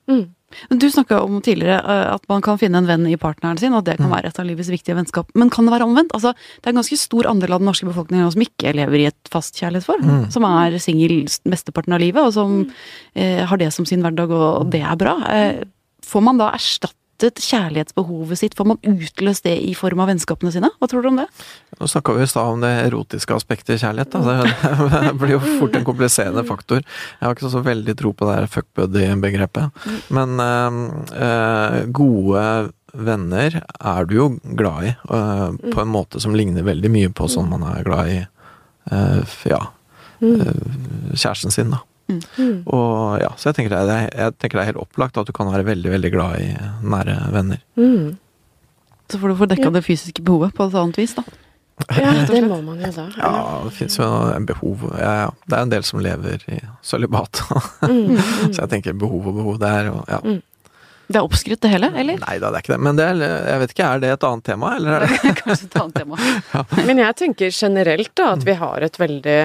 Men 0.71 0.79
Du 0.79 0.87
snakka 0.91 1.21
om 1.21 1.41
tidligere 1.43 1.81
eh, 1.83 2.15
at 2.15 2.25
man 2.31 2.43
kan 2.45 2.59
finne 2.61 2.79
en 2.79 2.87
venn 2.89 3.07
i 3.11 3.17
partneren 3.21 3.59
sin, 3.59 3.75
og 3.75 3.85
det 3.85 3.97
kan 3.99 4.11
være 4.13 4.31
et 4.31 4.39
av 4.39 4.47
livets 4.47 4.71
viktige 4.71 4.97
vennskap. 4.97 5.31
Men 5.35 5.51
kan 5.51 5.67
det 5.67 5.75
være 5.75 5.89
omvendt? 5.89 6.15
Altså, 6.15 6.31
det 6.33 6.69
er 6.69 6.75
en 6.75 6.81
ganske 6.81 6.99
stor 7.01 7.27
andel 7.31 7.57
av 7.57 7.63
den 7.63 7.69
norske 7.71 7.89
befolkningen 7.89 8.31
som 8.33 8.45
ikke 8.47 8.75
lever 8.79 9.01
i 9.03 9.09
et 9.11 9.33
fast 9.33 9.59
kjærlighetsforhold. 9.61 10.31
Som 10.35 10.47
er 10.49 10.79
singel 10.83 11.25
mesteparten 11.51 11.97
av 11.97 12.01
livet, 12.05 12.23
og 12.23 12.33
som 12.37 12.61
eh, 13.15 13.43
har 13.45 13.61
det 13.61 13.73
som 13.75 13.87
sin 13.89 14.05
hverdag, 14.05 14.31
og 14.31 14.71
det 14.73 14.85
er 14.87 15.01
bra. 15.01 15.19
Eh, 15.35 15.65
får 16.07 16.23
man 16.23 16.39
da 16.39 16.53
erstattet 17.15 17.43
kjærlighetsbehovet 17.43 18.39
sitt? 18.39 18.55
Får 18.57 18.67
man 18.67 18.79
utløst 18.83 19.45
det 19.45 19.57
i 19.63 19.75
form 19.75 20.01
av 20.01 20.09
vennskapene 20.09 20.53
sine? 20.53 20.71
Hva 20.79 20.89
tror 20.89 21.03
du 21.03 21.09
om 21.09 21.19
det? 21.19 21.27
Nå 21.79 21.87
snakka 21.87 22.15
vi 22.15 22.25
i 22.25 22.27
stad 22.27 22.53
om 22.53 22.61
det 22.61 22.71
erotiske 22.87 23.35
aspektet 23.35 23.77
i 23.77 23.79
kjærlighet. 23.79 24.11
Da. 24.11 24.45
Det, 24.95 25.15
blir 25.21 25.37
jo 25.37 25.43
fort 25.61 25.77
en 25.77 25.85
kompliserende 25.85 26.45
faktor. 26.45 26.83
Jeg 26.83 27.27
har 27.27 27.35
ikke 27.35 27.51
så 27.53 27.63
veldig 27.65 27.97
tro 27.97 28.13
på 28.13 28.27
det 28.29 28.37
her 28.39 28.49
fuckbuddy-begrepet. 28.51 29.71
Men 30.11 30.41
øh, 30.41 31.87
gode 31.95 32.45
venner 32.95 33.61
er 33.63 34.05
du 34.07 34.15
jo 34.15 34.29
glad 34.43 34.91
i, 34.91 34.93
øh, 35.11 35.73
på 35.73 35.81
en 35.81 35.91
måte 35.91 36.21
som 36.23 36.35
ligner 36.35 36.67
veldig 36.67 36.91
mye 36.91 37.15
på 37.15 37.29
sånn 37.31 37.51
man 37.51 37.65
er 37.67 37.87
glad 37.87 38.13
i 38.13 38.21
øh, 38.93 39.35
ja, 39.51 39.65
eh, 40.23 40.63
kjæresten 41.15 41.55
sin, 41.55 41.75
da. 41.75 41.83
Og 42.09 43.21
ja, 43.23 43.31
Så 43.41 43.49
jeg 43.51 43.59
tenker, 43.61 43.75
det 43.75 43.95
er, 43.95 44.11
jeg 44.13 44.35
tenker 44.39 44.59
det 44.59 44.65
er 44.65 44.71
helt 44.73 44.83
opplagt 44.83 45.17
at 45.21 45.29
du 45.29 45.33
kan 45.37 45.49
være 45.53 45.65
veldig, 45.67 45.91
veldig 45.95 46.11
glad 46.13 46.43
i 46.43 46.51
nære 46.85 47.17
venner. 47.33 47.63
Mm. 47.81 48.13
Så 49.11 49.21
får 49.21 49.33
du 49.33 49.39
få 49.41 49.49
dekka 49.51 49.73
det 49.75 49.85
fysiske 49.87 50.25
behovet 50.25 50.55
på 50.57 50.69
et 50.69 50.77
annet 50.81 51.01
vis, 51.01 51.17
da. 51.17 51.25
Ja, 51.91 52.13
det 52.29 52.45
må 52.47 52.61
man 52.63 52.79
jo 52.79 52.91
da. 52.95 53.05
Ja, 53.19 53.31
det 53.67 53.73
fins 53.75 53.97
jo 53.99 54.07
en 54.31 54.45
behov 54.47 54.85
ja, 54.95 55.15
ja. 55.25 55.31
Det 55.51 55.57
er 55.57 55.65
en 55.67 55.73
del 55.73 55.83
som 55.87 55.99
lever 56.05 56.45
i 56.55 56.61
sølibat. 56.87 57.41
Mm, 57.85 58.17
Så 58.55 58.63
jeg 58.63 58.71
tenker 58.71 58.95
behov 58.97 59.27
og 59.29 59.35
behov 59.37 59.57
der, 59.61 59.91
og 59.93 60.05
ja. 60.09 60.21
Det 61.05 61.19
er 61.19 61.27
oppskrytt 61.27 61.61
det 61.61 61.69
hele, 61.75 61.91
eller? 62.01 62.17
Nei 62.23 62.37
da, 62.41 62.49
det 62.49 62.61
er 62.61 62.65
ikke 62.65 62.73
det. 62.73 62.79
Men 62.87 62.97
det 62.97 63.09
er, 63.11 63.19
jeg 63.51 63.61
vet 63.61 63.75
ikke, 63.75 63.89
er 63.91 64.01
det 64.01 64.13
et 64.15 64.27
annet 64.29 64.47
tema, 64.47 64.71
eller 64.79 64.95
er 64.97 65.05
det 65.05 65.35
Kanskje 65.43 65.67
et 65.69 65.77
annet 65.83 65.99
tema. 65.99 66.21
Men 66.89 67.03
jeg 67.03 67.19
tenker 67.21 67.53
generelt 67.59 68.13
da 68.17 68.31
at 68.39 68.47
vi 68.49 68.55
har 68.63 68.87
et 68.87 68.97
veldig 69.03 69.37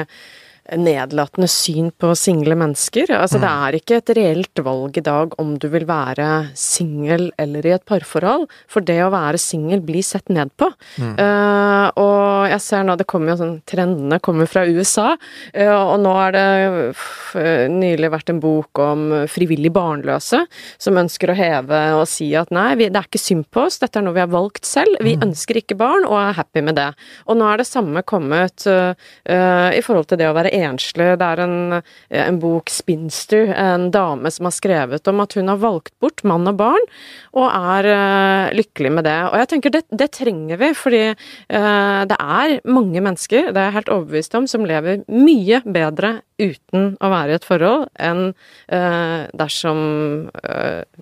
nedlatende 0.77 1.47
syn 1.49 1.89
på 1.97 2.11
single 2.17 2.57
mennesker. 2.59 3.09
Altså 3.15 3.39
det 3.41 3.49
er 3.49 3.77
ikke 3.79 3.99
et 3.99 4.11
reelt 4.17 4.61
valg 4.65 4.97
i 4.99 5.03
dag 5.05 5.33
om 5.41 5.55
du 5.59 5.67
vil 5.71 5.85
være 5.89 6.27
singel 6.57 7.29
eller 7.41 7.65
i 7.65 7.73
et 7.75 7.85
parforhold, 7.87 8.47
for 8.69 8.85
det 8.85 8.99
å 9.05 9.11
være 9.13 9.39
singel 9.41 9.81
blir 9.85 10.05
sett 10.05 10.29
ned 10.33 10.51
på. 10.59 10.69
Eh, 10.99 11.87
og 11.99 12.49
jeg 12.51 12.61
ser 12.63 12.85
nå, 12.85 12.95
det 12.99 13.07
kommer 13.09 13.33
jo 13.33 13.39
sånn, 13.41 13.55
trendene 13.67 14.19
kommer 14.23 14.49
fra 14.49 14.65
USA, 14.67 15.13
uh, 15.15 15.79
og 15.79 15.97
nå 16.03 16.13
har 16.15 16.35
det 16.35 16.45
f 16.91 17.35
nylig 17.69 18.09
vært 18.11 18.31
en 18.33 18.41
bok 18.41 18.81
om 18.83 19.03
frivillig 19.31 19.71
barnløse, 19.75 20.41
som 20.81 20.99
ønsker 20.99 21.31
å 21.31 21.37
heve 21.37 21.81
og 21.99 22.05
si 22.09 22.29
at 22.37 22.51
nei, 22.55 22.71
vi, 22.79 22.89
det 22.91 23.01
er 23.01 23.09
ikke 23.09 23.21
synd 23.21 23.47
på 23.53 23.65
oss, 23.67 23.79
dette 23.81 23.99
er 23.99 24.05
noe 24.05 24.17
vi 24.17 24.23
har 24.23 24.31
valgt 24.31 24.67
selv, 24.67 24.99
vi 25.05 25.15
ønsker 25.19 25.61
ikke 25.61 25.77
barn 25.79 26.07
og 26.07 26.17
er 26.19 26.37
happy 26.39 26.63
med 26.65 26.79
det. 26.79 26.89
Og 27.29 27.39
nå 27.39 27.47
er 27.49 27.61
det 27.61 27.67
samme 27.69 28.03
kommet 28.07 28.65
i 28.65 29.81
forhold 29.85 30.09
til 30.09 30.19
det 30.21 30.29
å 30.29 30.35
være 30.35 30.51
enslig. 30.65 31.17
Det 31.19 31.25
er 31.25 31.41
en, 31.43 31.73
eh, 31.73 31.81
en 32.27 32.39
bok, 32.39 32.69
'Spinster', 32.69 33.53
en 33.55 33.91
dame 33.91 34.31
som 34.31 34.45
har 34.45 34.51
skrevet 34.51 35.07
om 35.07 35.19
at 35.19 35.33
hun 35.33 35.47
har 35.47 35.57
valgt 35.57 35.93
bort 35.99 36.23
mann 36.23 36.47
og 36.47 36.57
barn, 36.57 36.85
og 37.33 37.49
er 37.49 37.85
eh, 37.85 38.53
lykkelig 38.53 38.91
med 38.91 39.03
det. 39.03 39.19
Og 39.31 39.37
jeg 39.39 39.47
tenker 39.47 39.69
det, 39.69 39.83
det 39.91 40.11
trenger 40.11 40.57
vi, 40.57 40.73
fordi 40.73 41.03
eh, 41.49 42.05
det 42.05 42.17
er 42.19 42.59
mange 42.65 43.01
mennesker, 43.01 43.51
det 43.51 43.57
er 43.57 43.69
jeg 43.69 43.77
helt 43.79 43.89
overbevist 43.89 44.35
om, 44.35 44.47
som 44.47 44.65
lever 44.65 45.03
mye 45.07 45.61
bedre 45.65 46.21
uten 46.39 46.95
å 47.01 47.09
være 47.11 47.31
i 47.31 47.35
et 47.35 47.43
forhold, 47.43 47.89
enn 47.99 48.33
dersom 48.69 50.29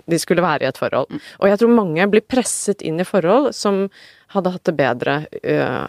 de 0.10 0.18
skulle 0.18 0.42
være 0.42 0.66
i 0.66 0.68
et 0.72 0.80
forhold. 0.82 1.14
Og 1.38 1.46
jeg 1.46 1.60
tror 1.62 1.70
mange 1.78 2.08
blir 2.10 2.26
presset 2.26 2.82
inn 2.82 2.98
i 3.00 3.06
forhold 3.06 3.54
som 3.54 3.86
hadde 4.34 4.56
hatt 4.56 4.66
det 4.66 4.74
bedre 4.74 5.20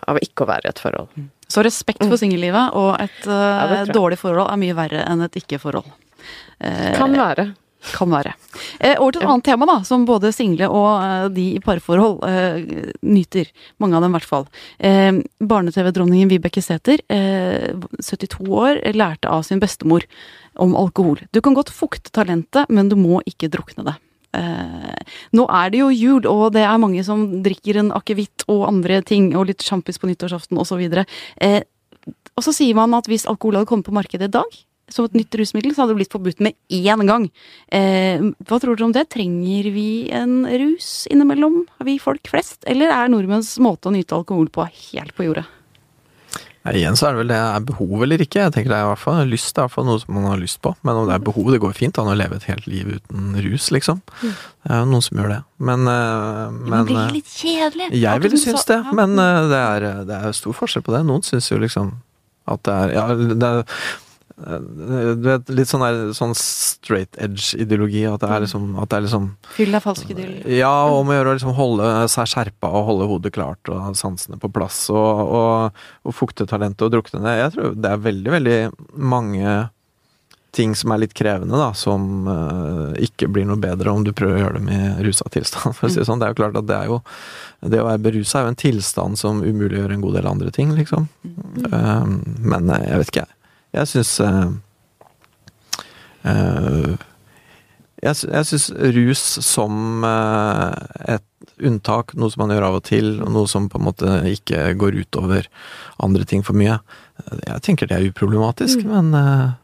av 0.04 0.20
ikke 0.20 0.44
å 0.44 0.50
være 0.52 0.68
i 0.68 0.72
et 0.74 0.84
forhold. 0.84 1.08
Så 1.48 1.64
respekt 1.64 2.04
for 2.04 2.20
singellivet 2.20 2.74
og 2.76 2.98
et 3.00 3.24
Mm. 3.24 3.32
Ja, 3.32 3.80
eh, 3.82 3.94
dårlig 3.94 4.18
forhold 4.20 4.50
er 4.52 4.60
mye 4.60 4.76
verre 4.76 5.04
enn 5.08 5.24
et 5.24 5.40
ikke-forhold. 5.40 5.88
Eh, 6.60 6.94
Kan 6.96 7.16
være. 7.16 7.54
Kan 7.94 8.10
være. 8.10 8.32
Eh, 8.80 8.96
over 8.98 9.12
til 9.12 9.22
et 9.22 9.28
annet 9.28 9.44
tema, 9.44 9.66
da, 9.66 9.76
som 9.86 10.04
både 10.04 10.32
single 10.34 10.66
og 10.68 11.32
de 11.32 11.54
i 11.54 11.60
parforhold 11.62 12.18
uh, 12.26 12.90
nyter. 13.06 13.46
Mange 13.78 13.96
av 13.96 14.02
dem, 14.02 14.10
i 14.10 14.18
hvert 14.18 14.26
fall. 14.28 14.48
Eh, 14.80 15.20
Barne-TV-dronningen 15.38 16.28
Vibeke 16.28 16.60
Sæther, 16.64 16.98
eh, 17.08 17.70
72 18.02 18.50
år, 18.50 18.82
lærte 18.98 19.30
av 19.30 19.46
sin 19.46 19.62
bestemor 19.62 20.04
om 20.58 20.74
alkohol. 20.74 21.22
Du 21.32 21.40
kan 21.40 21.54
godt 21.54 21.70
fukte 21.70 22.10
talentet, 22.10 22.66
men 22.68 22.90
du 22.90 22.96
må 22.98 23.22
ikke 23.30 23.48
drukne 23.48 23.86
det. 23.86 23.96
Eh, 24.36 25.16
nå 25.36 25.48
er 25.48 25.72
det 25.72 25.82
jo 25.82 25.88
jul, 25.94 26.28
og 26.28 26.52
det 26.56 26.64
er 26.66 26.80
mange 26.80 27.02
som 27.06 27.26
drikker 27.44 27.80
en 27.80 27.92
akevitt 27.96 28.44
og 28.50 28.66
andre 28.68 29.00
ting, 29.06 29.32
og 29.36 29.48
litt 29.50 29.64
sjampis 29.64 30.00
på 30.00 30.10
nyttårsaften 30.10 30.60
osv. 30.60 30.84
Eh, 31.40 31.60
og 32.36 32.44
så 32.44 32.54
sier 32.54 32.76
man 32.78 32.94
at 32.98 33.08
hvis 33.10 33.28
alkohol 33.30 33.58
hadde 33.58 33.70
kommet 33.70 33.88
på 33.88 33.96
markedet 33.96 34.30
i 34.30 34.36
dag, 34.38 34.58
som 34.88 35.04
et 35.04 35.18
nytt 35.18 35.36
rusmiddel, 35.36 35.74
så 35.74 35.82
hadde 35.82 35.92
det 35.92 36.00
blitt 36.00 36.14
forbudt 36.14 36.40
med 36.44 36.56
én 36.72 37.04
gang. 37.08 37.28
Eh, 37.68 38.22
hva 38.48 38.56
tror 38.60 38.76
dere 38.76 38.88
om 38.88 38.94
det? 38.96 39.08
Trenger 39.12 39.68
vi 39.74 40.08
en 40.14 40.40
rus 40.48 41.04
innimellom, 41.12 41.66
vi 41.84 41.98
folk 42.00 42.30
flest? 42.30 42.62
Eller 42.68 42.94
er 42.94 43.12
nordmenns 43.12 43.58
måte 43.60 43.90
å 43.90 43.94
nyte 43.94 44.16
alkohol 44.16 44.48
på 44.52 44.64
helt 44.64 45.12
på 45.16 45.28
jordet? 45.28 45.44
Ja, 46.68 46.74
igjen 46.76 46.96
så 47.00 47.08
er 47.08 47.14
det 47.14 47.22
vel 47.22 47.30
det 47.30 47.38
er 47.40 47.62
behov 47.64 48.02
eller 48.04 48.20
ikke. 48.20 48.42
Jeg 48.42 48.52
tenker 48.52 48.72
det 48.74 48.76
er 48.76 48.84
i 48.84 48.88
hvert 48.90 49.00
fall 49.00 49.30
lyst, 49.30 49.54
det 49.54 49.62
er 49.62 49.62
i 49.62 49.68
hvert 49.68 49.74
fall 49.78 49.86
noe 49.88 50.00
som 50.02 50.16
man 50.18 50.26
har 50.28 50.40
lyst 50.40 50.60
på. 50.64 50.74
Men 50.84 51.00
om 51.00 51.06
det 51.08 51.14
er 51.16 51.22
behov, 51.24 51.48
det 51.54 51.60
går 51.62 51.76
fint 51.78 52.00
an 52.00 52.10
å 52.12 52.16
leve 52.18 52.36
et 52.36 52.48
helt 52.50 52.66
liv 52.68 52.90
uten 52.98 53.38
rus, 53.46 53.70
liksom. 53.72 54.02
Det 54.20 54.68
er 54.68 54.82
jo 54.82 54.90
noen 54.90 55.06
som 55.06 55.20
gjør 55.20 55.32
det. 55.32 55.38
Men, 55.70 55.86
eh, 55.88 56.42
men 56.58 56.74
Man 56.74 56.90
blir 56.90 57.00
eh, 57.06 57.14
litt 57.16 57.32
kjedelig. 57.32 57.88
Jeg 57.96 58.24
ville 58.26 58.42
synes 58.42 58.68
det, 58.68 58.78
men 59.00 59.16
eh, 59.16 59.40
det 59.48 59.62
er, 59.62 59.88
det 60.10 60.20
er 60.20 60.36
stor 60.36 60.58
forskjell 60.60 60.84
på 60.84 60.92
det. 60.92 61.06
Noen 61.08 61.24
syns 61.24 61.48
jo 61.48 61.62
liksom 61.62 61.96
at 62.48 62.62
det 62.68 62.76
er 62.76 62.94
Ja, 62.98 63.06
det 63.16 63.48
er 63.48 63.64
du 64.38 65.24
vet, 65.24 65.48
litt 65.50 65.70
sånn, 65.70 65.82
der, 65.82 66.12
sånn 66.14 66.34
straight 66.38 67.18
edge-ideologi. 67.18 68.04
At 68.10 68.22
det 68.22 68.30
er 68.34 68.44
liksom, 68.44 68.68
at 68.78 68.90
det 68.92 68.98
er 68.98 69.06
liksom 69.08 69.30
Fyll 69.56 69.74
deg 69.74 69.84
falsk 69.84 70.12
idyll. 70.14 70.36
Ja, 70.54 70.74
om 70.94 71.10
å 71.10 71.16
gjøre 71.16 71.32
å 71.32 71.38
liksom 71.38 71.56
holde 71.58 71.88
seg 72.12 72.30
skjerpa 72.30 72.70
og 72.70 72.86
holde 72.92 73.08
hodet 73.10 73.34
klart 73.34 73.72
og 73.72 73.96
sansene 73.98 74.38
på 74.40 74.52
plass. 74.54 74.84
Og, 74.94 75.24
og, 75.40 75.82
og 76.06 76.16
fukte 76.16 76.46
talentet 76.48 76.86
og 76.86 76.94
drukne 76.94 77.24
det. 77.26 77.34
Jeg 77.42 77.56
tror 77.56 77.74
det 77.78 77.90
er 77.90 78.06
veldig, 78.06 78.32
veldig 78.36 78.60
mange 78.94 79.58
ting 80.58 80.74
som 80.76 80.92
er 80.92 81.02
litt 81.04 81.14
krevende, 81.16 81.58
da, 81.58 81.70
som 81.76 82.26
uh, 82.26 82.94
ikke 83.02 83.28
blir 83.30 83.46
noe 83.48 83.60
bedre 83.60 83.92
om 83.92 84.04
du 84.06 84.14
prøver 84.16 84.38
å 84.38 84.42
gjøre 84.42 84.58
det 84.58 84.64
med 84.66 85.02
rusa 85.06 85.28
tilstand. 85.32 85.76
For 85.76 85.88
å 85.88 85.92
si 85.92 86.00
det 86.00 86.08
sånn. 86.08 86.22
Det 86.22 86.28
er 86.28 86.34
jo 86.34 86.40
klart 86.40 86.58
at 86.58 86.68
det 86.68 86.78
er 86.78 86.90
jo 86.90 87.00
Det 87.58 87.80
å 87.82 87.88
være 87.88 88.02
berusa 88.02 88.38
er 88.38 88.46
jo 88.46 88.52
en 88.52 88.62
tilstand 88.62 89.18
som 89.18 89.42
umuliggjør 89.42 89.94
en 89.94 90.02
god 90.04 90.18
del 90.18 90.30
andre 90.30 90.52
ting, 90.54 90.70
liksom. 90.78 91.08
Eh, 91.26 92.04
men 92.54 92.70
eh, 92.70 92.84
jeg 92.86 93.02
vet 93.02 93.12
ikke, 93.12 93.24
jeg. 93.26 93.37
Jeg 93.76 93.86
syns 93.90 94.14
jeg, 98.02 98.14
sy- 98.16 98.30
jeg 98.30 98.46
syns 98.48 98.66
rus 98.96 99.22
som 99.44 100.04
eh, 100.06 101.14
et 101.16 101.54
unntak, 101.58 102.14
noe 102.14 102.30
som 102.30 102.44
man 102.44 102.54
gjør 102.54 102.66
av 102.68 102.76
og 102.78 102.84
til, 102.86 103.08
og 103.24 103.32
noe 103.34 103.50
som 103.50 103.66
på 103.70 103.80
en 103.80 103.86
måte 103.88 104.18
ikke 104.30 104.68
går 104.78 105.00
utover 105.02 105.48
andre 106.04 106.26
ting 106.28 106.44
for 106.46 106.58
mye, 106.58 106.78
eh, 107.24 107.38
jeg 107.48 107.64
tenker 107.66 107.90
det 107.90 107.98
er 107.98 108.10
uproblematisk, 108.12 108.84
men 108.88 109.10
uh... 109.16 109.56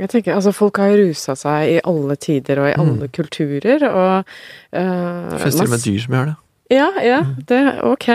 Jeg 0.00 0.08
tenker, 0.08 0.34
altså 0.34 0.54
Folk 0.56 0.80
har 0.80 0.94
rusa 0.98 1.34
seg 1.38 1.74
i 1.74 1.80
alle 1.86 2.16
tider 2.18 2.58
og 2.62 2.70
i 2.70 2.76
alle 2.80 3.10
kulturer, 3.12 3.84
og 3.90 4.24
Uh, 4.72 5.28
det 5.28 5.36
finnes 5.42 5.58
til 5.58 5.66
og 5.68 5.72
med 5.74 5.82
dyr 5.84 6.00
som 6.00 6.14
gjør 6.16 6.28
det. 6.30 6.34
Ja, 6.72 6.86
ja, 7.04 7.18
det 7.48 7.58
ok. 7.84 8.06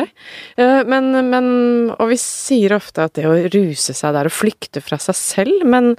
Eh, 0.57 0.79
Men, 0.89 1.11
men 1.29 1.47
Og 1.93 2.09
vi 2.09 2.17
sier 2.17 2.73
ofte 2.77 3.05
at 3.05 3.13
det 3.17 3.27
å 3.29 3.35
ruse 3.53 3.93
seg 3.93 4.15
der 4.15 4.29
og 4.29 4.33
flykte 4.33 4.81
fra 4.81 4.97
seg 5.01 5.17
selv, 5.19 5.65
men, 5.67 5.91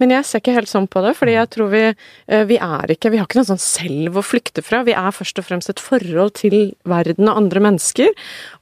men 0.00 0.14
jeg 0.14 0.24
ser 0.24 0.40
ikke 0.40 0.54
helt 0.56 0.70
sånn 0.70 0.88
på 0.88 1.02
det, 1.04 1.12
fordi 1.18 1.36
jeg 1.36 1.50
tror 1.52 1.70
vi 1.74 1.82
eh, 1.90 2.44
Vi 2.48 2.56
er 2.56 2.94
ikke 2.94 3.12
Vi 3.12 3.20
har 3.20 3.28
ikke 3.28 3.42
noe 3.42 3.50
sånn 3.52 3.62
selv 3.62 4.16
å 4.16 4.24
flykte 4.24 4.64
fra. 4.64 4.80
Vi 4.86 4.96
er 4.96 5.12
først 5.12 5.42
og 5.42 5.48
fremst 5.50 5.72
et 5.72 5.82
forhold 5.82 6.38
til 6.40 6.72
verden 6.88 7.28
og 7.28 7.36
andre 7.42 7.62
mennesker, 7.68 8.12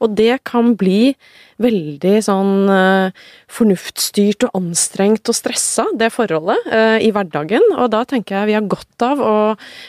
og 0.03 0.17
det 0.19 0.41
kan 0.43 0.75
bli 0.75 1.15
veldig 1.61 2.17
sånn 2.25 2.67
eh, 2.71 3.25
fornuftsstyrt 3.55 4.43
og 4.47 4.57
anstrengt 4.59 5.29
og 5.31 5.37
stressa, 5.37 5.85
det 5.95 6.11
forholdet, 6.11 6.67
eh, 6.67 6.97
i 7.05 7.11
hverdagen. 7.15 7.63
Og 7.77 7.89
da 7.93 8.03
tenker 8.07 8.41
jeg 8.41 8.49
vi 8.49 8.57
har 8.57 8.67
godt 8.67 9.05
av 9.05 9.21
å, 9.23 9.35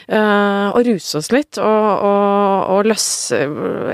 eh, 0.07 0.67
å 0.71 0.83
ruse 0.87 1.19
oss 1.19 1.31
litt 1.35 1.59
og, 1.59 1.87
og, 2.07 2.71
og 2.77 2.91
løsse 2.91 3.39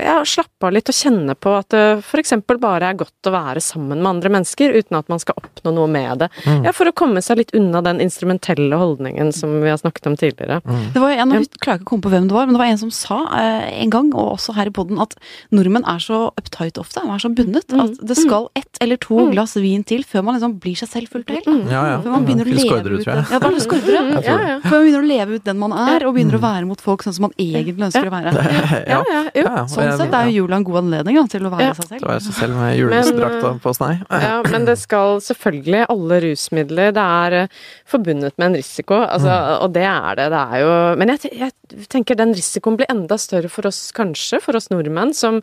Ja, 0.04 0.20
slappe 0.26 0.68
av 0.68 0.74
litt 0.74 0.90
og 0.90 0.96
kjenne 0.96 1.34
på 1.38 1.52
at 1.58 1.70
det 1.74 1.82
f.eks. 2.04 2.34
bare 2.60 2.90
er 2.90 2.98
godt 2.98 3.28
å 3.28 3.32
være 3.34 3.62
sammen 3.62 3.98
med 3.98 4.10
andre 4.10 4.30
mennesker 4.36 4.74
uten 4.74 4.98
at 4.98 5.10
man 5.10 5.22
skal 5.22 5.38
oppnå 5.40 5.72
noe 5.74 5.90
med 5.90 6.24
det. 6.24 6.30
Ja, 6.64 6.72
For 6.76 6.88
å 6.90 6.94
komme 6.96 7.22
seg 7.24 7.40
litt 7.40 7.54
unna 7.56 7.82
den 7.84 8.00
instrumentelle 8.04 8.78
holdningen 8.78 9.32
som 9.34 9.58
vi 9.62 9.72
har 9.72 9.80
snakket 9.80 10.08
om 10.10 10.18
tidligere. 10.20 10.60
Det 10.94 11.02
var 11.02 11.14
en, 11.16 11.34
jeg 11.34 11.50
klarer 11.58 11.80
ikke 11.80 11.88
å 11.88 11.92
komme 11.94 12.06
på 12.06 12.14
hvem 12.14 12.28
det 12.30 12.36
var, 12.36 12.46
men 12.46 12.56
det 12.56 12.62
var 12.62 12.72
en 12.72 12.82
som 12.84 12.92
sa 12.94 13.20
en 13.34 13.92
gang, 13.92 14.10
og 14.14 14.36
også 14.36 14.54
her 14.58 14.70
i 14.70 14.74
poden, 14.74 15.00
at 15.02 15.16
nordmenn 15.54 15.86
er 15.90 16.02
så 16.02 16.26
uptight 16.40 16.78
ofte, 16.80 17.02
de 17.02 17.14
er 17.14 17.22
så 17.22 17.30
bundet, 17.34 17.63
at 17.72 17.98
det 18.06 18.16
skal 18.18 18.48
ett 18.54 18.78
eller 18.80 18.96
to 19.00 19.30
glass 19.32 19.54
vin 19.56 19.82
til 19.84 20.02
før 20.04 20.22
man 20.24 20.34
liksom 20.36 20.58
blir 20.60 20.76
seg 20.76 20.88
selv 20.88 21.08
fullt 21.08 21.30
og 21.30 21.34
helt. 21.38 21.46
da. 21.46 21.72
Ja, 21.72 21.82
ja. 21.94 22.00
Før 22.04 22.10
man 22.10 22.24
begynner 22.26 22.44
å 22.44 22.52
leve 22.52 22.98
ut 22.98 23.04
den- 23.04 23.24
Ja, 23.30 23.38
bare 23.38 23.54
ja. 23.54 24.20
Det. 24.20 24.24
ja. 24.24 24.60
Før 24.60 24.70
man 24.70 24.84
begynner 24.84 25.02
å 25.02 25.08
leve 25.08 25.34
ut 25.38 25.44
den 25.44 25.58
man 25.58 25.72
er, 25.72 26.06
og 26.06 26.14
begynner 26.14 26.36
å 26.38 26.42
være 26.42 26.66
mot 26.66 26.80
folk 26.80 27.02
sånn 27.02 27.14
som 27.14 27.22
man 27.28 27.32
egentlig 27.38 27.78
ønsker 27.78 28.08
å 28.08 28.12
være. 28.12 28.32
Ja, 28.94 29.00
ja, 29.08 29.22
jo. 29.34 29.44
Sånn 29.70 29.96
sett 29.96 30.12
er 30.14 30.26
jo 30.28 30.44
jula 30.44 30.56
en 30.56 30.64
god 30.64 30.80
anledning 30.84 31.16
da, 31.16 31.26
til 31.26 31.46
å 31.46 31.50
være 31.50 31.60
Ja. 31.68 31.72
seg 31.74 31.88
Det 31.88 32.00
selv. 32.00 32.08
var 32.08 32.18
seg 32.20 32.34
selv 32.34 32.56
med 32.56 32.78
julenissedrakta 32.78 33.60
på 33.62 33.74
snei. 33.74 33.92
Ja, 34.10 34.42
men 34.50 34.64
det 34.66 34.78
skal 34.78 35.20
selvfølgelig 35.20 35.86
alle 35.88 36.20
rusmidler 36.20 36.92
Det 36.94 37.04
er 37.04 37.32
eh, 37.44 37.46
forbundet 37.88 38.32
med 38.38 38.46
en 38.50 38.54
risiko, 38.60 38.94
altså, 39.06 39.62
og 39.62 39.72
det 39.72 39.82
er 39.86 40.14
det. 40.16 40.28
Det 40.30 40.42
er 40.52 40.60
jo 40.64 40.96
Men 40.96 41.08
jeg, 41.08 41.30
jeg 41.38 41.88
tenker 41.88 42.16
den 42.16 42.34
risikoen 42.34 42.76
blir 42.76 42.86
enda 42.90 43.16
større 43.18 43.48
for 43.50 43.66
oss, 43.66 43.90
kanskje, 43.92 44.40
for 44.42 44.54
oss 44.56 44.68
nordmenn, 44.70 45.14
som 45.14 45.40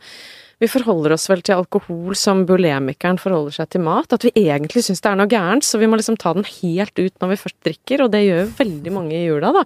vi 0.62 0.70
forholder 0.70 1.16
oss 1.16 1.26
vel 1.32 1.42
til 1.42 1.58
alkohol 1.58 2.14
som 2.18 2.44
bulemikeren 2.50 3.18
forholder 3.22 3.56
seg 3.56 3.72
til 3.74 3.82
mat. 3.86 4.14
At 4.14 4.28
vi 4.28 4.34
egentlig 4.44 4.84
syns 4.86 5.02
det 5.02 5.10
er 5.10 5.18
noe 5.18 5.32
gærent, 5.32 5.66
så 5.66 5.82
vi 5.82 5.90
må 5.90 5.98
liksom 5.98 6.20
ta 6.22 6.36
den 6.38 6.46
helt 6.46 6.94
ut 7.02 7.16
når 7.18 7.34
vi 7.34 7.40
først 7.42 7.58
drikker, 7.66 8.06
og 8.06 8.12
det 8.14 8.22
gjør 8.28 8.52
veldig 8.60 8.94
mange 8.94 9.18
i 9.18 9.26
jula, 9.26 9.54
da. 9.58 9.66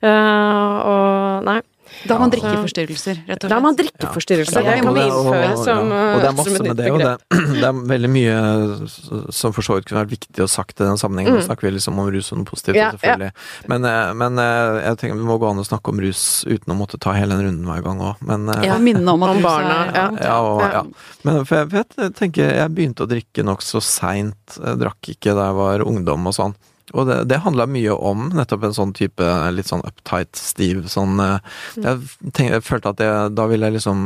Eh, 0.00 0.76
og 0.88 1.44
nei. 1.44 1.58
Da 2.06 2.14
har 2.14 2.20
man 2.20 2.30
Ja. 2.30 2.36
drikkeforstyrrelser, 2.36 3.14
rett 3.26 3.30
og 3.30 3.40
slett. 3.40 3.48
Da 3.50 3.54
har 3.54 3.60
man 3.60 3.76
drikkeforstyrrelser. 3.76 4.62
Ja, 4.64 4.70
det 4.70 4.78
kan 4.80 4.88
og 4.88 4.94
vi 4.94 5.00
det- 5.00 5.10
og- 5.12 5.24
innføre 5.26 5.50
og- 5.52 5.64
som, 5.64 5.90
ja. 5.90 6.00
eh, 6.00 6.14
Og 6.14 6.20
det 6.20 6.28
er 6.30 6.36
masse 6.40 6.62
med 6.62 6.76
det, 6.76 6.90
og 6.90 6.98
det, 6.98 7.18
det 7.60 7.64
er 7.64 7.72
veldig 7.72 8.10
mye 8.10 9.32
som 9.32 9.52
for 9.52 9.62
så 9.62 9.74
vidt 9.76 9.86
kunne 9.90 10.04
vært 10.06 10.14
viktig 10.16 10.40
å 10.44 10.48
sagt 10.48 10.80
i 10.80 10.84
den 10.84 10.96
sammenhengen. 10.96 11.34
Nå 11.36 11.42
snakker 11.44 11.68
vi 11.68 11.72
liksom 11.76 11.98
om 11.98 12.08
rus 12.10 12.32
og 12.32 12.38
noe 12.38 12.44
positivt, 12.48 12.76
Mm. 12.76 12.80
Ja, 12.80 12.90
selvfølgelig. 12.92 13.32
Men, 13.68 13.84
eh, 13.84 14.12
men 14.14 14.38
eh, 14.38 14.80
jeg 14.88 14.96
tenker 14.98 15.16
vi 15.18 15.24
må 15.28 15.38
gå 15.40 15.50
an 15.50 15.58
å 15.58 15.66
snakke 15.66 15.88
om 15.92 16.00
rus 16.00 16.44
uten 16.46 16.72
å 16.72 16.78
måtte 16.78 16.98
ta 16.98 17.12
hele 17.12 17.36
den 17.36 17.44
runden 17.46 17.66
hver 17.66 17.82
gang 17.84 17.98
òg. 18.00 18.16
Men, 18.22 18.48
eh, 18.48 18.66
Ja, 18.66 18.78
minne 18.78 19.08
om 19.08 19.22
at 19.22 19.36
Om 19.36 19.42
barna, 19.42 19.76
er 19.88 19.94
ja. 19.94 20.10
ja, 20.22 20.40
og, 20.40 20.60
Ja. 20.62 20.70
ja. 20.72 20.82
Men 21.24 21.44
for 21.44 21.56
jeg, 21.56 21.70
for 21.70 21.76
jeg 22.02 22.14
tenker, 22.14 22.54
jeg 22.54 22.70
begynte 22.74 23.04
å 23.04 23.08
drikke 23.08 23.44
nokså 23.44 23.82
seint. 23.82 24.36
Drakk 24.56 25.02
ikke 25.02 25.34
da 25.34 25.48
jeg 25.50 25.54
var 25.56 25.78
ungdom 25.84 26.26
og 26.26 26.34
sånn. 26.34 26.54
Og 26.94 27.06
det, 27.08 27.18
det 27.30 27.42
handla 27.44 27.66
mye 27.70 27.94
om 27.94 28.28
nettopp 28.34 28.64
en 28.68 28.74
sånn 28.76 28.94
type 28.96 29.26
litt 29.54 29.70
sånn 29.70 29.84
uptight, 29.86 30.34
stiv 30.38 30.86
sånn 30.90 31.20
eh, 31.22 31.38
jeg, 31.76 32.00
tenkte, 32.32 32.50
jeg 32.56 32.66
følte 32.66 32.94
at 32.94 33.04
jeg, 33.04 33.30
da 33.38 33.46
ville 33.50 33.68
jeg 33.70 33.78
liksom 33.78 34.04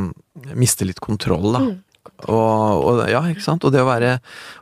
miste 0.53 0.85
litt 0.87 1.01
kontroll, 1.03 1.51
da. 1.55 1.63
Mm. 1.65 1.75
Og, 2.29 2.83
og 2.85 2.99
ja, 3.09 3.19
ikke 3.27 3.43
sant. 3.43 3.65
Og 3.65 3.73
det 3.73 3.81
å 3.81 3.87
være, 3.89 4.11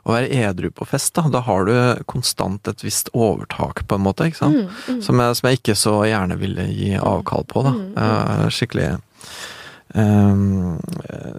å 0.08 0.14
være 0.14 0.30
edru 0.48 0.70
på 0.74 0.86
fest, 0.88 1.12
da, 1.18 1.26
da 1.30 1.42
har 1.46 1.68
du 1.68 1.74
konstant 2.10 2.66
et 2.70 2.82
visst 2.82 3.10
overtak, 3.14 3.84
på 3.86 3.98
en 3.98 4.04
måte, 4.06 4.26
ikke 4.30 4.40
sant. 4.40 4.64
Mm, 4.88 5.02
Som, 5.04 5.20
jeg, 5.20 5.36
som 5.38 5.48
jeg 5.50 5.60
ikke 5.60 5.76
så 5.78 5.92
gjerne 6.08 6.38
ville 6.40 6.64
gi 6.72 6.94
avkall 6.98 7.44
på, 7.52 7.66
da. 7.66 7.74
Mm, 7.76 7.90
Eh, 8.04 8.46
skikkelig 8.50 8.88
ehm, 9.94 10.76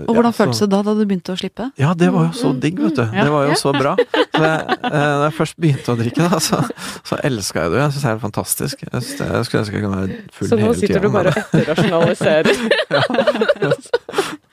Og 0.07 0.13
hvordan 0.15 0.33
føltes 0.35 0.59
det 0.63 0.69
da, 0.71 0.79
da 0.85 0.93
du 0.95 1.03
begynte 1.05 1.33
å 1.33 1.37
slippe? 1.39 1.69
ja, 1.81 1.93
det 1.97 2.09
var 2.13 2.29
jo 2.29 2.33
så 2.37 2.53
digg, 2.53 2.79
vet 2.79 2.95
du. 2.99 3.03
Ja. 3.03 3.23
Det 3.25 3.31
var 3.33 3.43
jo 3.49 3.55
så 3.59 3.73
bra. 3.75 3.95
Så 3.99 4.43
jeg, 4.43 4.59
eh, 4.75 4.89
da 4.91 5.23
jeg 5.25 5.35
først 5.39 5.55
begynte 5.61 5.91
å 5.91 5.97
drikke, 5.99 6.21
da, 6.31 6.39
så, 6.43 6.61
så 7.07 7.19
elska 7.25 7.65
jeg 7.65 7.75
det. 7.75 7.79
Jeg 7.83 7.91
syns 7.95 8.05
det 8.07 8.11
er 8.13 8.23
fantastisk. 8.23 8.75
Jeg, 8.85 8.89
synes 9.09 9.19
jeg 9.19 9.45
skulle 9.49 9.61
ønske 9.63 9.75
jeg 9.79 9.83
kunne 9.85 9.99
være 10.01 10.21
full 10.35 10.47
Så 10.51 10.55
nå 10.61 10.73
sitter 10.73 10.95
tida. 10.95 11.03
du 11.03 11.09
bare 11.15 11.31
og 11.35 11.37
etterrasjonaliserer. 11.43 12.55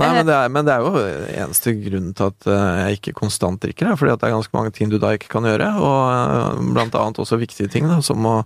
Nei, 0.00 0.10
men 0.16 0.26
det, 0.28 0.34
er, 0.34 0.48
men 0.52 0.66
det 0.66 0.74
er 0.74 0.84
jo 0.86 1.02
eneste 1.44 1.74
grunnen 1.78 2.14
til 2.16 2.30
at 2.30 2.46
eh, 2.50 2.78
jeg 2.90 2.98
ikke 2.98 3.14
konstant 3.20 3.60
drikker, 3.62 3.90
er 3.92 3.98
fordi 4.00 4.12
at 4.14 4.20
det 4.22 4.28
er 4.30 4.34
ganske 4.36 4.56
mange 4.56 4.72
ting 4.76 4.90
du 4.92 4.98
da 5.02 5.12
ikke 5.16 5.28
kan 5.32 5.46
gjøre. 5.48 5.68
Og 5.80 6.00
eh, 6.14 6.62
blant 6.74 6.96
annet 6.98 7.20
også 7.22 7.38
viktige 7.40 7.68
ting, 7.72 7.86
da, 7.90 8.00
som 8.04 8.24
å 8.26 8.36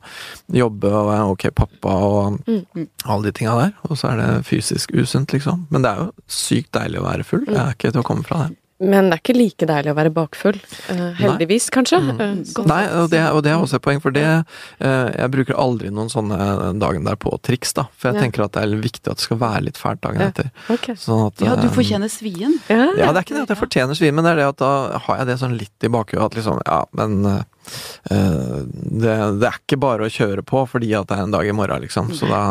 jobbe 0.53 0.90
og 0.90 1.09
være 1.12 1.31
ok 1.37 1.49
pappa 1.55 1.95
og 2.11 2.40
Mm. 2.45 2.88
alle 3.07 3.29
de 3.29 3.33
tinga 3.37 3.55
der. 3.59 3.73
Og 3.88 3.97
så 4.01 4.11
er 4.12 4.17
det 4.21 4.47
fysisk 4.49 4.93
usunt, 4.99 5.33
liksom. 5.33 5.67
Men 5.71 5.83
det 5.85 5.90
er 5.95 6.03
jo 6.05 6.11
sykt 6.29 6.73
deilig 6.77 7.01
å 7.01 7.07
være 7.07 7.25
full. 7.25 7.45
Det 7.47 7.57
er 7.57 7.73
ikke 7.77 7.93
til 7.95 8.03
å 8.03 8.07
komme 8.07 8.25
fra 8.27 8.45
det. 8.49 8.57
Men 8.85 9.09
det 9.09 9.16
er 9.16 9.23
ikke 9.23 9.37
like 9.37 9.68
deilig 9.68 9.92
å 9.92 9.97
være 9.97 10.12
bakfull. 10.14 10.59
Uh, 10.88 11.12
heldigvis, 11.18 11.68
kanskje. 11.75 12.01
Mm. 12.05 12.20
Uh, 12.20 12.61
Nei, 12.68 12.83
og 13.01 13.09
det, 13.12 13.23
og 13.31 13.40
det, 13.47 13.53
er 13.53 13.62
også 13.62 13.81
et 13.81 13.85
poeng, 13.87 14.03
for 14.05 14.14
det 14.14 14.25
uh, 14.27 14.44
Jeg 14.85 15.31
bruker 15.35 15.59
aldri 15.61 15.92
noen 15.94 16.12
sånne 16.12 16.38
dagen 16.81 17.07
der 17.09 17.18
på 17.20 17.33
triks, 17.44 17.75
da. 17.77 17.87
For 17.99 18.11
jeg 18.11 18.18
ja. 18.18 18.27
tenker 18.27 18.47
at 18.47 18.57
det 18.57 18.64
er 18.64 18.85
viktig 18.85 19.05
at 19.09 19.20
det 19.20 19.27
skal 19.27 19.40
være 19.40 19.64
litt 19.68 19.81
fælt 19.81 20.03
dagen 20.05 20.27
etter. 20.29 20.51
Okay. 20.75 20.99
Sånn 21.01 21.27
at, 21.29 21.44
ja, 21.44 21.57
du 21.59 21.68
fortjener 21.75 22.12
svien? 22.12 22.59
Ja. 22.68 22.90
ja, 22.99 23.11
det 23.11 23.23
er 23.23 23.27
ikke 23.27 23.38
det 23.38 23.47
at 23.47 23.55
jeg 23.55 23.62
fortjener 23.62 23.99
svien, 23.99 24.14
men 24.16 24.27
det 24.27 24.35
er 24.35 24.42
det 24.42 24.51
at 24.53 24.62
da 24.62 24.73
har 25.07 25.23
jeg 25.23 25.31
det 25.33 25.40
sånn 25.42 25.59
litt 25.59 25.87
i 25.87 25.92
bakhuet 25.92 26.29
at 26.29 26.38
liksom 26.38 26.62
Ja, 26.64 26.85
men 26.97 27.25
det, 27.25 29.12
det, 29.40 29.49
er 29.49 29.57
ikke 29.57 29.79
bare 29.81 30.07
å 30.07 30.12
kjøre 30.12 30.44
på 30.47 30.64
fordi 30.68 30.90
at 30.97 31.09
det 31.09 31.16
er 31.16 31.25
en 31.25 31.35
dag 31.35 31.49
i 31.49 31.57
morgen, 31.57 31.85
liksom. 31.87 32.12
Så, 32.16 32.29
da, 32.29 32.42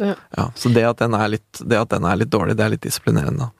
ja. 0.00 0.48
så 0.56 0.72
det, 0.72 0.86
at 0.88 1.02
den 1.02 1.16
er 1.18 1.34
litt, 1.36 1.60
det 1.60 1.80
at 1.80 1.92
den 1.92 2.08
er 2.08 2.20
litt 2.22 2.32
dårlig, 2.32 2.56
det 2.58 2.64
er 2.64 2.72
litt 2.76 2.86
disiplinerende. 2.86 3.50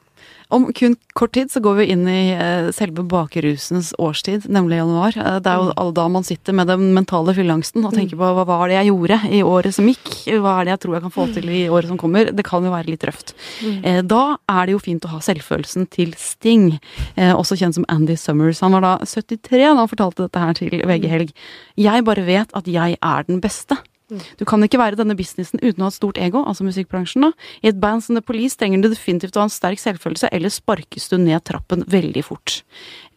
Om 0.49 0.71
kun 0.73 0.94
kort 1.13 1.35
tid 1.37 1.51
så 1.53 1.61
går 1.61 1.75
vi 1.83 1.87
inn 1.92 2.07
i 2.09 2.31
eh, 2.33 2.71
selve 2.73 3.03
bakerusens 3.05 3.90
årstid, 4.01 4.46
nemlig 4.49 4.79
januar. 4.79 5.17
Eh, 5.21 5.37
det 5.44 5.51
er 5.53 5.61
jo 5.61 5.75
mm. 5.75 5.90
da 5.99 6.07
man 6.15 6.25
sitter 6.25 6.57
med 6.57 6.71
den 6.73 6.87
mentale 6.96 7.35
fylleangsten 7.37 7.85
og 7.85 7.92
tenker 7.92 8.17
mm. 8.17 8.23
på 8.23 8.31
hva 8.38 8.46
var 8.49 8.65
det 8.71 8.79
jeg 8.79 8.88
gjorde 8.88 9.19
i 9.29 9.42
året 9.44 9.77
som 9.77 9.90
gikk? 9.90 10.09
Hva 10.40 10.55
er 10.55 10.69
det 10.69 10.73
jeg 10.73 10.83
tror 10.85 10.96
jeg 10.96 11.05
kan 11.05 11.15
få 11.19 11.27
til 11.37 11.53
i 11.53 11.61
året 11.69 11.92
som 11.92 12.01
kommer? 12.01 12.33
Det 12.33 12.46
kan 12.49 12.65
jo 12.65 12.73
være 12.73 12.88
litt 12.88 13.05
røft. 13.05 13.35
Mm. 13.61 13.77
Eh, 13.83 14.01
da 14.09 14.23
er 14.55 14.63
det 14.65 14.77
jo 14.79 14.83
fint 14.88 15.05
å 15.05 15.13
ha 15.13 15.21
selvfølelsen 15.29 15.90
til 15.92 16.17
Sting, 16.19 16.71
også 17.19 17.57
kjent 17.59 17.77
som 17.77 17.87
Andy 17.92 18.17
Summers. 18.19 18.63
Han 18.65 18.75
var 18.77 18.87
da 18.87 18.94
73 19.05 19.61
da 19.61 19.75
han 19.77 19.90
fortalte 19.90 20.25
dette 20.25 20.42
her 20.42 20.57
til 20.57 20.81
VG 20.88 21.07
Helg. 21.13 21.37
Jeg 21.79 22.09
bare 22.09 22.25
vet 22.25 22.57
at 22.57 22.69
jeg 22.71 22.96
er 22.96 23.29
den 23.29 23.42
beste. 23.44 23.77
Du 24.09 24.44
kan 24.48 24.63
ikke 24.65 24.81
være 24.81 24.96
denne 24.96 25.17
businessen 25.19 25.61
uten 25.61 25.83
å 25.83 25.88
ha 25.88 25.92
et 25.92 25.96
stort 25.98 26.19
ego, 26.23 26.40
altså 26.48 26.65
musikkbransjen. 26.65 27.27
da. 27.27 27.33
I 27.61 27.69
et 27.73 27.81
band 27.81 28.04
som 28.04 28.17
The 28.17 28.25
Police 28.25 28.56
trenger 28.56 28.81
du 28.81 28.88
definitivt 28.88 29.37
å 29.37 29.42
ha 29.42 29.48
en 29.48 29.52
sterk 29.52 29.83
selvfølelse, 29.83 30.31
eller 30.33 30.52
sparkes 30.52 31.11
du 31.13 31.19
ned 31.21 31.44
trappen 31.48 31.85
veldig 31.92 32.23
fort. 32.25 32.63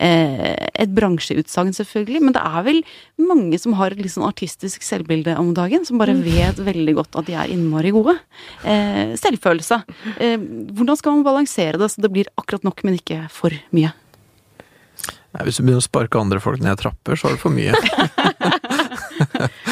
Eh, 0.04 0.52
et 0.52 0.92
bransjeutsagn, 0.92 1.72
selvfølgelig, 1.78 2.24
men 2.26 2.36
det 2.36 2.44
er 2.44 2.68
vel 2.68 2.82
mange 3.24 3.60
som 3.62 3.78
har 3.80 3.96
et 3.96 4.04
litt 4.04 4.16
sånn 4.18 4.28
artistisk 4.28 4.84
selvbilde 4.84 5.38
om 5.40 5.54
dagen, 5.56 5.88
som 5.88 6.02
bare 6.02 6.18
mm. 6.18 6.24
vet 6.28 6.62
veldig 6.68 6.98
godt 7.00 7.22
at 7.22 7.32
de 7.32 7.40
er 7.40 7.56
innmari 7.56 7.96
gode. 7.96 8.18
Eh, 8.68 9.16
selvfølelse. 9.22 9.82
Eh, 10.20 10.38
hvordan 10.76 11.00
skal 11.00 11.16
man 11.16 11.28
balansere 11.28 11.80
det 11.80 11.94
så 11.94 12.04
det 12.04 12.12
blir 12.12 12.32
akkurat 12.36 12.68
nok, 12.68 12.84
men 12.84 13.00
ikke 13.00 13.24
for 13.32 13.56
mye? 13.72 13.96
Nei, 15.32 15.46
hvis 15.48 15.62
du 15.62 15.64
begynner 15.64 15.80
å 15.80 15.86
sparke 15.86 16.20
andre 16.20 16.42
folk 16.44 16.60
ned 16.60 16.76
trapper, 16.82 17.16
så 17.16 17.30
er 17.30 17.38
det 17.38 17.44
for 17.46 17.56
mye. 17.56 17.72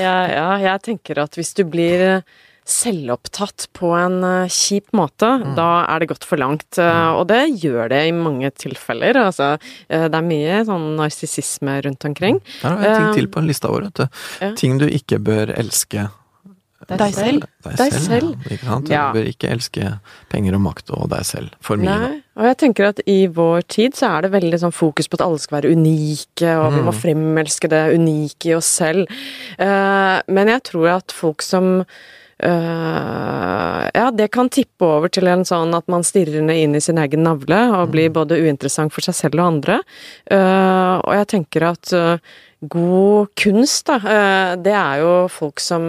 Ja, 0.00 0.16
ja, 0.30 0.48
jeg 0.62 0.82
tenker 0.88 1.22
at 1.24 1.38
hvis 1.38 1.54
du 1.58 1.64
blir 1.68 2.02
eh, 2.06 2.26
selvopptatt 2.64 3.66
på 3.76 3.90
en 3.92 4.22
uh, 4.24 4.48
kjip 4.48 4.94
måte, 4.96 5.28
mm. 5.42 5.52
da 5.58 5.68
er 5.84 6.00
det 6.00 6.08
gått 6.14 6.24
for 6.24 6.40
langt. 6.40 6.78
Mm. 6.80 7.18
og 7.20 7.26
det 7.28 7.42
gjør 7.60 7.92
det 7.92 8.00
i 8.08 8.14
mange 8.16 8.48
tilfeller. 8.56 9.18
Altså, 9.20 9.50
det 9.88 10.08
er 10.08 10.24
mye 10.24 10.62
sånn 10.64 10.94
narsissisme 10.96 11.76
rundt 11.84 12.08
omkring. 12.08 12.40
Her 12.62 12.70
har 12.70 12.80
vi 12.80 12.88
en 12.88 12.96
ting 13.02 13.20
til 13.20 13.28
på 13.34 13.42
en 13.42 13.50
lista 13.52 13.68
vår, 13.68 13.90
vet 13.90 14.00
du. 14.00 14.22
Ja. 14.40 14.52
Ting 14.56 14.80
du 14.80 14.88
ikke 14.88 15.20
bør 15.20 15.52
elske 15.52 16.08
deg 16.88 17.14
selv. 17.16 17.46
Deg, 17.64 17.76
deg 17.78 17.92
selv, 17.92 18.04
selv. 18.06 18.30
Ja, 18.34 18.54
ikke 18.56 18.68
sant? 18.68 18.92
Ja. 18.92 19.04
Du 19.08 19.18
bør 19.18 19.28
ikke 19.30 19.50
elske 19.52 19.96
penger 20.32 20.58
og 20.58 20.64
makt 20.66 20.92
og 20.94 21.08
deg 21.12 21.28
selv 21.28 21.54
for 21.64 21.80
mye. 21.80 21.98
Nei, 22.00 22.23
og 22.34 22.48
jeg 22.48 22.58
tenker 22.62 22.88
at 22.90 23.02
i 23.10 23.24
vår 23.30 23.62
tid 23.70 23.94
så 23.98 24.10
er 24.16 24.24
det 24.24 24.34
veldig 24.34 24.60
sånn 24.64 24.74
fokus 24.74 25.08
på 25.10 25.18
at 25.18 25.24
alle 25.26 25.42
skal 25.42 25.60
være 25.60 25.74
unike, 25.76 26.50
og 26.58 26.66
mm. 26.66 26.74
vi 26.74 26.82
må 26.82 26.90
mm. 26.90 26.98
fremelske 27.04 27.70
det 27.70 27.84
unike 27.94 28.50
i 28.50 28.58
oss 28.58 28.72
selv. 28.82 29.10
Uh, 29.60 30.18
men 30.26 30.52
jeg 30.52 30.66
tror 30.72 30.92
at 30.98 31.14
folk 31.14 31.46
som 31.46 31.86
Uh, 32.44 33.86
ja, 33.94 34.08
det 34.10 34.26
kan 34.34 34.48
tippe 34.52 34.84
over 34.84 35.08
til 35.08 35.28
en 35.30 35.44
sånn 35.46 35.70
at 35.78 35.86
man 35.88 36.02
stirrer 36.04 36.42
ned 36.42 36.58
inn 36.60 36.74
i 36.76 36.80
sin 36.82 36.98
egen 36.98 37.22
navle 37.24 37.60
og 37.78 37.92
blir 37.94 38.10
mm. 38.10 38.16
både 38.16 38.40
uinteressant 38.42 38.92
for 38.92 39.06
seg 39.06 39.16
selv 39.16 39.38
og 39.38 39.46
andre. 39.46 39.76
Uh, 40.26 40.98
og 40.98 41.14
jeg 41.14 41.28
tenker 41.30 41.68
at 41.70 41.94
god 42.70 43.32
kunst, 43.38 43.86
da, 43.88 44.54
det 44.60 44.72
er 44.74 45.02
jo 45.02 45.12
folk 45.32 45.62
som 45.62 45.84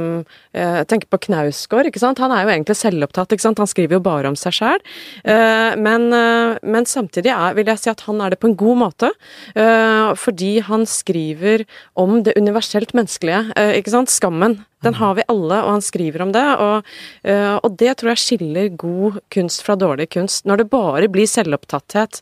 eh, 0.56 0.82
tenker 0.90 1.10
på 1.12 1.20
Knausgård, 1.28 1.90
ikke 1.90 2.02
sant. 2.02 2.22
Han 2.24 2.34
er 2.34 2.46
jo 2.46 2.54
egentlig 2.54 2.78
selvopptatt, 2.80 3.36
ikke 3.36 3.46
sant. 3.46 3.62
Han 3.62 3.70
skriver 3.70 3.98
jo 3.98 4.04
bare 4.06 4.32
om 4.32 4.38
seg 4.40 4.56
sjæl. 4.58 4.84
Eh, 5.24 5.76
men, 5.82 6.08
eh, 6.16 6.56
men, 6.64 6.88
samtidig 6.90 7.34
er, 7.34 7.56
vil 7.58 7.72
jeg 7.72 7.84
si 7.84 7.92
at 7.92 8.06
han 8.08 8.22
er 8.22 8.34
det 8.34 8.42
på 8.42 8.52
en 8.52 8.60
god 8.60 8.82
måte. 8.86 9.12
Fordi 9.56 10.52
han 10.66 10.86
skriver 10.90 11.64
om 12.00 12.20
det 12.26 12.36
universelt 12.38 12.94
menneskelige, 12.98 13.54
ikke 13.80 13.94
sant. 13.94 14.12
Skammen. 14.14 14.60
Den 14.86 14.98
har 15.00 15.16
vi 15.18 15.26
alle, 15.32 15.60
og 15.64 15.72
han 15.76 15.86
skriver 15.86 16.26
om 16.26 16.34
det. 16.36 16.46
Og, 16.62 16.92
og, 17.60 17.70
det 17.80 17.96
tror 18.00 18.14
jeg 18.14 18.22
skiller 18.24 18.72
god 18.80 19.20
kunst 19.34 19.64
fra 19.66 19.76
dårlig 19.80 20.08
kunst. 20.16 20.46
Når 20.48 20.62
det 20.62 20.68
bare 20.72 21.10
blir 21.12 21.28
selvopptatthet 21.30 22.22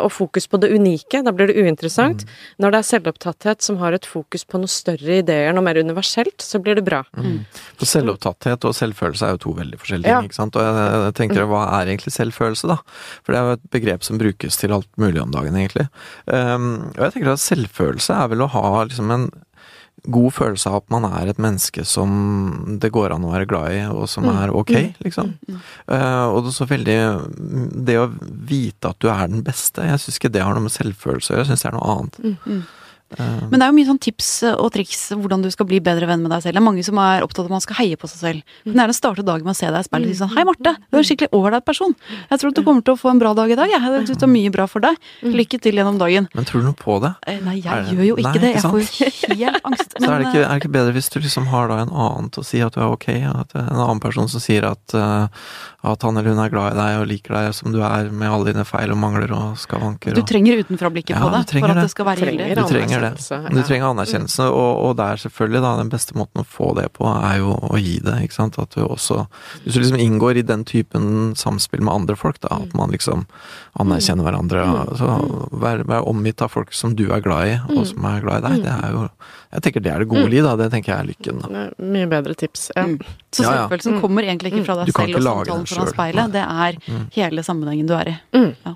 og 0.00 0.08
fokus 0.14 0.46
på 0.50 0.60
det 0.62 0.70
unike, 0.72 1.20
da 1.26 1.34
blir 1.34 1.50
det 1.50 1.58
uinteressant. 1.58 2.24
Mm. 2.24 2.34
Når 2.64 2.74
det 2.74 2.80
er 2.80 2.88
selvopptatthet 2.90 3.66
som 3.66 3.80
har 3.82 3.96
et 3.96 4.06
fokus 4.08 4.46
på 4.46 4.60
noe 4.62 4.70
større 4.70 5.20
ideer, 5.20 5.52
noe 5.56 5.64
mer 5.66 5.80
universelt, 5.82 6.38
så 6.42 6.60
blir 6.62 6.78
det 6.78 6.86
bra. 6.86 7.02
Mm. 7.18 7.42
For 7.76 7.88
selvopptatthet 7.90 8.66
og 8.68 8.76
selvfølelse 8.76 9.28
er 9.28 9.36
jo 9.36 9.42
to 9.46 9.54
veldig 9.58 9.80
forskjellige 9.82 10.12
ting. 10.12 10.30
ikke 10.30 10.38
sant? 10.38 10.58
Og 10.58 10.66
jeg, 10.66 11.00
jeg 11.06 11.16
tenker, 11.20 11.48
hva 11.50 11.64
er 11.78 11.92
egentlig 11.92 12.14
selvfølelse, 12.14 12.70
da? 12.72 12.78
For 13.24 13.34
det 13.34 13.40
er 13.40 13.48
jo 13.48 13.56
et 13.58 13.66
begrep 13.76 14.06
som 14.06 14.20
brukes 14.20 14.60
til 14.60 14.76
alt 14.76 14.90
mulig 15.00 15.22
om 15.22 15.34
dagen, 15.34 15.58
egentlig. 15.58 15.88
Um, 16.26 16.70
og 16.94 17.02
jeg 17.06 17.16
tenker 17.16 17.34
at 17.34 17.44
selvfølelse 17.44 18.16
er 18.16 18.32
vel 18.32 18.44
å 18.44 18.52
ha 18.54 18.70
liksom 18.86 19.12
en 19.14 19.28
god 20.04 20.32
følelse 20.36 20.70
av 20.70 20.82
at 20.82 20.92
man 20.92 21.06
er 21.08 21.30
et 21.30 21.40
menneske 21.42 21.84
som 21.88 22.10
det 22.82 22.92
går 22.94 23.14
an 23.14 23.26
å 23.26 23.32
være 23.32 23.48
glad 23.50 23.74
i, 23.74 23.80
og 23.90 24.06
som 24.10 24.26
mm. 24.26 24.32
er 24.42 24.54
ok, 24.54 24.72
mm. 24.76 24.96
liksom. 25.06 25.32
Uh, 25.88 26.26
og 26.30 26.40
det 26.44 26.52
er 26.52 26.56
så 26.56 26.66
veldig 26.70 26.98
Det 27.86 27.96
å 27.98 28.08
vite 28.50 28.92
at 28.92 29.00
du 29.02 29.08
er 29.10 29.30
den 29.32 29.44
beste, 29.46 29.86
jeg 29.86 30.02
syns 30.02 30.20
ikke 30.20 30.32
det 30.34 30.44
har 30.44 30.56
noe 30.56 30.66
med 30.68 30.74
selvfølelse 30.74 31.32
å 31.32 31.36
gjøre, 31.36 31.46
jeg 31.46 31.52
syns 31.52 31.66
det 31.66 31.70
er 31.72 31.78
noe 31.78 31.94
annet. 31.96 32.20
Eh, 32.26 32.66
Men 33.14 33.54
det 33.54 33.62
er 33.62 33.70
jo 33.70 33.76
mye 33.76 33.86
sånn 33.86 34.00
tips 34.02 34.28
og 34.50 34.68
triks 34.74 35.02
hvordan 35.14 35.44
du 35.44 35.50
skal 35.54 35.68
bli 35.68 35.78
bedre 35.84 36.08
venn 36.10 36.24
med 36.24 36.32
deg 36.34 36.42
selv. 36.42 36.56
Det 36.56 36.60
er 36.60 36.66
mange 36.66 36.82
som 36.86 36.98
er 36.98 37.22
opptatt 37.22 37.44
av 37.44 37.50
at 37.50 37.54
man 37.54 37.62
skal 37.62 37.78
heie 37.78 37.98
på 38.00 38.10
seg 38.10 38.18
selv. 38.18 38.54
Du 38.64 38.72
kan 38.72 38.82
gjerne 38.82 38.96
starte 38.96 39.24
dagen 39.26 39.46
med 39.46 39.54
å 39.54 39.58
se 39.58 39.68
deg 39.70 39.78
i 39.78 39.86
speilet 39.86 40.10
og 40.10 40.16
si 40.16 40.18
sånn 40.18 40.32
Hei, 40.34 40.44
Marte! 40.48 40.72
Du 40.90 40.98
er 40.98 41.02
en 41.02 41.06
skikkelig 41.06 41.30
ålreit 41.38 41.66
person. 41.68 41.94
Jeg 42.32 42.42
tror 42.42 42.52
at 42.52 42.58
du 42.58 42.62
kommer 42.66 42.82
til 42.86 42.96
å 42.96 43.00
få 43.00 43.12
en 43.12 43.22
bra 43.22 43.32
dag 43.38 43.52
i 43.52 43.58
dag. 43.58 43.70
Jeg 43.70 43.84
tror 44.08 44.18
det 44.18 44.26
er 44.26 44.32
mye 44.32 44.54
bra 44.56 44.66
for 44.70 44.84
deg. 44.84 44.98
Lykke 45.22 45.60
til 45.62 45.78
gjennom 45.78 46.00
dagen. 46.02 46.26
Men 46.34 46.48
tror 46.48 46.64
du 46.64 46.68
noe 46.70 46.78
på 46.80 46.98
det? 47.04 47.12
Eh, 47.30 47.38
nei, 47.46 47.56
jeg 47.62 47.94
gjør 47.94 48.04
jo 48.10 48.18
ikke 48.18 48.32
Nei, 48.32 48.42
det. 48.42 48.52
Jeg 48.56 48.64
får 48.66 48.82
jo 48.82 48.88
helt 49.44 49.70
angst. 49.70 49.94
Men, 49.94 50.08
Så 50.08 50.10
er 50.10 50.18
det, 50.18 50.26
ikke, 50.32 50.42
er 50.42 50.50
det, 50.50 50.58
ikke, 50.64 50.72
bedre 50.80 50.96
hvis 50.96 51.10
du 51.14 51.20
liksom 51.22 51.48
har 51.52 51.70
da 51.70 51.78
en 51.84 51.94
annen 51.94 52.30
til 52.34 52.42
å 52.42 52.48
si 52.50 52.62
at 52.66 52.74
du 52.74 52.82
er 52.82 52.90
ok, 52.90 53.08
at 53.30 53.56
en 53.62 53.82
annen 53.86 54.02
person 54.02 54.30
som 54.32 54.42
sier 54.42 54.66
at, 54.66 54.96
uh, 54.98 55.28
at 55.86 56.06
han 56.06 56.18
eller 56.18 56.34
hun 56.34 56.42
er 56.42 56.52
glad 56.52 56.74
i 56.74 56.80
deg 56.80 57.00
og 57.00 57.08
liker 57.12 57.38
deg 57.38 57.54
som 57.56 57.74
du 57.74 57.80
er 57.86 58.10
med 58.10 58.28
alle 58.30 58.50
dine 58.50 58.66
feil 58.66 58.92
og 58.94 59.00
mangler 59.00 59.32
og 59.36 59.60
skavanker. 59.60 60.16
Du 60.16 60.24
trenger 60.26 60.64
utenfrablikket 60.64 61.14
ja, 61.14 61.22
på 61.22 61.30
det 61.34 61.44
for 61.52 61.74
at 61.76 61.82
det 61.84 61.92
skal 61.92 62.10
være 62.10 62.32
gyldig. 62.32 62.95
Du 62.96 63.22
trenger 63.22 63.50
det. 63.50 63.54
Du 63.56 63.68
trenger 63.68 63.88
anerkjennelse, 63.90 64.48
og, 64.50 64.70
og 64.86 65.02
er 65.04 65.20
selvfølgelig, 65.22 65.62
da, 65.64 65.72
den 65.80 65.92
beste 65.92 66.16
måten 66.18 66.42
å 66.42 66.46
få 66.46 66.72
det 66.78 66.86
på, 66.96 67.06
er 67.10 67.40
jo 67.42 67.54
å 67.54 67.80
gi 67.80 67.96
det, 68.04 68.16
ikke 68.26 68.38
sant. 68.38 68.58
At 68.62 68.76
du 68.76 68.84
også 68.86 69.26
Hvis 69.64 69.76
du 69.76 69.80
liksom 69.82 70.00
inngår 70.00 70.40
i 70.40 70.44
den 70.46 70.64
typen 70.68 71.34
samspill 71.38 71.84
med 71.84 71.94
andre 71.94 72.16
folk, 72.18 72.40
da, 72.44 72.60
at 72.62 72.76
man 72.78 72.94
liksom 72.94 73.26
anerkjenner 73.80 74.26
hverandre, 74.26 74.64
så 74.98 75.18
vær, 75.52 75.84
vær 75.88 76.08
omgitt 76.08 76.42
av 76.44 76.54
folk 76.54 76.72
som 76.76 76.96
du 76.98 77.06
er 77.10 77.24
glad 77.24 77.52
i, 77.52 77.58
og 77.74 77.84
som 77.90 78.06
er 78.08 78.24
glad 78.24 78.42
i 78.42 78.46
deg, 78.48 78.64
det 78.66 78.76
er 78.76 78.96
jo 78.96 79.04
Jeg 79.56 79.62
tenker 79.62 79.82
det 79.84 79.92
er 79.92 80.02
det 80.02 80.08
gode 80.10 80.26
liv, 80.28 80.42
da. 80.44 80.56
Det 80.58 80.66
tenker 80.72 80.92
jeg 80.92 80.98
er 81.04 81.10
lykken, 81.12 81.44
da. 81.44 81.66
Mye 81.80 82.08
bedre 82.10 82.34
tips. 82.38 82.70
Ja. 82.76 82.86
Så 83.32 83.44
selvfølelsen 83.46 84.00
kommer 84.02 84.26
egentlig 84.26 84.52
ikke 84.52 84.66
fra 84.66 84.80
deg 84.80 84.90
selv 84.90 85.20
og 85.20 85.28
samtalen 85.28 85.68
foran 85.70 85.92
speilet, 85.92 86.34
det 86.34 86.42
er 86.42 86.80
mm. 86.82 87.06
hele 87.16 87.46
sammenhengen 87.46 87.88
du 87.88 87.94
er 87.96 88.10
i. 88.10 88.16
Mm. 88.36 88.50
Ja. 88.66 88.74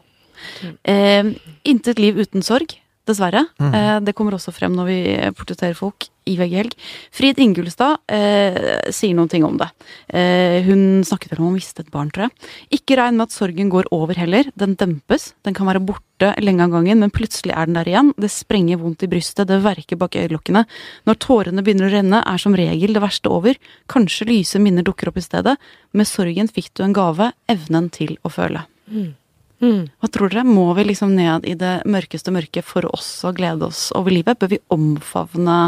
Eh, 0.88 1.32
intet 1.68 2.00
liv 2.00 2.18
uten 2.20 2.44
sorg, 2.44 2.76
dessverre. 3.10 3.44
Mm. 3.60 3.74
Eh, 3.74 3.98
det 4.06 4.16
kommer 4.16 4.36
også 4.36 4.54
frem 4.54 4.74
når 4.76 4.90
vi 4.90 5.00
portretterer 5.36 5.78
folk 5.78 6.08
i 6.28 6.36
VG 6.38 6.56
Helg. 6.58 6.74
Frid 7.14 7.40
Ingulstad 7.42 7.98
eh, 8.12 8.90
sier 8.94 9.16
noen 9.16 9.30
ting 9.30 9.44
om 9.46 9.56
det. 9.60 9.68
Eh, 10.08 10.60
hun 10.66 11.02
snakket 11.06 11.34
vel 11.34 11.42
om 11.42 11.50
å 11.50 11.56
miste 11.56 11.84
et 11.84 11.92
barn, 11.92 12.10
tror 12.12 12.28
jeg. 12.28 12.50
Ikke 12.80 12.98
regn 13.00 13.18
med 13.18 13.28
at 13.28 13.36
sorgen 13.36 13.72
går 13.72 13.88
over 13.94 14.18
heller. 14.20 14.50
Den 14.58 14.76
dempes. 14.80 15.30
Den 15.46 15.56
kan 15.56 15.68
være 15.70 15.82
borte 15.84 16.34
lenge 16.42 16.66
av 16.66 16.74
gangen, 16.74 17.00
men 17.02 17.14
plutselig 17.14 17.54
er 17.56 17.68
den 17.68 17.78
der 17.78 17.88
igjen. 17.90 18.12
Det 18.20 18.30
sprenger 18.32 18.80
vondt 18.82 19.06
i 19.06 19.10
brystet, 19.10 19.48
det 19.50 19.62
verker 19.64 20.00
bak 20.00 20.18
øyelokkene. 20.20 20.66
Når 21.08 21.20
tårene 21.24 21.64
begynner 21.64 21.88
å 21.88 21.94
renne, 21.94 22.24
er 22.24 22.42
som 22.42 22.56
regel 22.58 22.96
det 22.96 23.04
verste 23.04 23.32
over. 23.32 23.56
Kanskje 23.90 24.28
lyse 24.28 24.60
minner 24.62 24.86
dukker 24.86 25.10
opp 25.10 25.20
i 25.20 25.24
stedet. 25.24 25.56
Med 25.96 26.08
sorgen 26.08 26.52
fikk 26.52 26.74
du 26.76 26.84
en 26.86 26.96
gave, 26.96 27.32
evnen 27.50 27.88
til 27.94 28.18
å 28.22 28.32
føle. 28.32 28.66
Mm. 28.90 29.14
Mm. 29.60 29.90
Hva 30.00 30.08
tror 30.08 30.32
dere? 30.32 30.46
Må 30.48 30.70
vi 30.78 30.86
liksom 30.88 31.12
ned 31.16 31.44
i 31.48 31.56
det 31.58 31.80
mørkeste 31.88 32.32
mørket 32.32 32.64
for 32.64 32.86
oss 32.88 33.08
å 33.28 33.34
glede 33.36 33.68
oss 33.68 33.88
over 33.96 34.14
livet? 34.14 34.40
Bør 34.40 34.54
vi 34.54 34.62
omfavne 34.72 35.58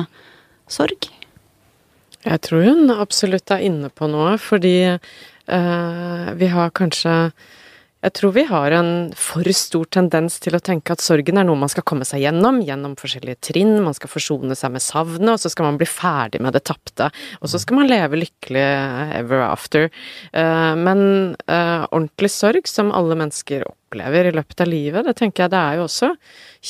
sorg? 0.71 1.11
Jeg 2.23 2.45
tror 2.47 2.65
hun 2.65 2.93
absolutt 2.95 3.51
er 3.53 3.67
inne 3.67 3.91
på 3.91 4.09
noe, 4.09 4.37
fordi 4.41 4.77
eh, 4.95 6.29
vi 6.39 6.53
har 6.53 6.73
kanskje 6.79 7.17
jeg 8.03 8.17
tror 8.19 8.33
vi 8.35 8.43
har 8.49 8.75
en 8.75 9.13
for 9.15 9.47
stor 9.55 9.87
tendens 9.95 10.41
til 10.43 10.57
å 10.59 10.61
tenke 10.65 10.91
at 10.91 11.03
sorgen 11.05 11.39
er 11.39 11.47
noe 11.47 11.61
man 11.61 11.71
skal 11.71 11.85
komme 11.87 12.07
seg 12.07 12.25
gjennom, 12.25 12.59
gjennom 12.67 12.97
forskjellige 12.99 13.39
trinn, 13.47 13.77
man 13.85 13.95
skal 13.95 14.11
forsone 14.11 14.57
seg 14.59 14.73
med 14.75 14.83
savnet, 14.83 15.37
og 15.37 15.39
så 15.39 15.53
skal 15.53 15.69
man 15.69 15.79
bli 15.79 15.87
ferdig 15.87 16.41
med 16.43 16.57
det 16.57 16.65
tapte. 16.67 17.13
Og 17.39 17.53
så 17.53 17.61
skal 17.63 17.79
man 17.79 17.87
leve 17.87 18.19
lykkelig 18.19 18.65
ever 19.21 19.45
after. 19.47 19.87
Uh, 20.35 20.75
men 20.83 21.05
uh, 21.47 21.87
ordentlig 21.93 22.33
sorg, 22.35 22.67
som 22.67 22.91
alle 22.91 23.15
mennesker 23.23 23.63
opplever, 23.63 23.79
opplever 23.93 24.25
i 24.25 24.33
løpet 24.33 24.61
av 24.61 24.69
livet. 24.69 25.05
Det 25.05 25.15
tenker 25.19 25.45
jeg 25.45 25.53
det 25.53 25.61
er 25.61 25.77
jo 25.77 25.85
også 25.87 26.11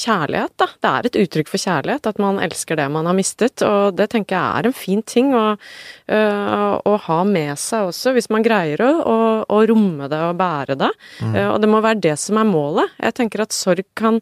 kjærlighet, 0.03 0.55
da. 0.59 0.67
Det 0.83 0.91
er 0.91 1.07
et 1.09 1.19
uttrykk 1.23 1.51
for 1.53 1.63
kjærlighet, 1.63 2.07
at 2.11 2.19
man 2.23 2.41
elsker 2.43 2.77
det 2.77 2.89
man 2.91 3.07
har 3.07 3.17
mistet, 3.17 3.63
og 3.63 3.95
det 3.97 4.11
tenker 4.13 4.37
jeg 4.37 4.59
er 4.59 4.69
en 4.69 4.77
fin 4.77 5.03
ting 5.03 5.35
å, 5.37 5.45
øh, 5.55 6.75
å 6.83 6.97
ha 7.07 7.21
med 7.29 7.55
seg 7.61 7.91
også, 7.91 8.15
hvis 8.17 8.31
man 8.33 8.43
greier 8.43 8.83
å, 8.83 8.91
å, 9.03 9.21
å 9.47 9.61
romme 9.69 10.09
det 10.11 10.23
og 10.31 10.41
bære 10.41 10.79
det. 10.81 10.91
Mm. 11.21 11.37
Uh, 11.37 11.49
og 11.53 11.61
det 11.63 11.71
må 11.71 11.83
være 11.85 12.03
det 12.03 12.17
som 12.21 12.41
er 12.41 12.49
målet. 12.49 12.99
Jeg 12.99 13.19
tenker 13.21 13.47
at 13.47 13.57
sorg 13.57 13.87
kan 13.99 14.21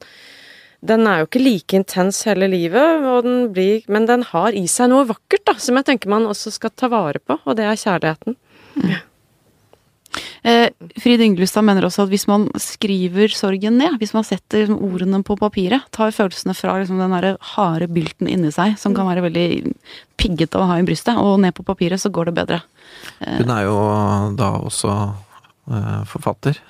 den 0.81 1.05
er 1.05 1.21
jo 1.21 1.27
ikke 1.27 1.43
like 1.43 1.77
intens 1.77 2.23
hele 2.25 2.47
livet, 2.49 3.05
den 3.27 3.51
blir, 3.53 3.83
men 3.93 4.07
den 4.09 4.23
har 4.31 4.57
i 4.57 4.63
seg 4.65 4.89
noe 4.89 5.05
vakkert, 5.11 5.43
da, 5.45 5.59
som 5.61 5.77
jeg 5.77 5.91
tenker 5.91 6.09
man 6.09 6.25
også 6.25 6.55
skal 6.55 6.73
ta 6.73 6.89
vare 6.89 7.21
på, 7.21 7.37
og 7.37 7.59
det 7.59 7.67
er 7.69 7.77
kjærligheten. 7.77 8.39
Mm. 8.81 8.95
Eh, 10.43 10.69
Frid 11.01 11.21
Ynglestad 11.21 11.65
mener 11.67 11.85
også 11.85 12.07
at 12.07 12.13
hvis 12.13 12.27
man 12.31 12.47
skriver 12.61 13.33
sorgen 13.35 13.77
ned, 13.81 13.99
hvis 14.01 14.15
man 14.17 14.25
setter 14.27 14.65
liksom 14.65 14.81
ordene 14.87 15.23
på 15.27 15.37
papiret, 15.41 15.89
tar 15.95 16.15
følelsene 16.17 16.57
fra 16.57 16.79
liksom 16.81 17.01
den 17.01 17.17
der 17.17 17.35
harde 17.55 17.91
bylten 17.93 18.31
inni 18.31 18.53
seg, 18.55 18.79
som 18.81 18.97
kan 18.97 19.09
være 19.11 19.27
veldig 19.29 19.75
piggete 20.21 20.61
å 20.61 20.69
ha 20.71 20.79
i 20.81 20.87
brystet, 20.87 21.21
og 21.21 21.41
ned 21.45 21.57
på 21.57 21.67
papiret, 21.67 22.01
så 22.01 22.13
går 22.13 22.31
det 22.31 22.39
bedre. 22.41 22.63
Eh. 23.21 23.41
Hun 23.43 23.53
er 23.53 23.67
jo 23.67 23.77
da 24.41 24.55
også 24.61 24.95
uh, 25.71 26.01
forfatter. 26.09 26.61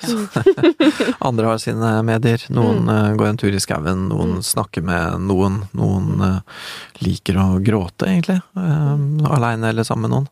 Andre 1.31 1.53
har 1.53 1.63
sine 1.63 1.95
medier. 2.07 2.43
Noen 2.55 2.91
uh, 2.91 3.15
går 3.19 3.31
en 3.31 3.41
tur 3.41 3.55
i 3.55 3.63
skauen, 3.63 4.09
noen 4.11 4.39
mm. 4.39 4.45
snakker 4.51 4.85
med 4.87 5.27
noen. 5.31 5.63
Noen 5.79 6.11
uh, 6.19 6.67
liker 7.07 7.39
å 7.39 7.49
gråte, 7.63 8.11
egentlig. 8.11 8.41
Aleine 8.57 9.71
eller 9.71 9.87
sammen 9.87 10.09
med 10.09 10.17
noen. 10.17 10.31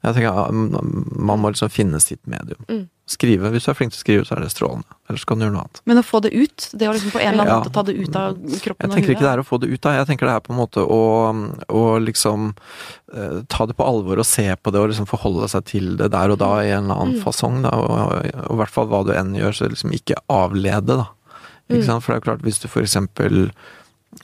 Jeg 0.00 0.16
tenker 0.16 0.54
Man 1.20 1.42
må 1.42 1.50
liksom 1.52 1.70
finne 1.72 2.00
sitt 2.00 2.22
medium. 2.30 2.62
Mm. 2.70 2.86
Skrive. 3.10 3.50
Hvis 3.52 3.66
du 3.66 3.72
er 3.72 3.76
flink 3.76 3.92
til 3.92 3.98
å 3.98 4.04
skrive, 4.04 4.24
så 4.24 4.36
er 4.36 4.44
det 4.44 4.52
strålende. 4.52 4.96
Ellers 5.10 5.26
kan 5.26 5.40
du 5.40 5.44
gjøre 5.44 5.54
noe 5.56 5.64
annet. 5.66 5.80
Men 5.90 6.00
å 6.00 6.04
få 6.06 6.20
det 6.24 6.30
ut? 6.30 6.68
Det 6.72 6.86
å 6.88 6.94
liksom 6.94 7.12
på 7.12 7.20
en 7.20 7.32
eller 7.32 7.42
annen 7.42 7.52
ja. 7.52 7.58
måte 7.58 7.72
ta 7.74 7.82
det 7.84 7.96
ut 7.98 8.16
av 8.16 8.36
kroppen 8.38 8.46
og 8.46 8.62
huet? 8.62 8.80
Jeg 8.86 8.94
tenker 8.94 9.14
ikke 9.16 9.26
det 9.26 9.32
er 9.32 9.42
å 9.42 9.46
få 9.48 9.58
det 9.60 9.70
ut 9.72 9.88
av, 9.90 9.96
jeg 9.98 10.08
tenker 10.12 10.30
det 10.30 10.36
er 10.38 10.44
på 10.46 10.54
en 10.54 10.60
måte 10.60 10.84
å, 10.84 11.00
å 11.74 11.82
liksom 12.06 12.46
uh, 12.54 13.40
ta 13.50 13.66
det 13.66 13.76
på 13.76 13.88
alvor 13.92 14.22
og 14.22 14.28
se 14.30 14.46
på 14.54 14.72
det 14.72 14.80
og 14.80 14.92
liksom 14.92 15.10
forholde 15.10 15.50
seg 15.50 15.66
til 15.68 15.90
det 16.00 16.12
der 16.14 16.32
og 16.32 16.38
da 16.40 16.52
i 16.62 16.70
en 16.70 16.86
eller 16.86 17.02
annen 17.02 17.18
mm. 17.18 17.24
fasong. 17.26 17.60
Da, 17.66 17.74
og, 17.74 18.30
i 18.30 18.60
hvert 18.62 18.76
fall 18.78 18.88
hva 18.94 19.02
du 19.04 19.12
enn 19.16 19.34
gjør, 19.36 19.58
så 19.58 19.72
liksom 19.74 19.92
ikke 19.98 20.22
avlede, 20.30 21.02
da. 21.02 21.10
Ikke 21.66 21.82
mm. 21.82 21.88
sant? 21.90 22.06
For 22.06 22.12
det 22.12 22.20
er 22.20 22.22
jo 22.22 22.28
klart, 22.30 22.46
hvis 22.46 22.62
du 22.62 22.70
for 22.70 22.86
eksempel 22.86 23.50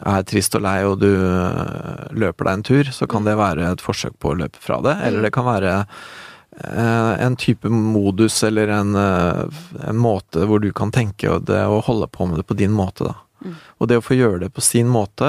er 0.02 0.24
trist 0.26 0.56
og 0.58 0.64
lei 0.64 0.78
og 0.86 0.98
du 1.00 1.08
øh, 1.08 2.06
løper 2.16 2.48
deg 2.48 2.58
en 2.58 2.64
tur, 2.66 2.92
så 2.92 3.08
kan 3.10 3.26
det 3.26 3.36
være 3.38 3.68
et 3.70 3.84
forsøk 3.84 4.16
på 4.22 4.32
å 4.32 4.38
løpe 4.42 4.60
fra 4.62 4.80
det. 4.84 4.96
Eller 5.06 5.26
det 5.26 5.32
kan 5.36 5.46
være 5.46 5.74
øh, 5.78 7.12
en 7.26 7.38
type 7.40 7.70
modus 7.70 8.42
eller 8.46 8.72
en, 8.80 8.96
øh, 8.98 9.62
en 9.86 10.00
måte 10.00 10.48
hvor 10.48 10.62
du 10.62 10.72
kan 10.76 10.92
tenke 10.94 11.38
det 11.46 11.62
og 11.70 11.86
holde 11.90 12.10
på 12.10 12.28
med 12.28 12.42
det 12.42 12.48
på 12.50 12.58
din 12.58 12.74
måte, 12.74 13.12
da. 13.12 13.16
Mm. 13.44 13.56
Og 13.78 13.88
det 13.90 14.00
å 14.00 14.04
få 14.04 14.16
gjøre 14.16 14.46
det 14.46 14.54
på 14.56 14.64
sin 14.64 14.88
måte, 14.88 15.28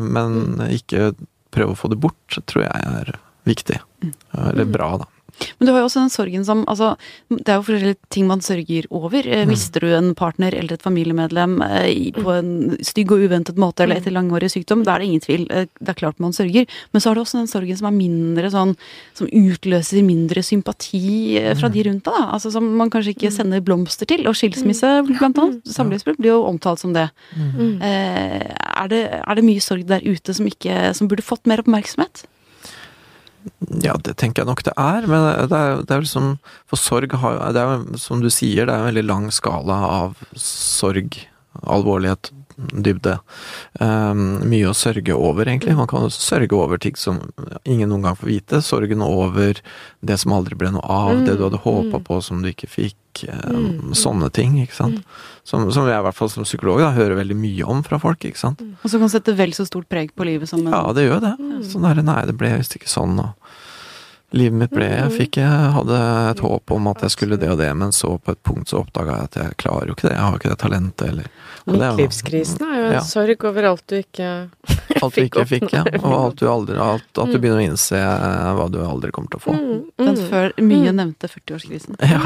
men 0.00 0.56
ikke 0.72 1.10
prøve 1.52 1.74
å 1.74 1.78
få 1.78 1.90
det 1.92 1.98
bort, 2.00 2.38
tror 2.48 2.64
jeg 2.64 2.86
er 2.88 3.10
viktig. 3.46 3.76
Mm. 4.02 4.14
Eller 4.48 4.70
bra, 4.72 4.88
da. 5.02 5.10
Men 5.58 5.68
du 5.68 5.72
har 5.72 5.82
jo 5.82 5.88
også 5.88 6.02
den 6.02 6.12
sorgen 6.12 6.44
som 6.48 6.62
altså, 6.70 6.94
Det 7.28 7.50
er 7.50 7.58
jo 7.58 7.66
forskjellige 7.66 7.98
ting 8.12 8.26
man 8.28 8.42
sørger 8.44 8.88
over. 8.94 9.26
Eh, 9.26 9.44
mm. 9.44 9.50
Mister 9.50 9.84
du 9.84 9.90
en 9.96 10.12
partner 10.16 10.54
eller 10.56 10.76
et 10.76 10.84
familiemedlem 10.84 11.58
eh, 11.66 12.12
på 12.16 12.32
en 12.32 12.52
stygg 12.84 13.12
og 13.14 13.26
uventet 13.26 13.60
måte, 13.60 13.84
eller 13.84 14.00
etter 14.00 14.14
langvarig 14.14 14.50
sykdom, 14.52 14.84
da 14.86 14.94
er 14.94 15.02
det 15.02 15.10
ingen 15.10 15.24
tvil. 15.24 15.46
Eh, 15.50 15.68
det 15.80 15.92
er 15.92 15.98
klart 15.98 16.22
man 16.22 16.34
sørger. 16.36 16.68
Men 16.92 17.02
så 17.02 17.10
har 17.10 17.18
du 17.18 17.22
også 17.24 17.40
den 17.40 17.50
sorgen 17.50 17.78
som 17.78 17.90
er 17.90 17.96
mindre 17.96 18.50
sånn 18.52 18.74
Som 19.16 19.28
utløser 19.32 20.04
mindre 20.06 20.42
sympati 20.44 21.40
fra 21.58 21.70
de 21.72 21.84
rundt 21.86 22.08
deg. 22.08 22.20
Altså 22.24 22.52
som 22.54 22.66
man 22.78 22.92
kanskje 22.92 23.14
ikke 23.14 23.32
mm. 23.32 23.36
sender 23.36 23.64
blomster 23.64 24.08
til. 24.08 24.24
Og 24.28 24.36
skilsmisse, 24.38 24.92
blant 25.08 25.38
annet. 25.42 25.60
Mm. 25.60 25.74
Samlivsbrudd 25.76 26.20
blir 26.20 26.34
jo 26.34 26.46
omtalt 26.48 26.82
som 26.82 26.94
det. 26.96 27.08
Mm. 27.36 27.76
Er 27.82 28.92
det. 28.92 29.02
Er 29.16 29.38
det 29.38 29.44
mye 29.46 29.62
sorg 29.64 29.86
der 29.88 30.04
ute 30.04 30.34
som, 30.36 30.48
ikke, 30.48 30.90
som 30.96 31.10
burde 31.10 31.24
fått 31.24 31.48
mer 31.48 31.62
oppmerksomhet? 31.64 32.26
Ja, 33.82 33.94
det 34.02 34.16
tenker 34.20 34.42
jeg 34.42 34.50
nok 34.50 34.62
det 34.66 34.74
er. 34.80 35.06
Men 35.10 35.26
det 35.50 35.58
er, 35.58 35.82
det 35.86 35.94
er 35.94 36.02
liksom 36.04 36.32
For 36.70 36.80
sorg 36.80 37.14
har 37.22 37.38
Det 37.56 37.62
er 37.62 37.84
som 38.00 38.22
du 38.24 38.30
sier, 38.32 38.66
det 38.66 38.74
er 38.74 38.82
en 38.82 38.90
veldig 38.90 39.06
lang 39.06 39.28
skala 39.34 39.78
av 39.86 40.20
sorg, 40.40 41.18
alvorlighet, 41.62 42.32
dybde. 42.56 43.18
Um, 43.80 44.40
mye 44.48 44.70
å 44.70 44.76
sørge 44.76 45.14
over, 45.14 45.48
egentlig. 45.48 45.76
Man 45.76 45.88
kan 45.90 46.08
sørge 46.12 46.56
over 46.56 46.80
ting 46.80 46.96
som 46.98 47.20
ingen 47.64 47.90
noen 47.92 48.06
gang 48.06 48.18
får 48.18 48.30
vite. 48.30 48.62
Sorgen 48.64 49.04
over 49.04 49.60
det 50.00 50.18
som 50.22 50.34
aldri 50.36 50.58
ble 50.58 50.72
noe 50.74 50.84
av, 50.84 51.12
mm. 51.18 51.26
det 51.28 51.36
du 51.36 51.44
hadde 51.46 51.62
håpa 51.62 52.00
mm. 52.00 52.06
på 52.08 52.20
som 52.24 52.40
du 52.44 52.50
ikke 52.52 52.70
fikk. 52.70 52.96
Um, 53.32 53.94
sånne 53.96 54.28
ting, 54.34 54.58
ikke 54.60 54.76
sant. 54.76 55.00
Mm. 55.00 55.20
Som, 55.46 55.68
som, 55.72 55.86
jeg 55.88 56.00
i 56.00 56.04
hvert 56.08 56.18
fall 56.18 56.32
som 56.32 56.44
psykolog 56.48 56.82
da, 56.82 56.90
hører 56.96 57.16
veldig 57.20 57.38
mye 57.38 57.68
om 57.76 57.84
fra 57.86 58.00
folk, 58.02 58.24
ikke 58.28 58.40
sant. 58.40 58.64
Og 58.82 58.92
som 58.92 59.04
kan 59.04 59.12
sette 59.12 59.36
vel 59.38 59.54
så 59.56 59.68
stort 59.68 59.88
preg 59.92 60.12
på 60.16 60.26
livet 60.28 60.50
som 60.50 60.64
en 60.64 60.74
Ja, 60.74 60.82
det 60.96 61.06
gjør 61.06 61.22
det. 61.24 61.36
Sånn 61.70 61.86
der, 61.86 62.02
nei, 62.04 62.22
det 62.28 62.36
ble 62.36 62.56
visst 62.58 62.76
ikke 62.76 62.92
sånn, 62.92 63.16
og 63.22 63.56
Livet 64.34 64.58
mitt 64.58 64.72
ble 64.74 64.86
Jeg 64.88 65.10
fikk 65.14 65.36
jeg 65.38 65.66
hadde 65.76 65.98
et 66.32 66.40
håp 66.42 66.72
om 66.74 66.88
at 66.90 67.04
jeg 67.06 67.14
skulle 67.14 67.36
det 67.38 67.50
og 67.52 67.60
det, 67.60 67.68
men 67.78 67.92
så 67.94 68.16
på 68.18 68.34
et 68.34 68.40
punkt 68.42 68.72
så 68.72 68.80
oppdaga 68.82 69.20
jeg 69.20 69.28
at 69.28 69.36
jeg 69.38 69.58
klarer 69.62 69.90
jo 69.90 69.94
ikke 69.94 70.08
det. 70.08 70.14
Jeg 70.16 70.24
har 70.24 70.38
ikke 70.40 70.50
det 70.50 70.58
talentet, 70.62 71.12
eller 71.12 71.28
Midtlivskrisen 71.66 72.64
er 72.66 72.76
jo 72.80 72.86
en 72.88 72.96
ja. 72.96 73.02
sorg 73.06 73.44
over 73.46 73.68
alt 73.70 73.84
du 73.86 73.96
ikke 74.00 74.30
Alt 75.02 75.18
du 75.18 75.22
ikke 75.22 75.44
fikk, 75.46 75.68
ja. 75.74 75.82
Og 76.00 76.14
alt 76.16 76.40
du 76.40 76.46
aldri 76.48 76.78
alt, 76.80 77.06
At 77.12 77.28
du 77.28 77.36
mm. 77.36 77.42
begynner 77.42 77.60
å 77.60 77.66
innse 77.66 78.00
eh, 78.00 78.50
hva 78.56 78.66
du 78.72 78.78
aldri 78.80 79.10
kommer 79.12 79.34
til 79.34 79.40
å 79.40 79.44
få. 79.44 79.52
Mm, 79.52 79.82
mm. 79.92 80.06
Den 80.06 80.20
før 80.30 80.54
mye 80.62 80.94
mm. 80.94 80.98
nevnte 81.02 81.30
40-årskrisen. 81.30 82.00
Ja. 82.06 82.22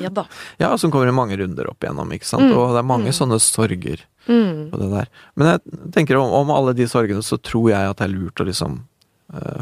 ja 0.00 0.10
da. 0.14 0.24
Ja, 0.62 0.72
som 0.80 0.92
kommer 0.94 1.10
i 1.10 1.14
mange 1.14 1.36
runder 1.36 1.68
opp 1.68 1.84
igjennom, 1.84 2.10
ikke 2.16 2.28
sant. 2.28 2.48
Og 2.54 2.72
det 2.72 2.80
er 2.80 2.88
mange 2.88 3.12
sånne 3.14 3.38
sorger 3.42 4.06
på 4.24 4.80
det 4.80 4.88
der. 4.88 5.10
Men 5.36 5.52
jeg 5.52 5.90
tenker 5.94 6.18
om, 6.18 6.32
om 6.32 6.52
alle 6.54 6.72
de 6.76 6.88
sorgene, 6.88 7.22
så 7.22 7.36
tror 7.36 7.68
jeg 7.74 7.92
at 7.92 8.00
det 8.00 8.08
er 8.08 8.14
lurt 8.14 8.40
å 8.40 8.48
liksom 8.48 8.80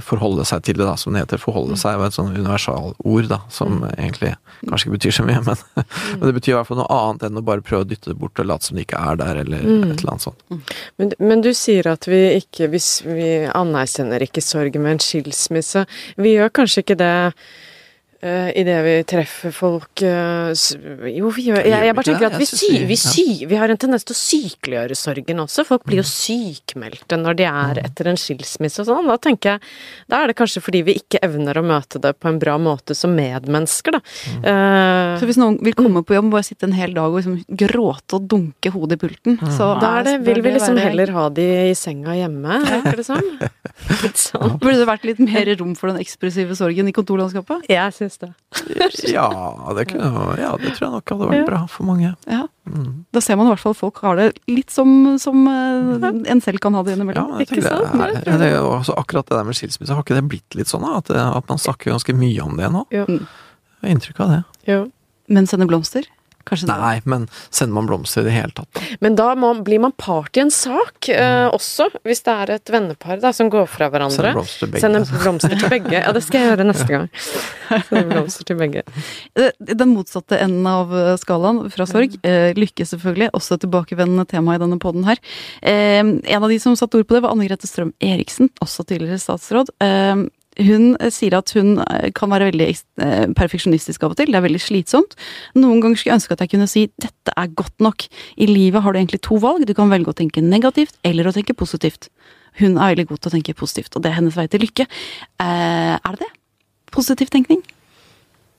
forholde 0.04 0.44
seg 0.48 0.64
til 0.66 0.78
det, 0.78 0.86
da, 0.86 0.94
som 1.00 1.14
det 1.14 1.24
heter. 1.24 1.40
Forholde 1.40 1.76
seg 1.80 1.96
er 1.96 2.10
et 2.10 2.16
sånn 2.16 2.32
universalord, 2.34 3.28
da, 3.30 3.40
som 3.52 3.78
mm. 3.80 3.88
egentlig 3.94 4.34
kanskje 4.60 4.88
ikke 4.88 4.96
betyr 4.96 5.16
så 5.16 5.26
mye, 5.28 5.40
men, 5.46 5.64
mm. 5.76 5.88
men, 6.12 6.24
det 6.26 6.34
betyr 6.38 6.54
i 6.54 6.56
hvert 6.58 6.70
fall 6.70 6.80
noe 6.82 6.98
annet 6.98 7.26
enn 7.28 7.40
å 7.40 7.44
bare 7.46 7.64
prøve 7.66 7.86
å 7.86 7.88
dytte 7.88 8.12
det 8.12 8.18
bort 8.20 8.42
og 8.42 8.48
late 8.50 8.68
som 8.68 8.78
det 8.78 8.86
ikke 8.86 9.02
er 9.02 9.20
der, 9.22 9.42
eller 9.44 9.66
mm. 9.66 9.82
et 9.88 9.96
eller 9.96 10.14
annet 10.14 10.26
sånt. 10.28 10.46
Mm. 10.52 10.62
Men, 11.02 11.16
men, 11.22 11.44
du 11.44 11.50
sier 11.56 11.88
at 11.90 12.06
vi 12.08 12.20
ikke 12.36 12.68
Hvis 12.72 13.02
vi 13.04 13.28
anerkjenner 13.48 14.22
ikke 14.24 14.42
sorgen 14.44 14.84
med 14.84 14.96
en 14.96 15.02
skilsmisse, 15.02 15.84
vi 16.20 16.36
gjør 16.36 16.52
kanskje 16.60 16.84
ikke 16.84 16.98
det 17.00 17.14
Uh, 18.22 18.28
eh, 18.30 18.60
Idet 18.60 18.78
vi 18.84 18.92
treffer 19.08 19.50
folk 19.50 20.02
uh, 20.06 20.52
Jo, 21.10 21.30
vi 21.34 21.48
gjør 21.48 21.64
jeg, 21.66 21.86
jeg 21.88 21.96
bare 21.96 22.06
tenker 22.06 22.28
at 22.28 22.36
vi, 22.38 22.46
sy, 22.46 22.70
vi, 22.86 22.96
sy, 22.98 23.24
vi 23.50 23.58
har 23.58 23.72
en 23.72 23.80
tendens 23.80 24.06
til 24.06 24.14
å 24.14 24.18
sykeliggjøre 24.18 24.98
sorgen 24.98 25.42
også. 25.42 25.64
Folk 25.66 25.82
blir 25.88 25.98
jo 26.02 26.06
mm. 26.06 26.10
sykmeldte 26.12 27.18
når 27.18 27.38
de 27.40 27.46
er 27.48 27.80
mm. 27.80 27.82
etter 27.88 28.10
en 28.12 28.20
skilsmisse 28.20 28.84
og 28.84 28.90
sånn. 28.90 29.10
Da 29.10 29.18
tenker 29.22 29.54
jeg 29.56 29.64
Da 30.12 30.22
er 30.22 30.30
det 30.30 30.36
kanskje 30.38 30.62
fordi 30.62 30.84
vi 30.86 30.96
ikke 31.00 31.22
evner 31.26 31.58
å 31.58 31.64
møte 31.66 31.98
det 32.02 32.14
på 32.22 32.30
en 32.30 32.38
bra 32.42 32.54
måte 32.62 32.94
som 32.98 33.14
medmennesker, 33.16 33.98
da. 33.98 34.02
Uh, 34.44 35.18
så 35.18 35.26
hvis 35.28 35.40
noen 35.40 35.58
vil 35.64 35.76
komme 35.78 36.04
på 36.06 36.16
jobb 36.16 36.30
og 36.30 36.36
bare 36.36 36.46
sitte 36.46 36.68
en 36.68 36.76
hel 36.76 36.94
dag 36.94 37.10
og 37.10 37.18
liksom 37.18 37.40
gråte 37.64 38.18
og 38.18 38.30
dunke 38.30 38.70
hodet 38.74 39.00
i 39.00 39.02
pulten, 39.02 39.40
så 39.56 39.72
Da 39.82 39.96
er 39.98 40.06
det, 40.06 40.16
vil 40.28 40.42
vi 40.44 40.54
liksom 40.54 40.78
heller 40.78 41.10
ha 41.16 41.26
de 41.34 41.48
i 41.72 41.74
senga 41.78 42.14
hjemme, 42.16 42.62
virker 42.68 43.02
det 43.02 43.08
som. 43.08 43.20
Litt 44.04 44.20
sånn. 44.20 44.56
Burde 44.62 44.78
det 44.78 44.86
vært 44.88 45.04
litt 45.08 45.20
mer 45.22 45.48
rom 45.58 45.72
for 45.78 45.90
den 45.90 46.00
ekspressive 46.02 46.54
sorgen 46.58 46.88
i 46.90 46.94
kontorlandskapet? 46.94 47.66
Jeg 47.72 47.94
syns 47.96 48.11
det. 48.20 48.30
ja, 49.08 49.28
det 49.76 49.86
kunne, 49.90 50.10
ja, 50.38 50.52
det 50.60 50.74
tror 50.74 50.86
jeg 50.86 50.92
nok 50.92 51.12
hadde 51.14 51.28
vært 51.30 51.40
ja. 51.40 51.46
bra 51.48 51.60
for 51.70 51.88
mange. 51.88 52.12
Ja. 52.28 52.44
Mm. 52.68 53.04
Da 53.14 53.22
ser 53.24 53.38
man 53.38 53.48
i 53.48 53.52
hvert 53.52 53.62
fall 53.64 53.74
folk 53.74 53.98
har 54.04 54.20
det 54.20 54.28
litt 54.50 54.70
som, 54.70 55.16
som 55.22 55.46
uh, 55.48 56.08
en 56.10 56.42
selv 56.44 56.62
kan 56.62 56.76
ha 56.78 56.84
det 56.86 56.96
innimellom. 56.96 57.34
Ja, 57.34 57.46
ikke 57.46 57.64
sant? 57.64 57.92
Det 57.96 58.22
er, 58.22 58.40
det 58.42 58.50
er, 58.52 58.58
også 58.62 58.96
akkurat 59.00 59.28
det 59.28 59.38
der 59.38 59.48
med 59.48 59.58
skilsmisse, 59.58 59.94
har 59.96 60.04
ikke 60.06 60.18
det 60.18 60.26
blitt 60.30 60.58
litt 60.58 60.70
sånn 60.70 60.86
at, 60.88 61.10
at 61.10 61.50
man 61.50 61.62
snakker 61.62 61.94
ganske 61.94 62.16
mye 62.16 62.44
om 62.44 62.58
det 62.60 62.72
nå? 62.74 62.86
Jo. 62.94 63.06
Jeg 63.08 63.86
har 63.86 63.96
inntrykk 63.96 64.24
av 64.24 64.34
det. 64.36 64.42
Jo. 64.68 64.82
Men 65.32 65.48
sende 65.50 65.66
blomster? 65.70 66.06
Kanskje 66.48 66.68
Nei, 66.70 66.94
det. 67.00 67.10
men 67.10 67.26
sender 67.50 67.74
man 67.76 67.88
blomster 67.88 68.24
i 68.24 68.28
det 68.28 68.34
hele 68.34 68.54
tatt, 68.56 68.68
da? 68.74 68.84
Men 69.04 69.16
da 69.18 69.32
må, 69.38 69.52
blir 69.64 69.82
man 69.82 69.94
part 69.98 70.36
i 70.36 70.42
en 70.44 70.52
sak 70.52 71.08
eh, 71.12 71.20
mm. 71.20 71.48
uh, 71.48 71.56
også, 71.56 71.88
hvis 72.08 72.24
det 72.26 72.34
er 72.44 72.54
et 72.56 72.72
vennepar 72.72 73.22
da, 73.22 73.32
som 73.36 73.50
går 73.52 73.68
fra 73.70 73.88
hverandre. 73.92 74.32
Sender 74.32 74.34
blomster 74.34 74.66
til 74.66 74.72
begge. 74.72 74.82
Sender 74.84 75.22
blomster 75.22 75.56
til 75.56 75.72
begge. 75.72 75.94
Ja, 75.98 76.12
det 76.14 76.24
skal 76.26 76.42
jeg 76.42 76.52
gjøre 76.52 76.68
neste 76.68 76.88
gang. 76.90 77.08
Sender 77.88 78.10
blomster 78.10 78.48
til 78.48 78.60
begge. 78.60 78.84
Den 79.72 79.94
motsatte 79.94 80.40
enden 80.42 80.68
av 80.68 80.92
eh, 80.96 81.14
skalaen 81.20 81.64
fra 81.72 81.88
sorg, 81.90 82.18
uh, 82.26 82.50
lykke 82.58 82.86
selvfølgelig, 82.88 83.32
også 83.38 83.60
tilbakevendende 83.62 84.26
tema 84.30 84.56
i 84.56 84.62
denne 84.62 84.80
poden 84.82 85.06
her. 85.08 85.22
Uh, 85.62 86.02
en 86.02 86.42
av 86.42 86.50
de 86.50 86.60
som 86.62 86.76
satte 86.78 87.00
ord 87.00 87.08
på 87.08 87.18
det, 87.18 87.24
var 87.24 87.34
Anne 87.34 87.48
Grete 87.48 87.70
Strøm 87.70 87.94
Eriksen, 88.02 88.52
også 88.62 88.86
tidligere 88.88 89.20
statsråd. 89.22 89.74
Hun 90.60 90.92
eh, 91.00 91.10
sier 91.12 91.36
at 91.38 91.52
hun 91.56 91.78
eh, 91.80 92.10
kan 92.16 92.32
være 92.32 92.50
veldig 92.50 92.68
eh, 92.68 93.26
perfeksjonistisk 93.38 94.04
av 94.04 94.14
og 94.14 94.20
til. 94.20 94.32
Det 94.32 94.38
er 94.38 94.44
veldig 94.44 94.60
slitsomt. 94.60 95.16
Noen 95.56 95.80
ganger 95.80 96.00
skulle 96.00 96.12
jeg 96.12 96.20
ønske 96.20 96.36
at 96.36 96.44
jeg 96.44 96.52
kunne 96.54 96.70
si 96.70 96.84
dette 97.00 97.36
er 97.36 97.54
godt 97.56 97.84
nok. 97.84 98.06
I 98.36 98.48
livet 98.50 98.84
har 98.84 98.92
du 98.92 99.00
egentlig 99.00 99.22
to 99.24 99.40
valg. 99.42 99.66
Du 99.68 99.74
kan 99.78 99.92
velge 99.92 100.12
å 100.12 100.18
tenke 100.18 100.44
negativt 100.44 100.98
eller 101.08 101.28
å 101.28 101.34
tenke 101.34 101.56
positivt. 101.56 102.10
Hun 102.60 102.76
er 102.76 102.92
veldig 102.92 103.08
god 103.08 103.22
til 103.22 103.30
å 103.30 103.36
tenke 103.38 103.56
positivt, 103.56 103.94
og 103.96 104.04
det 104.04 104.10
er 104.10 104.18
hennes 104.18 104.36
vei 104.36 104.44
til 104.52 104.60
lykke. 104.60 104.84
er 105.40 106.02
det 106.04 106.20
det? 106.20 106.28
Positiv 106.92 107.32
tenkning? 107.32 107.62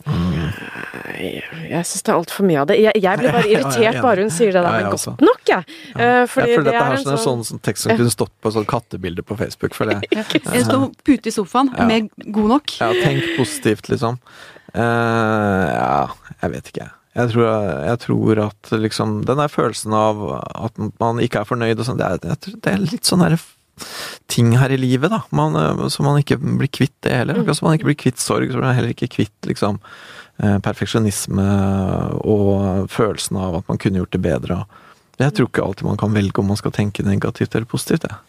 Jeg, 0.03 1.43
jeg 1.69 1.85
syns 1.87 2.03
det 2.03 2.11
er 2.11 2.17
altfor 2.17 2.45
mye 2.47 2.61
av 2.63 2.67
det. 2.69 2.77
Jeg, 2.83 2.99
jeg 3.03 3.19
blir 3.21 3.35
bare 3.35 3.49
irritert 3.53 3.97
ja. 3.97 4.01
bare 4.03 4.25
hun 4.25 4.31
sier 4.33 4.51
det 4.55 4.63
der 4.65 4.77
jeg 4.79 4.87
godt 4.87 4.97
også. 4.97 5.13
nok, 5.23 5.43
jeg. 5.49 5.77
Ja, 5.93 6.09
Fordi 6.29 6.49
jeg 6.49 6.57
føler 6.57 6.65
det 6.67 6.73
dette 6.73 6.83
er 6.83 6.95
en 6.97 7.03
sånn, 7.05 7.21
sånn 7.25 7.43
sånn 7.49 7.61
tekst 7.67 7.85
som 7.87 7.95
kunne 7.99 8.13
stått 8.13 8.33
på 8.43 8.51
et 8.51 8.57
sånn 8.57 8.67
kattebilde 8.73 9.25
på 9.27 9.37
Facebook, 9.39 9.77
føler 9.77 10.01
jeg. 10.01 10.25
En 10.53 10.67
sånn 10.67 10.89
pute 11.07 11.31
i 11.31 11.35
sofaen 11.35 11.71
Ja. 11.77 11.87
med 11.89 12.09
god 12.35 12.51
nok. 12.57 12.75
Ja, 12.81 12.91
tenk 13.03 13.23
positivt, 13.37 13.87
liksom. 13.93 14.19
Uh, 14.73 15.69
ja, 15.69 16.35
jeg 16.41 16.53
vet 16.57 16.69
ikke, 16.73 16.85
jeg. 16.87 16.95
Jeg 17.13 17.29
tror, 17.29 17.49
jeg 17.85 17.97
tror 18.01 18.39
at 18.47 18.69
liksom 18.73 19.11
Den 19.29 19.37
der 19.37 19.51
følelsen 19.53 19.93
av 19.93 20.21
at 20.49 20.79
man 20.97 21.19
ikke 21.21 21.43
er 21.43 21.45
fornøyd 21.45 21.77
og 21.77 21.85
sånn, 21.85 21.99
det, 21.99 22.07
er- 22.09 22.55
det 22.57 22.71
er 22.71 22.79
litt 22.81 23.05
sånn 23.05 23.21
derre 23.21 23.37
ting 24.31 24.53
her 24.57 24.71
i 24.73 24.79
livet, 24.79 25.11
da. 25.13 25.21
Man, 25.35 25.55
eh, 25.59 25.87
så 25.89 26.05
man 26.05 26.19
ikke 26.21 26.39
blir 26.41 26.71
kvitt 26.71 26.95
det 27.05 27.15
heller. 27.21 27.41
Akkurat 27.41 27.59
som 27.59 27.69
man 27.69 27.77
ikke 27.77 27.89
blir 27.91 28.01
kvitt 28.05 28.21
sorg, 28.21 28.49
så 28.49 28.57
blir 28.57 28.67
man 28.67 28.77
heller 28.77 28.93
ikke 28.93 29.11
kvitt 29.11 29.49
liksom 29.49 29.79
eh, 30.43 30.59
perfeksjonisme 30.63 31.47
og 32.23 32.89
følelsen 32.93 33.39
av 33.41 33.61
at 33.61 33.71
man 33.71 33.81
kunne 33.81 34.01
gjort 34.01 34.15
det 34.15 34.23
bedre. 34.23 34.63
Jeg 35.21 35.35
tror 35.37 35.49
ikke 35.49 35.65
alltid 35.65 35.87
man 35.87 35.99
kan 36.01 36.15
velge 36.15 36.41
om 36.41 36.49
man 36.49 36.59
skal 36.59 36.73
tenke 36.73 37.05
negativt 37.05 37.55
eller 37.55 37.69
positivt, 37.69 38.07
jeg. 38.09 38.21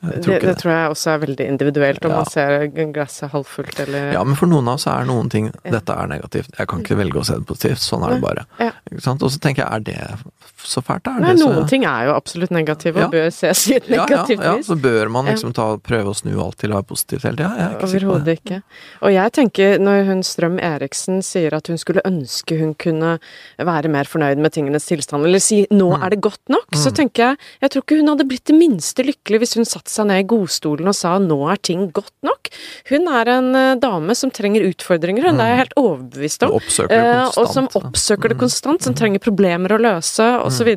Det, 0.00 0.40
det 0.42 0.56
tror 0.60 0.70
jeg 0.72 0.90
også 0.92 1.10
er 1.10 1.18
veldig 1.26 1.46
individuelt, 1.48 2.04
om 2.04 2.10
Ja. 2.12 2.16
man 2.16 2.26
ser 2.30 2.66
glasset 2.94 3.30
halvfullt 3.32 3.80
eller 3.80 4.12
Ja, 4.12 4.22
men 4.24 4.36
for 4.36 4.46
noen 4.46 4.68
av 4.68 4.74
oss 4.78 4.86
er 4.86 5.04
noen 5.04 5.28
ting 5.28 5.50
Dette 5.64 5.90
er 5.90 6.06
negativt. 6.06 6.50
Jeg 6.56 6.68
kan 6.68 6.82
ikke 6.84 6.96
velge 6.96 7.18
å 7.18 7.24
se 7.26 7.34
det 7.34 7.46
positivt. 7.46 7.78
Sånn 7.82 8.04
er 8.06 8.14
det 8.14 8.20
bare. 8.22 8.44
Ja. 8.60 8.70
Og 8.92 9.30
så 9.30 9.38
tenker 9.40 9.64
jeg, 9.64 9.72
er 9.72 9.80
det 9.80 10.18
så 10.62 10.80
fælt? 10.82 11.06
Er 11.06 11.20
Nei, 11.20 11.32
det 11.34 11.40
så 11.42 11.48
noen 11.50 11.66
ting 11.68 11.84
er 11.84 12.06
jo 12.06 12.14
absolutt 12.14 12.50
negative 12.54 12.96
og 12.96 13.02
Ja. 13.02 13.08
bør 13.08 13.32
ses 13.32 13.64
i 13.70 13.74
et 13.76 13.88
negativt 13.88 14.42
ja, 14.42 14.54
så 14.62 14.76
bør 14.80 15.10
man 15.10 15.26
liksom 15.26 15.52
ta, 15.54 15.76
prøve 15.78 16.10
å 16.12 16.16
snu 16.16 16.38
alt 16.42 16.58
til 16.58 16.70
å 16.70 16.74
være 16.78 16.86
positivt 16.86 17.22
hele 17.22 17.36
tida. 17.36 17.52
Er 17.58 17.82
Overhodet 17.82 18.38
ikke. 18.40 18.62
Og 19.02 19.12
jeg 19.12 19.32
tenker, 19.32 19.78
når 19.78 20.04
hun 20.06 20.22
Strøm 20.22 20.58
Eriksen 20.60 21.22
sier 21.22 21.52
at 21.54 21.66
hun 21.66 21.76
skulle 21.78 22.00
ønske 22.04 22.58
hun 22.58 22.74
kunne 22.74 23.18
være 23.58 23.88
mer 23.90 24.04
fornøyd 24.04 24.38
med 24.38 24.52
tingenes 24.52 24.86
tilstand, 24.86 25.24
eller 25.26 25.38
si 25.40 25.66
'nå 25.70 25.88
Mm. 25.98 26.02
er 26.04 26.10
det 26.10 26.20
godt 26.20 26.40
nok', 26.48 26.70
så 26.74 26.90
tenker 26.94 27.30
jeg 27.34 27.36
jeg 27.62 27.70
tror 27.70 27.82
ikke 27.82 27.96
hun 27.98 28.08
hadde 28.08 28.28
blitt 28.28 28.44
det 28.44 28.54
minste 28.56 29.02
lykkelig 29.04 29.38
hvis 29.40 29.54
hun 29.56 29.64
satte 29.88 29.96
seg 29.96 30.08
ned 30.08 30.22
i 30.22 30.28
godstolen 30.28 30.88
og 30.90 30.96
sa 30.96 31.18
'nå 31.18 31.38
er 31.50 31.56
ting 31.56 31.90
godt 31.92 32.12
nok'. 32.22 32.50
Hun 32.90 33.08
er 33.08 33.28
en 33.28 33.54
eh, 33.56 33.74
dame 33.80 34.14
som 34.14 34.30
trenger 34.30 34.66
utfordringer, 34.68 35.24
hun 35.24 35.36
mm. 35.36 35.40
er 35.40 35.48
jeg 35.48 35.60
helt 35.62 35.76
overbevist 35.76 36.42
om. 36.44 36.52
Og 36.52 36.62
Eh, 36.88 37.28
og 37.36 37.48
som. 37.48 37.64
Mm. 37.68 37.88
oppsøker 37.88 38.28
det 38.32 38.38
konstant, 38.38 38.82
som 38.82 38.94
trenger 38.94 39.20
problemer 39.20 39.72
å 39.72 39.80
løse 39.80 40.24
osv. 40.44 40.68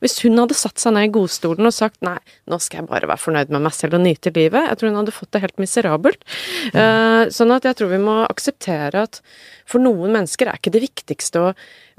Hvis 0.00 0.18
hun 0.24 0.38
hadde 0.38 0.54
satt 0.54 0.78
seg 0.78 0.94
ned 0.94 1.08
i 1.08 1.12
godstolen 1.14 1.66
og 1.66 1.72
sagt 1.74 2.00
nei, 2.04 2.18
nå 2.50 2.58
skal 2.60 2.82
jeg 2.82 2.90
bare 2.90 3.08
være 3.08 3.22
fornøyd 3.22 3.52
med 3.54 3.64
meg 3.64 3.74
selv 3.74 3.98
og 3.98 4.04
nyte 4.04 4.32
livet, 4.34 4.68
jeg 4.68 4.78
tror 4.78 4.90
hun 4.90 5.00
hadde 5.02 5.14
fått 5.14 5.32
det 5.32 5.44
helt 5.44 5.58
miserabelt. 5.62 6.24
Mm. 6.72 6.80
Eh, 6.80 7.22
sånn 7.34 7.54
at 7.54 7.64
jeg 7.64 7.78
tror 7.78 7.92
vi 7.92 8.00
må 8.02 8.22
akseptere 8.28 9.04
at 9.08 9.20
for 9.66 9.80
noen 9.80 10.12
mennesker 10.12 10.48
er 10.48 10.60
ikke 10.60 10.74
det 10.74 10.84
viktigste 10.84 11.40
å 11.40 11.52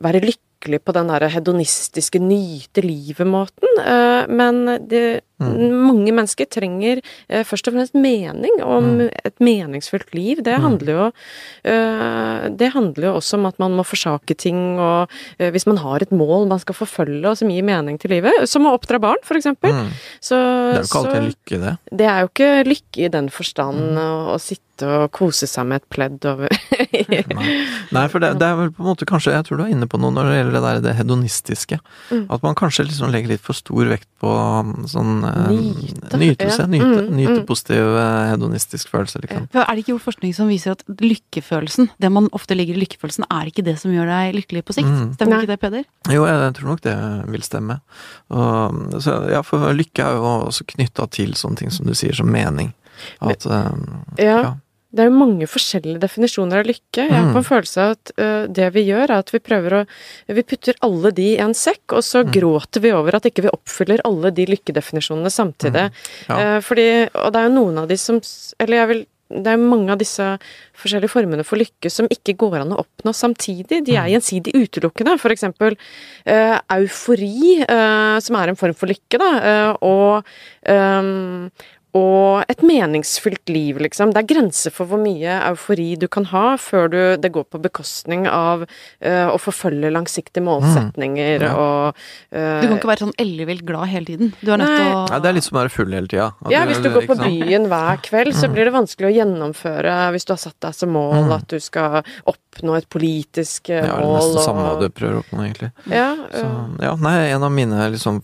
være 0.04 0.22
lykkelig 0.22 0.82
på 0.86 0.94
den 0.96 1.10
der 1.10 1.28
hedonistiske 1.30 2.20
nyte 2.22 2.82
livet-måten, 2.82 3.82
men 4.34 4.64
det, 4.90 5.22
Mm. 5.36 5.82
mange 5.84 6.14
mennesker 6.16 6.48
trenger 6.48 7.02
eh, 7.28 7.44
først 7.44 7.68
og 7.68 7.74
fremst 7.76 7.94
mening 7.94 8.62
om 8.64 8.86
Mm. 8.86 9.10
et 9.26 9.36
meningsfullt 9.44 10.14
liv. 10.16 10.40
Det 10.46 10.56
handler 10.64 10.92
jo 10.94 11.08
eh, 11.66 12.50
Det 12.56 12.70
handler 12.74 13.10
jo 13.10 13.14
også 13.20 13.34
om 13.40 13.46
at 13.50 13.60
man 13.60 13.76
må 13.76 13.84
forsake 13.86 14.36
ting, 14.38 14.80
og 14.80 15.10
eh, 15.40 15.52
hvis 15.52 15.68
man 15.68 15.78
har 15.84 16.02
et 16.06 16.12
mål 16.16 16.48
man 16.48 16.60
skal 16.64 16.76
forfølge 16.78 17.26
og 17.28 17.38
som 17.40 17.50
gir 17.52 17.64
mening 17.68 18.00
til 18.00 18.12
livet, 18.16 18.46
som 18.48 18.66
å 18.70 18.76
oppdra 18.78 19.00
barn, 19.02 19.20
for 19.28 19.36
eksempel. 19.40 19.74
Mm. 19.76 19.90
Så, 20.22 20.36
Det 20.40 20.78
er 20.78 20.82
jo 20.82 20.88
ikke 20.88 21.02
alltid 21.04 21.20
en 21.22 21.30
lykke, 21.32 21.62
det. 21.66 21.76
det 22.00 22.08
er 22.12 22.20
jo 22.22 22.32
ikke 22.32 22.52
lykke 22.72 23.06
i 23.06 23.12
den 23.20 23.30
forstand 23.30 23.76
Mm. 23.76 23.98
å, 24.00 24.36
å 24.36 24.40
sitte 24.40 24.86
og 24.88 25.12
kose 25.16 25.48
seg 25.48 25.66
med 25.68 25.82
et 25.82 25.90
pledd 25.90 26.26
over 26.28 26.52
Nei, 27.10 27.24
Nei 27.96 28.04
for 28.12 28.20
det, 28.20 28.34
det 28.40 28.48
er 28.48 28.56
vel 28.60 28.72
på 28.76 28.84
en 28.84 28.90
måte 28.90 29.06
kanskje 29.08 29.32
Jeg 29.32 29.46
tror 29.48 29.58
du 29.58 29.64
er 29.66 29.72
inne 29.72 29.88
på 29.88 30.00
noe 30.02 30.12
når 30.12 30.28
det 30.28 30.36
gjelder 30.40 30.56
det 30.58 30.64
der 30.66 30.82
det 30.84 30.96
hedonistiske. 30.98 31.80
Mm. 32.12 32.26
At 32.30 32.44
man 32.44 32.56
kanskje 32.60 32.86
liksom 32.90 33.12
legger 33.14 33.32
litt 33.36 33.44
for 33.46 33.56
stor 33.56 33.88
vekt 33.88 34.08
på 34.20 34.32
sånn 34.92 35.25
Nyte, 35.50 36.18
nytelse. 36.22 36.62
ja. 36.62 36.68
Nyte, 36.72 37.02
Mm, 37.06 37.16
nyte 37.18 37.36
mm. 37.40 37.46
positiv 37.50 37.84
eh, 38.00 38.30
hedonistisk 38.32 38.90
følelse, 38.94 39.22
liksom. 39.24 39.48
Er 39.54 39.72
det 39.72 39.84
ikke 39.84 39.94
jo 39.96 40.00
forskning 40.02 40.34
som 40.36 40.48
viser 40.52 40.72
at 40.76 40.84
lykkefølelsen, 41.02 41.90
det 42.02 42.12
man 42.12 42.30
ofte 42.32 42.56
ligger 42.58 42.76
i 42.78 42.84
lykkefølelsen, 42.84 43.26
er 43.32 43.46
ikke 43.52 43.64
det 43.66 43.78
som 43.82 43.92
gjør 43.94 44.10
deg 44.12 44.36
lykkelig 44.40 44.64
på 44.66 44.76
sikt? 44.78 44.88
Mm. 44.92 45.14
Stemmer 45.18 45.36
Nei. 45.38 45.44
ikke 45.46 45.54
det, 45.54 45.60
Peder? 45.64 45.86
Jo, 46.14 46.26
jeg 46.30 46.54
tror 46.60 46.68
nok 46.74 46.82
det 46.86 46.98
vil 47.32 47.42
stemme. 47.48 47.80
Og, 48.30 49.02
så, 49.02 49.18
ja, 49.32 49.42
for 49.46 49.72
lykke 49.76 50.04
er 50.06 50.20
jo 50.20 50.30
også 50.50 50.66
knytta 50.76 51.08
til 51.12 51.34
sånne 51.38 51.58
ting 51.64 51.72
som 51.72 51.86
du 51.90 51.94
sier, 51.98 52.14
som 52.16 52.28
mening. 52.32 52.74
At 53.22 53.46
um, 53.46 54.04
Ja. 54.18 54.38
ja. 54.42 54.54
Det 54.96 55.04
er 55.04 55.10
jo 55.10 55.18
mange 55.20 55.48
forskjellige 55.52 56.00
definisjoner 56.00 56.62
av 56.64 56.70
lykke. 56.70 57.02
Jeg 57.04 57.12
har 57.12 57.26
Mm. 57.26 57.34
på 57.34 57.42
en 57.42 57.50
følelse 57.50 57.82
av 57.84 57.92
at 57.98 58.12
uh, 58.18 58.48
det 58.48 58.70
vi 58.74 58.86
gjør, 58.88 59.10
er 59.10 59.20
at 59.20 59.32
vi 59.34 59.40
prøver 59.40 59.72
å 59.82 59.88
Vi 60.36 60.44
putter 60.44 60.74
alle 60.82 61.12
de 61.12 61.36
i 61.36 61.40
en 61.44 61.54
sekk, 61.54 61.92
og 61.92 62.02
Mm. 62.04 62.08
så 62.08 62.24
gråter 62.32 62.82
vi 62.82 62.92
over 62.96 63.16
at 63.16 63.24
ikke 63.28 63.44
vi 63.44 63.50
oppfyller 63.52 64.00
alle 64.06 64.32
de 64.32 64.46
lykkedefinisjonene 64.46 65.30
samtidig. 65.30 65.92
Ja. 66.30 66.36
Uh, 66.58 66.60
fordi 66.62 67.10
Og 67.14 67.34
det 67.34 67.40
er 67.42 67.50
jo 67.50 67.56
noen 67.60 67.78
av 67.84 67.88
de 67.90 67.98
som 67.98 68.22
Eller 68.60 68.78
jeg 68.78 68.88
vil 68.88 69.06
det 69.28 69.48
er 69.48 69.58
mange 69.58 69.90
av 69.90 69.98
disse 69.98 70.22
forskjellige 70.78 71.10
formene 71.10 71.44
for 71.44 71.58
lykke 71.58 71.90
som 71.90 72.06
ikke 72.14 72.36
går 72.38 72.60
an 72.62 72.74
å 72.76 72.86
oppnå 72.86 73.10
samtidig. 73.12 73.84
De 73.84 73.94
Mm. 73.94 73.98
er 73.98 74.10
gjensidig 74.14 74.54
utelukkende. 74.54 75.20
For 75.20 75.30
eksempel 75.34 75.76
uh, 76.28 76.60
eufori, 76.70 77.66
uh, 77.68 78.20
som 78.20 78.36
er 78.36 78.50
en 78.50 78.56
form 78.56 78.76
for 78.76 78.86
lykke, 78.86 79.18
da, 79.18 79.32
uh, 79.42 79.78
og 79.82 80.24
ehm, 80.70 81.50
og 81.96 82.44
et 82.52 82.60
meningsfylt 82.66 83.48
liv, 83.50 83.78
liksom. 83.80 84.12
Det 84.12 84.20
er 84.20 84.28
grenser 84.28 84.74
for 84.76 84.90
hvor 84.92 85.00
mye 85.00 85.38
eufori 85.48 85.94
du 85.98 86.08
kan 86.12 86.26
ha 86.34 86.58
før 86.60 86.90
du, 86.92 86.98
det 87.24 87.32
går 87.32 87.46
på 87.54 87.62
bekostning 87.64 88.26
av 88.28 88.66
uh, 88.68 89.28
å 89.32 89.38
forfølge 89.40 89.92
langsiktige 89.96 90.44
målsetninger 90.44 91.40
Mm. 91.40 91.46
Ja. 91.48 91.54
og 91.56 91.96
uh, 92.36 92.62
Du 92.62 92.68
kan 92.68 92.78
ikke 92.78 92.90
være 92.92 93.04
sånn 93.06 93.16
ellevilt 93.22 93.64
glad 93.66 93.88
hele 93.94 94.06
tiden. 94.06 94.34
Du 94.42 94.52
er 94.52 94.58
nødt 94.60 94.76
til 94.76 94.92
å 94.92 95.06
Nei, 95.10 95.20
det 95.24 95.30
er 95.32 95.38
litt 95.38 95.48
som 95.48 95.56
å 95.58 95.62
være 95.64 95.72
full 95.72 95.92
hele 95.96 96.08
tida. 96.12 96.28
Ja, 96.52 96.66
hvis 96.68 96.82
du 96.84 96.90
går 96.92 97.08
på 97.08 97.16
byen 97.24 97.70
hver 97.72 98.02
kveld, 98.04 98.34
så 98.36 98.48
Mm. 98.50 98.54
blir 98.54 98.66
det 98.66 98.74
vanskelig 98.76 99.08
å 99.10 99.16
gjennomføre 99.16 99.96
hvis 100.12 100.26
du 100.28 100.34
har 100.34 100.42
satt 100.44 100.60
deg 100.60 100.74
som 100.76 100.90
mål 100.92 101.24
Mm. 101.26 101.32
at 101.40 101.48
du 101.48 101.60
skal 101.60 102.04
oppnå 102.28 102.76
et 102.78 102.90
politisk 102.90 103.70
mål. 103.70 103.86
Ja, 103.88 103.96
det 103.96 104.04
er 104.04 104.16
nesten 104.20 104.44
samme 104.44 104.68
hva 104.68 104.80
du 104.82 104.90
prøver 104.90 105.16
å 105.16 105.24
oppnå, 105.24 105.40
egentlig. 105.48 105.72
Ja, 105.88 106.16
Så, 106.32 106.44
øh, 106.44 106.82
ja, 106.84 106.96
nei, 106.96 107.18
en 107.32 107.44
av 107.44 107.52
mine 107.52 107.90
liksom 107.96 108.22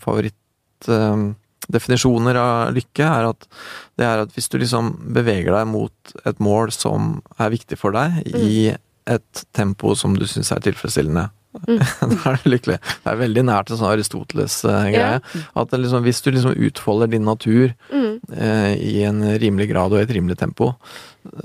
favorittdefinisjoner 1.62 2.36
av 2.36 2.74
lykke 2.76 3.05
er 3.05 3.28
at 3.32 3.47
det 3.99 4.05
er 4.07 4.24
at 4.24 4.32
hvis 4.36 4.49
du 4.49 4.57
liksom 4.59 4.95
beveger 5.14 5.53
deg 5.53 5.68
mot 5.68 6.16
et 6.26 6.39
mål 6.39 6.72
som 6.72 7.22
er 7.39 7.51
viktig 7.53 7.78
for 7.78 7.91
deg, 7.91 8.24
i 8.26 8.74
et 9.09 9.45
tempo 9.53 9.95
som 9.95 10.16
du 10.18 10.26
syns 10.28 10.51
er 10.51 10.62
tilfredsstillende, 10.62 11.30
da 11.68 12.32
er 12.32 12.38
du 12.39 12.49
lykkelig. 12.53 12.78
Det 12.80 13.12
er 13.12 13.20
veldig 13.20 13.43
nært 13.43 13.72
en 13.72 13.80
sånn 13.80 13.91
Aristoteles-greie. 13.91 15.20
At 15.20 15.72
det 15.72 15.82
liksom, 15.82 16.05
hvis 16.05 16.22
du 16.24 16.30
liksom 16.32 16.55
utfolder 16.70 17.12
din 17.12 17.28
natur 17.28 17.74
mm. 17.91 18.14
eh, 18.32 18.74
i 18.80 19.01
en 19.03 19.20
rimelig 19.41 19.68
grad 19.74 19.91
og 19.91 19.99
i 19.99 20.05
et 20.05 20.14
rimelig 20.16 20.39
tempo, 20.39 20.72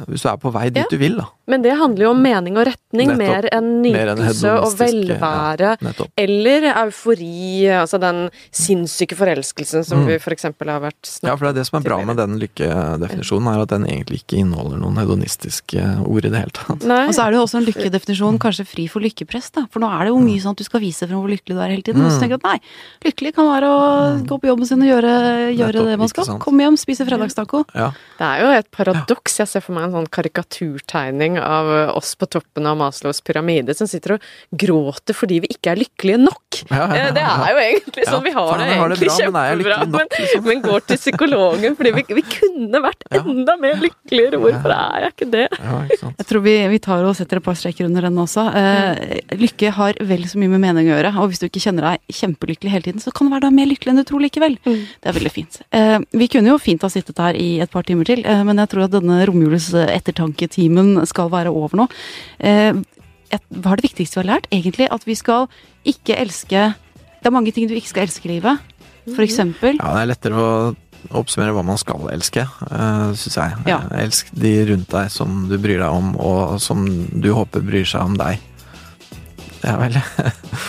hvis 0.09 0.22
du 0.22 0.29
er 0.29 0.37
på 0.41 0.53
vei 0.53 0.68
dit 0.70 0.77
Ja. 0.83 0.85
du 0.91 0.97
vil, 0.97 1.16
da. 1.16 1.27
Men 1.47 1.62
det 1.62 1.77
handler 1.79 2.03
jo 2.07 2.11
om 2.11 2.22
mening 2.22 2.57
og 2.59 2.66
retning, 2.66 3.09
Nettopp. 3.12 3.18
mer 3.18 3.49
enn 3.53 3.83
Mer 3.83 4.09
enn 4.14 4.18
og 4.57 4.72
velvære. 4.79 5.77
Ja. 5.81 6.07
Eller 6.18 6.72
eufori, 6.85 7.66
altså 7.70 8.01
den 8.01 8.31
sinnssyke 8.51 9.14
forelskelsen 9.16 9.85
som 9.85 10.01
Mm. 10.01 10.07
vi 10.07 10.18
for 10.18 10.31
eksempel 10.35 10.68
har 10.68 10.81
vært 10.81 11.20
Ja, 11.22 11.37
for 11.37 11.47
det 11.47 11.57
er 11.57 11.61
det 11.61 11.66
som 11.66 11.79
er 11.81 11.89
bra 11.89 12.03
med 12.05 12.16
den 12.16 12.39
lykkedefinisjonen, 12.41 13.55
er 13.55 13.62
at 13.62 13.68
den 13.68 13.85
egentlig 13.87 14.22
ikke 14.24 14.39
inneholder 14.43 14.79
noen 14.81 14.97
hedonistiske 14.97 15.81
ord 16.07 16.24
i 16.24 16.31
det 16.31 16.39
hele 16.41 16.51
tatt. 16.53 16.85
Nei. 16.85 17.07
Og 17.07 17.14
så 17.14 17.27
er 17.27 17.31
det 17.31 17.39
jo 17.39 17.45
også 17.47 17.59
en 17.61 17.66
lykkedefinisjon 17.66 18.39
kanskje 18.43 18.66
fri 18.66 18.87
for 18.89 19.01
lykkepress, 19.01 19.53
da. 19.53 19.66
For 19.70 19.81
nå 19.81 19.87
er 19.93 20.05
det 20.07 20.12
jo 20.14 20.18
mye 20.18 20.41
sånn 20.43 20.51
at 20.57 20.57
du 20.57 20.64
skal 20.64 20.81
vise 20.81 21.07
frem 21.07 21.20
hvor 21.20 21.31
lykkelig 21.31 21.55
du 21.55 21.61
er 21.61 21.68
hele 21.68 21.83
tiden. 21.83 22.03
Og 22.05 22.11
så 22.11 22.16
Mm. 22.16 22.20
tenker 22.20 22.35
jeg 22.37 22.43
at 22.43 22.45
nei, 22.45 22.61
lykkelig 23.05 23.35
kan 23.35 23.47
være 23.47 23.66
å 23.70 24.27
gå 24.27 24.41
på 24.41 24.47
jobben 24.49 24.66
sin 24.66 24.83
og 24.83 24.89
gjøre, 24.89 25.12
gjøre 25.57 25.72
Nettopp, 25.72 25.87
det 25.87 25.99
man 25.99 26.09
skal. 26.09 26.24
Komme 26.39 26.61
hjem, 26.62 26.77
spise 26.77 27.07
fredagstaco. 27.07 27.64
Ja, 27.74 27.91
Det 28.18 28.27
er 28.27 28.41
jo 28.41 28.51
et 28.59 28.70
paradoks. 28.70 29.37
Jeg 29.39 29.49
ser 29.49 29.61
for 29.67 29.77
meg 29.77 29.89
en 29.89 29.97
sånn 29.99 30.09
karikaturtegning 30.17 31.39
av 31.43 31.71
eh, 31.75 31.93
oss 31.97 32.14
på 32.19 32.29
toppen 32.31 32.67
av 32.71 32.79
Maslows 32.81 33.21
pyramide 33.27 33.75
som 33.77 33.89
sitter 33.91 34.17
og 34.17 34.27
gråter 34.57 35.17
fordi 35.17 35.41
vi 35.45 35.53
ikke 35.57 35.75
er 35.75 35.83
lykkelige 35.85 36.23
nok. 36.27 36.43
Ja, 36.67 36.87
ja, 36.89 36.97
ja, 36.97 37.05
Eh, 37.07 37.12
Det 37.17 37.23
er 37.23 37.51
jo 37.53 37.59
egentlig 37.62 38.05
sånn. 38.07 38.23
Vi 38.25 38.33
har 38.33 38.59
det 38.59 38.67
vi 38.67 38.77
har 38.81 38.89
det 38.91 38.97
egentlig 38.97 39.07
bra, 39.07 39.27
men 39.27 39.37
er 39.37 39.47
jeg 39.47 39.59
kjempebra, 39.59 39.77
nok, 39.77 39.97
men, 39.97 40.09
liksom? 40.17 40.45
men 40.47 40.62
går 40.64 40.85
til 40.89 40.99
psykologen 41.01 41.77
fordi 41.77 41.93
vi, 41.97 42.05
vi 42.17 42.25
kunne 42.33 42.81
vært 42.85 43.05
enda 43.21 43.57
mer 43.61 43.77
lykkeligere. 43.83 44.41
Hvorfor 44.41 44.75
er 44.75 45.05
jeg 45.05 45.14
ikke 45.14 45.29
det? 45.35 45.45
ikke. 45.53 46.11
Jeg 46.23 46.29
tror 46.31 46.45
vi, 46.47 46.55
vi 46.73 46.81
tar 46.87 47.07
og 47.07 47.17
setter 47.19 47.41
et 47.41 47.47
par 47.47 47.59
streker 47.59 47.89
under 47.89 48.07
den 48.09 48.21
også. 48.23 48.47
Eh, 48.57 49.37
lykke 49.37 49.73
har 49.77 50.01
vel 50.09 50.25
så 50.31 50.41
mye 50.41 50.53
med 50.55 50.64
mening 50.64 50.89
å 50.91 50.95
gjøre, 50.95 51.12
og 51.21 51.31
hvis 51.33 51.43
du 51.43 51.47
ikke 51.49 51.62
kjenner 51.67 51.91
deg 51.91 52.17
kjempelykkelig 52.21 52.73
hele 52.73 52.89
tiden, 52.89 53.05
så 53.05 53.12
kan 53.14 53.29
du 53.29 53.35
være 53.37 53.47
da 53.47 53.53
mer 53.55 53.69
lykkelig 53.71 53.93
enn 53.93 54.01
du 54.01 54.07
tror 54.09 54.25
likevel. 54.25 54.59
Mm. 54.67 54.81
Det 55.03 55.11
er 55.12 55.17
veldig 55.19 55.33
fint. 55.35 55.61
Eh, 55.77 55.97
vi 56.23 56.29
kunne 56.33 56.53
jo 56.53 56.59
fint 56.62 56.85
ha 56.87 56.91
sittet 56.93 57.21
her 57.23 57.39
i 57.39 57.49
et 57.64 57.73
par 57.73 57.87
timer 57.89 58.09
til, 58.09 58.25
eh, 58.27 58.43
men 58.47 58.61
jeg 58.62 58.73
tror 58.73 58.87
at 58.87 58.95
denne 58.97 59.19
romjulets 59.29 59.56
eh, 59.75 59.93
ettertanketimen 59.97 61.01
skal 61.09 61.31
være 61.33 61.53
over 61.55 61.83
nå. 61.83 61.89
Eh, 62.39 62.73
hva 63.33 63.75
er 63.75 63.81
det 63.81 63.89
viktigste 63.91 64.21
vi 64.21 64.25
har 64.25 64.37
lært? 64.37 64.49
Egentlig 64.55 64.89
at 64.93 65.07
vi 65.07 65.17
skal 65.19 65.49
ikke 65.87 66.15
elske 66.15 66.75
Det 67.17 67.31
er 67.31 67.35
mange 67.35 67.51
ting 67.51 67.67
du 67.67 67.75
ikke 67.75 67.91
skal 67.91 68.07
elske 68.07 68.29
i 68.29 68.37
livet. 68.37 68.61
For 69.07 69.23
eksempel 69.25 69.79
Ja, 69.81 69.95
det 69.97 70.03
er 70.03 70.11
lettere 70.13 70.43
å 70.43 70.51
oppsummere 71.15 71.55
hva 71.55 71.63
man 71.67 71.79
skal 71.79 72.09
elske, 72.11 72.47
uh, 72.67 73.13
syns 73.19 73.37
jeg. 73.39 73.57
Ja. 73.71 73.81
Eh, 73.91 74.05
Elsk 74.07 74.31
de 74.35 74.53
rundt 74.73 74.91
deg 74.91 75.11
som 75.13 75.45
du 75.51 75.57
bryr 75.61 75.79
deg 75.83 75.93
om, 75.93 76.15
og 76.19 76.57
som 76.63 76.87
du 76.87 77.29
håper 77.37 77.65
bryr 77.67 77.87
seg 77.87 78.03
om 78.03 78.17
deg. 78.19 78.43
Det 79.67 79.73
er 79.73 79.79
vel 79.81 79.97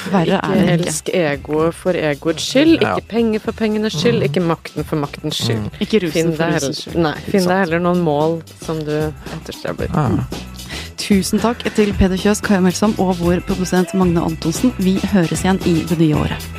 Verre 0.09 0.37
Ikke 0.39 0.39
er 0.41 0.53
det 0.55 0.61
ikke. 0.63 0.87
elsk 0.87 1.09
egoet 1.13 1.75
for 1.77 1.93
egoets 1.99 2.47
skyld, 2.49 2.81
Ja. 2.81 2.95
ikke 2.97 3.07
penger 3.11 3.39
for 3.43 3.51
pengenes 3.59 3.93
skyld, 3.93 4.23
ikke 4.25 4.41
makten 4.41 4.83
for 4.89 4.97
maktens 4.97 5.37
skyld. 5.43 5.67
Ikke 5.79 5.99
Finn 6.09 6.31
rusen 6.31 6.35
for 6.39 6.55
rusens 6.55 6.81
skyld. 6.87 6.97
nei, 7.05 7.13
finn 7.29 7.45
deg 7.45 7.59
heller 7.61 7.79
noen 7.85 8.01
mål 8.01 8.39
som 8.65 8.81
du 8.87 8.95
etterstreber. 9.37 9.93
ja. 9.93 10.09
Tusen 10.97 11.39
takk 11.39 11.61
til 11.77 11.93
Peder 11.93 12.17
Kjøs, 12.19 12.41
Kaja 12.43 12.59
Melsom 12.59 12.95
og 12.99 13.13
vår 13.21 13.39
produsent 13.47 13.93
Magne 13.93 14.19
Antonsen. 14.25 14.73
Vi 14.81 14.97
høres 15.13 15.43
igjen 15.45 15.61
i 15.69 15.83
det 15.87 15.99
nye 16.01 16.15
året. 16.25 16.49